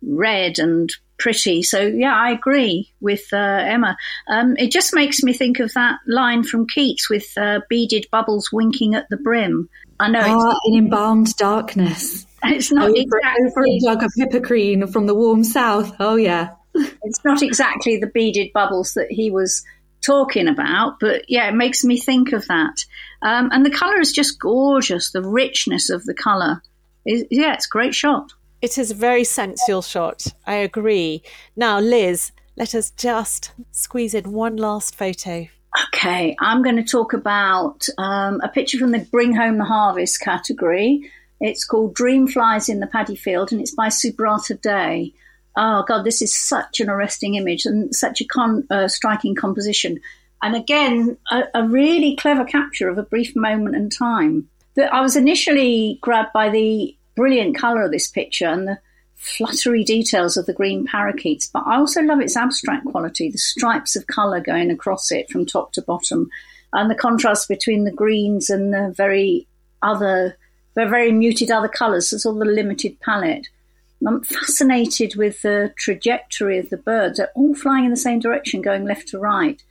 red 0.02 0.60
and 0.60 0.92
pretty. 1.18 1.62
So 1.62 1.80
yeah, 1.82 2.16
I 2.16 2.32
agree 2.32 2.92
with 3.00 3.32
uh, 3.32 3.38
Emma. 3.38 3.98
Um, 4.28 4.56
it 4.58 4.72
just 4.72 4.96
makes 4.96 5.22
me 5.24 5.34
think 5.34 5.60
of 5.60 5.74
that 5.74 6.00
line 6.08 6.44
from 6.44 6.68
Keats 6.68 7.10
with 7.10 7.38
uh, 7.38 7.62
beaded 7.70 8.08
bubbles 8.12 8.52
winking 8.52 8.96
at 8.96 9.08
the 9.10 9.18
brim. 9.18 9.70
I 10.00 10.10
know 10.10 10.22
ah, 10.24 10.60
in 10.66 10.76
embalmed 10.76 11.36
darkness. 11.36 12.26
It's 12.52 12.72
not 12.72 12.90
over, 12.90 12.96
exactly 12.96 13.46
over 13.46 13.64
a 13.66 13.80
jug 13.80 14.04
of 14.04 14.12
hippocrene 14.16 14.88
from 14.88 15.06
the 15.06 15.14
warm 15.14 15.44
south. 15.44 15.96
Oh 16.00 16.16
yeah, 16.16 16.56
it's 16.74 17.24
not 17.24 17.44
exactly 17.44 17.98
the 17.98 18.08
beaded 18.08 18.52
bubbles 18.52 18.96
that 18.96 19.12
he 19.12 19.30
was 19.30 19.64
talking 20.02 20.48
about, 20.48 21.00
but 21.00 21.30
yeah, 21.30 21.48
it 21.48 21.54
makes 21.54 21.84
me 21.84 22.00
think 22.00 22.34
of 22.34 22.48
that. 22.48 22.84
Um, 23.22 23.50
and 23.52 23.64
the 23.64 23.70
colour 23.70 24.00
is 24.00 24.12
just 24.12 24.40
gorgeous. 24.40 25.12
The 25.12 25.22
richness 25.22 25.92
of 25.92 26.04
the 26.06 26.16
colour 26.16 26.64
is 27.06 27.26
yeah, 27.30 27.54
it's 27.54 27.68
a 27.68 27.70
great 27.70 27.94
shot. 27.94 28.34
It 28.62 28.78
is 28.78 28.92
a 28.92 28.96
very 28.96 29.24
sensual 29.24 29.82
shot. 29.82 30.28
I 30.46 30.56
agree. 30.56 31.24
Now, 31.56 31.80
Liz, 31.80 32.32
let 32.56 32.76
us 32.76 32.92
just 32.92 33.52
squeeze 33.72 34.14
in 34.14 34.32
one 34.32 34.56
last 34.56 34.96
photo. 34.96 35.48
Okay, 35.88 36.36
I'm 36.40 36.62
going 36.62 36.76
to 36.76 36.84
talk 36.84 37.14
about 37.14 37.88
um, 37.98 38.40
a 38.44 38.50
picture 38.50 38.78
from 38.78 38.92
the 38.92 39.00
Bring 39.00 39.34
Home 39.34 39.58
the 39.58 39.64
Harvest 39.64 40.20
category. 40.20 41.10
It's 41.42 41.66
called 41.66 41.96
Dream 41.96 42.28
Flies 42.28 42.70
in 42.70 42.80
the 42.80 42.88
Paddy 42.88 43.16
Field 43.16 43.52
and 43.52 43.60
it's 43.60 43.76
by 43.76 43.88
Subrata 43.88 44.62
Dey. 44.62 45.14
Oh, 45.58 45.84
God, 45.86 46.04
this 46.04 46.22
is 46.22 46.34
such 46.34 46.80
an 46.80 46.90
arresting 46.90 47.36
image 47.36 47.66
and 47.66 47.94
such 47.94 48.22
a 48.22 48.26
con- 48.26 48.66
uh, 48.70 48.88
striking 48.88 49.36
composition. 49.36 50.00
And 50.42 50.56
again, 50.56 51.18
a, 51.30 51.44
a 51.54 51.68
really 51.68 52.16
clever 52.16 52.46
capture 52.46 52.88
of 52.88 52.98
a 52.98 53.04
brief 53.04 53.36
moment 53.36 53.76
in 53.76 53.90
time. 53.90 54.48
That 54.76 54.94
I 54.94 55.02
was 55.02 55.18
initially 55.18 56.00
grabbed 56.02 56.32
by 56.32 56.50
the 56.50 56.96
brilliant 57.16 57.58
colour 57.58 57.84
of 57.84 57.92
this 57.92 58.08
picture 58.08 58.48
and 58.48 58.68
the 58.68 58.80
fluttery 59.22 59.84
details 59.84 60.36
of 60.36 60.48
the 60.48 60.54
green 60.54 60.86
parakeets, 60.86 61.46
but 61.46 61.64
I 61.68 61.76
also 61.76 62.02
love 62.02 62.20
its 62.22 62.36
abstract 62.36 62.86
quality, 62.86 63.30
the 63.30 63.38
stripes 63.38 63.96
of 63.96 64.08
colour 64.08 64.40
going 64.40 64.72
across 64.72 65.12
it 65.12 65.30
from 65.30 65.46
top 65.46 65.74
to 65.74 65.82
bottom, 65.84 66.30
and 66.74 66.90
the 66.90 66.96
contrast 66.96 67.48
between 67.48 67.84
the 67.84 67.92
greens 67.92 68.50
and 68.50 68.74
the 68.74 68.94
very 68.96 69.48
other, 69.84 70.38
the 70.76 70.86
very 70.86 71.12
muted 71.12 71.52
other 71.52 71.68
colours. 71.68 72.12
It's 72.14 72.26
all 72.26 72.38
the 72.38 72.46
limited 72.46 73.00
palette. 73.00 73.48
I'm 74.06 74.24
fascinated 74.24 75.16
with 75.16 75.42
the 75.42 75.74
trajectory 75.78 76.58
of 76.58 76.70
the 76.70 76.78
birds. 76.78 77.18
They're 77.18 77.32
all 77.36 77.54
flying 77.54 77.86
in 77.86 77.92
the 77.92 77.98
same 77.98 78.20
direction, 78.20 78.62
going 78.62 78.86
left 78.86 79.10
to 79.10 79.20
right. 79.20 79.62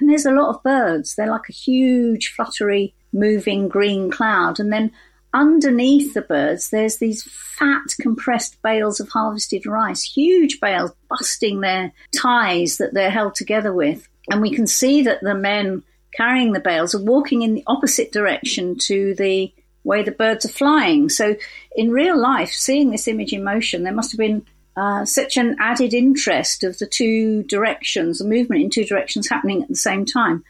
And 0.00 0.08
there's 0.08 0.26
a 0.26 0.32
lot 0.32 0.54
of 0.54 0.62
birds. 0.62 1.14
They're 1.14 1.30
like 1.30 1.48
a 1.48 1.52
huge, 1.52 2.28
fluttery, 2.28 2.94
moving 3.12 3.68
green 3.68 4.10
cloud. 4.10 4.60
And 4.60 4.72
then 4.72 4.92
underneath 5.34 6.14
the 6.14 6.22
birds, 6.22 6.70
there's 6.70 6.98
these 6.98 7.24
fat, 7.24 7.82
compressed 8.00 8.62
bales 8.62 9.00
of 9.00 9.08
harvested 9.08 9.66
rice, 9.66 10.02
huge 10.02 10.60
bales 10.60 10.92
busting 11.08 11.60
their 11.60 11.92
ties 12.16 12.78
that 12.78 12.94
they're 12.94 13.10
held 13.10 13.34
together 13.34 13.72
with. 13.72 14.08
And 14.30 14.40
we 14.40 14.54
can 14.54 14.66
see 14.66 15.02
that 15.02 15.20
the 15.20 15.34
men 15.34 15.82
carrying 16.16 16.52
the 16.52 16.60
bales 16.60 16.94
are 16.94 17.02
walking 17.02 17.42
in 17.42 17.54
the 17.54 17.64
opposite 17.66 18.12
direction 18.12 18.76
to 18.78 19.14
the 19.16 19.52
way 19.84 20.02
the 20.02 20.12
birds 20.12 20.44
are 20.44 20.50
flying. 20.50 21.08
So, 21.08 21.36
in 21.74 21.90
real 21.90 22.18
life, 22.18 22.50
seeing 22.50 22.90
this 22.90 23.08
image 23.08 23.32
in 23.32 23.44
motion, 23.44 23.82
there 23.82 23.94
must 23.94 24.12
have 24.12 24.18
been 24.18 24.46
uh, 24.76 25.04
such 25.04 25.36
an 25.36 25.56
added 25.58 25.94
interest 25.94 26.62
of 26.64 26.78
the 26.78 26.86
two 26.86 27.42
directions, 27.44 28.18
the 28.18 28.24
movement 28.24 28.62
in 28.62 28.70
two 28.70 28.84
directions 28.84 29.28
happening 29.28 29.62
at 29.62 29.68
the 29.68 29.76
same 29.76 30.04
time. 30.04 30.44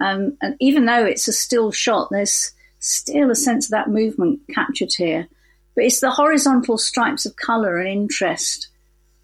Um, 0.00 0.36
and 0.40 0.56
even 0.60 0.86
though 0.86 1.04
it's 1.04 1.28
a 1.28 1.32
still 1.32 1.72
shot, 1.72 2.08
there's 2.10 2.52
still 2.78 3.30
a 3.30 3.36
sense 3.36 3.66
of 3.66 3.70
that 3.72 3.88
movement 3.88 4.40
captured 4.54 4.92
here. 4.96 5.28
But 5.74 5.84
it's 5.84 6.00
the 6.00 6.10
horizontal 6.10 6.78
stripes 6.78 7.26
of 7.26 7.36
colour 7.36 7.78
and 7.78 7.88
interest 7.88 8.68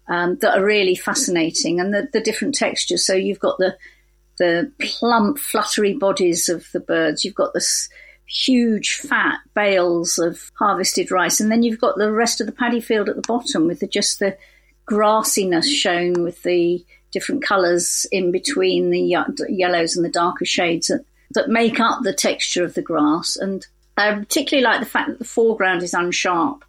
um, 0.07 0.37
that 0.37 0.57
are 0.57 0.63
really 0.63 0.95
fascinating, 0.95 1.79
and 1.79 1.93
the, 1.93 2.07
the 2.13 2.21
different 2.21 2.55
textures. 2.55 3.05
So 3.05 3.13
you've 3.13 3.39
got 3.39 3.57
the 3.57 3.77
the 4.37 4.71
plump, 4.79 5.39
fluttery 5.39 5.93
bodies 5.93 6.49
of 6.49 6.67
the 6.73 6.79
birds. 6.79 7.23
You've 7.23 7.35
got 7.35 7.53
this 7.53 7.89
huge, 8.27 8.95
fat 8.95 9.39
bales 9.53 10.17
of 10.17 10.51
harvested 10.57 11.11
rice, 11.11 11.39
and 11.39 11.51
then 11.51 11.63
you've 11.63 11.81
got 11.81 11.97
the 11.97 12.11
rest 12.11 12.41
of 12.41 12.47
the 12.47 12.53
paddy 12.53 12.81
field 12.81 13.09
at 13.09 13.15
the 13.15 13.21
bottom 13.27 13.67
with 13.67 13.79
the, 13.79 13.87
just 13.87 14.19
the 14.19 14.37
grassiness 14.89 15.65
shown 15.65 16.23
with 16.23 16.41
the 16.43 16.83
different 17.11 17.43
colours 17.43 18.05
in 18.11 18.31
between 18.31 18.89
the 18.89 18.99
yellows 18.99 19.95
and 19.95 20.05
the 20.05 20.09
darker 20.09 20.45
shades 20.45 20.91
that 21.31 21.49
make 21.49 21.79
up 21.79 22.03
the 22.03 22.13
texture 22.13 22.63
of 22.63 22.73
the 22.73 22.81
grass. 22.81 23.37
And 23.37 23.65
I 23.97 24.13
particularly 24.13 24.63
like 24.63 24.81
the 24.81 24.85
fact 24.85 25.09
that 25.09 25.19
the 25.19 25.25
foreground 25.25 25.81
is 25.81 25.93
unsharp. 25.93 26.61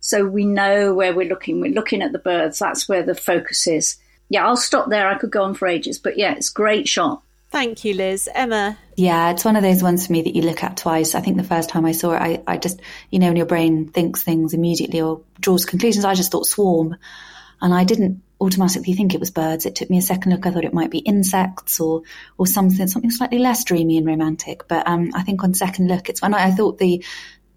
So 0.00 0.26
we 0.26 0.44
know 0.44 0.94
where 0.94 1.14
we're 1.14 1.28
looking. 1.28 1.60
We're 1.60 1.72
looking 1.72 2.02
at 2.02 2.12
the 2.12 2.18
birds. 2.18 2.58
That's 2.58 2.88
where 2.88 3.02
the 3.02 3.14
focus 3.14 3.66
is. 3.66 3.96
Yeah, 4.28 4.46
I'll 4.46 4.56
stop 4.56 4.88
there. 4.88 5.08
I 5.08 5.18
could 5.18 5.30
go 5.30 5.44
on 5.44 5.54
for 5.54 5.68
ages. 5.68 5.98
But 5.98 6.18
yeah, 6.18 6.34
it's 6.34 6.50
great 6.50 6.88
shot. 6.88 7.22
Thank 7.50 7.84
you, 7.84 7.94
Liz. 7.94 8.28
Emma? 8.34 8.76
Yeah, 8.96 9.30
it's 9.30 9.44
one 9.44 9.56
of 9.56 9.62
those 9.62 9.82
ones 9.82 10.06
for 10.06 10.12
me 10.12 10.22
that 10.22 10.34
you 10.34 10.42
look 10.42 10.62
at 10.64 10.76
twice. 10.76 11.14
I 11.14 11.20
think 11.20 11.36
the 11.36 11.44
first 11.44 11.68
time 11.68 11.86
I 11.86 11.92
saw 11.92 12.12
it, 12.12 12.20
I, 12.20 12.42
I 12.46 12.56
just, 12.58 12.80
you 13.10 13.18
know, 13.18 13.28
when 13.28 13.36
your 13.36 13.46
brain 13.46 13.88
thinks 13.88 14.22
things 14.22 14.52
immediately 14.52 15.00
or 15.00 15.22
draws 15.40 15.64
conclusions, 15.64 16.04
I 16.04 16.14
just 16.14 16.32
thought 16.32 16.46
swarm. 16.46 16.96
And 17.60 17.72
I 17.72 17.84
didn't 17.84 18.22
automatically 18.40 18.92
think 18.92 19.14
it 19.14 19.20
was 19.20 19.30
birds. 19.30 19.64
It 19.64 19.74
took 19.74 19.88
me 19.88 19.98
a 19.98 20.02
second 20.02 20.32
look. 20.32 20.44
I 20.44 20.50
thought 20.50 20.64
it 20.64 20.74
might 20.74 20.90
be 20.90 20.98
insects 20.98 21.80
or 21.80 22.02
or 22.36 22.46
something 22.46 22.86
something 22.86 23.10
slightly 23.10 23.38
less 23.38 23.64
dreamy 23.64 23.96
and 23.96 24.06
romantic. 24.06 24.68
But 24.68 24.86
um, 24.86 25.12
I 25.14 25.22
think 25.22 25.42
on 25.42 25.54
second 25.54 25.88
look, 25.88 26.08
it's 26.08 26.20
when 26.20 26.34
I, 26.34 26.48
I 26.48 26.50
thought 26.50 26.78
the 26.78 27.04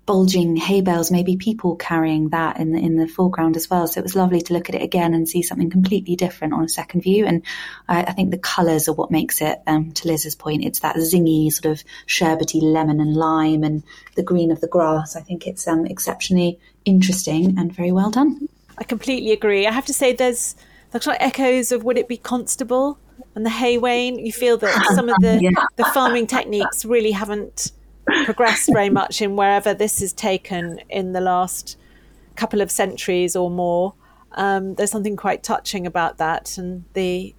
bulging 0.09 0.55
hay 0.55 0.81
bales, 0.81 1.11
maybe 1.11 1.37
people 1.37 1.75
carrying 1.75 2.29
that 2.29 2.59
in 2.59 2.71
the 2.71 2.79
in 2.79 2.95
the 2.95 3.07
foreground 3.07 3.55
as 3.55 3.69
well. 3.69 3.85
So 3.85 3.99
it 3.99 4.03
was 4.03 4.15
lovely 4.15 4.41
to 4.41 4.53
look 4.53 4.67
at 4.67 4.73
it 4.73 4.81
again 4.81 5.13
and 5.13 5.29
see 5.29 5.43
something 5.43 5.69
completely 5.69 6.15
different 6.15 6.51
on 6.51 6.63
a 6.63 6.67
second 6.67 7.01
view. 7.01 7.27
And 7.27 7.43
I, 7.87 8.01
I 8.05 8.13
think 8.13 8.31
the 8.31 8.39
colours 8.39 8.87
are 8.87 8.93
what 8.93 9.11
makes 9.11 9.39
it. 9.39 9.59
Um, 9.67 9.91
to 9.91 10.07
Liz's 10.07 10.33
point, 10.33 10.65
it's 10.65 10.79
that 10.79 10.95
zingy 10.95 11.53
sort 11.53 11.71
of 11.71 11.83
sherbety 12.07 12.59
lemon 12.59 12.99
and 12.99 13.15
lime 13.15 13.63
and 13.63 13.83
the 14.15 14.23
green 14.23 14.49
of 14.49 14.61
the 14.61 14.67
grass. 14.67 15.15
I 15.15 15.21
think 15.21 15.45
it's 15.45 15.67
um, 15.67 15.85
exceptionally 15.85 16.57
interesting 16.85 17.59
and 17.59 17.71
very 17.71 17.91
well 17.91 18.09
done. 18.09 18.49
I 18.79 18.85
completely 18.85 19.31
agree. 19.31 19.67
I 19.67 19.71
have 19.71 19.85
to 19.85 19.93
say, 19.93 20.13
there's 20.13 20.55
there's 20.89 21.05
like 21.05 21.21
echoes 21.21 21.71
of 21.71 21.83
would 21.83 21.99
it 21.99 22.07
be 22.07 22.17
Constable 22.17 22.97
and 23.35 23.45
the 23.45 23.51
Hay 23.51 23.77
Wain. 23.77 24.17
You 24.17 24.33
feel 24.33 24.57
that 24.57 24.85
some 24.95 25.07
of 25.07 25.17
the 25.21 25.37
yeah. 25.43 25.51
the 25.75 25.85
farming 25.93 26.25
techniques 26.25 26.83
really 26.83 27.11
haven't 27.11 27.73
progressed 28.25 28.69
very 28.71 28.89
much 28.89 29.21
in 29.21 29.35
wherever 29.35 29.73
this 29.73 30.01
is 30.01 30.13
taken 30.13 30.79
in 30.89 31.13
the 31.13 31.21
last 31.21 31.77
couple 32.35 32.61
of 32.61 32.71
centuries 32.71 33.35
or 33.35 33.49
more. 33.49 33.93
Um, 34.33 34.75
there's 34.75 34.91
something 34.91 35.15
quite 35.15 35.43
touching 35.43 35.85
about 35.85 36.17
that 36.17 36.57
and 36.57 36.85
the 36.93 37.35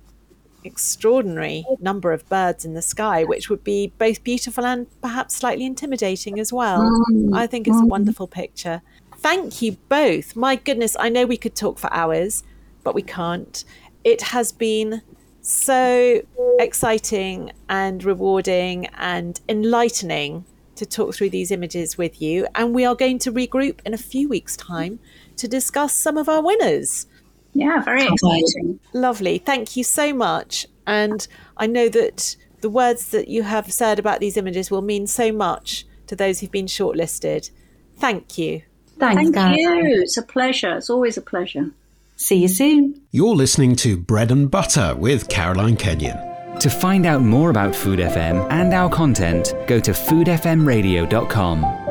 extraordinary 0.64 1.64
number 1.80 2.12
of 2.12 2.28
birds 2.28 2.64
in 2.64 2.74
the 2.74 2.82
sky, 2.82 3.24
which 3.24 3.48
would 3.48 3.64
be 3.64 3.92
both 3.98 4.22
beautiful 4.22 4.64
and 4.64 4.86
perhaps 5.00 5.36
slightly 5.36 5.64
intimidating 5.64 6.38
as 6.38 6.52
well. 6.52 6.82
Mm. 7.10 7.34
I 7.34 7.46
think 7.46 7.66
it's 7.66 7.80
a 7.80 7.86
wonderful 7.86 8.26
picture. 8.26 8.82
Thank 9.16 9.62
you 9.62 9.76
both. 9.88 10.36
My 10.36 10.56
goodness, 10.56 10.96
I 10.98 11.08
know 11.08 11.26
we 11.26 11.36
could 11.36 11.54
talk 11.54 11.78
for 11.78 11.92
hours, 11.92 12.42
but 12.82 12.94
we 12.94 13.02
can't. 13.02 13.64
It 14.04 14.22
has 14.22 14.52
been 14.52 15.02
so 15.42 16.22
exciting 16.58 17.52
and 17.68 18.04
rewarding 18.04 18.86
and 18.98 19.40
enlightening 19.48 20.44
to 20.80 20.86
talk 20.86 21.14
through 21.14 21.28
these 21.28 21.50
images 21.50 21.98
with 21.98 22.22
you. 22.22 22.46
And 22.54 22.74
we 22.74 22.86
are 22.86 22.94
going 22.94 23.18
to 23.20 23.32
regroup 23.32 23.80
in 23.84 23.92
a 23.92 23.98
few 23.98 24.30
weeks' 24.30 24.56
time 24.56 24.98
to 25.36 25.46
discuss 25.46 25.94
some 25.94 26.16
of 26.16 26.26
our 26.26 26.42
winners. 26.42 27.06
Yeah, 27.52 27.82
very 27.82 28.06
exciting. 28.06 28.80
Lovely. 28.94 29.36
Thank 29.36 29.76
you 29.76 29.84
so 29.84 30.14
much. 30.14 30.66
And 30.86 31.26
I 31.58 31.66
know 31.66 31.90
that 31.90 32.34
the 32.62 32.70
words 32.70 33.10
that 33.10 33.28
you 33.28 33.42
have 33.42 33.70
said 33.70 33.98
about 33.98 34.20
these 34.20 34.38
images 34.38 34.70
will 34.70 34.80
mean 34.82 35.06
so 35.06 35.32
much 35.32 35.86
to 36.06 36.16
those 36.16 36.40
who've 36.40 36.50
been 36.50 36.66
shortlisted. 36.66 37.50
Thank 37.98 38.38
you. 38.38 38.62
Thanks, 38.98 39.22
Thank 39.22 39.34
Caroline. 39.34 39.84
you. 39.84 40.02
It's 40.02 40.16
a 40.16 40.22
pleasure. 40.22 40.76
It's 40.76 40.88
always 40.88 41.18
a 41.18 41.22
pleasure. 41.22 41.70
See 42.16 42.36
you 42.36 42.48
soon. 42.48 43.02
You're 43.10 43.34
listening 43.34 43.76
to 43.76 43.98
Bread 43.98 44.30
and 44.30 44.50
Butter 44.50 44.94
with 44.96 45.28
Caroline 45.28 45.76
Kenyon. 45.76 46.29
To 46.60 46.68
find 46.68 47.06
out 47.06 47.22
more 47.22 47.48
about 47.48 47.74
Food 47.74 48.00
FM 48.00 48.46
and 48.50 48.74
our 48.74 48.90
content, 48.90 49.54
go 49.66 49.80
to 49.80 49.92
foodfmradio.com. 49.92 51.89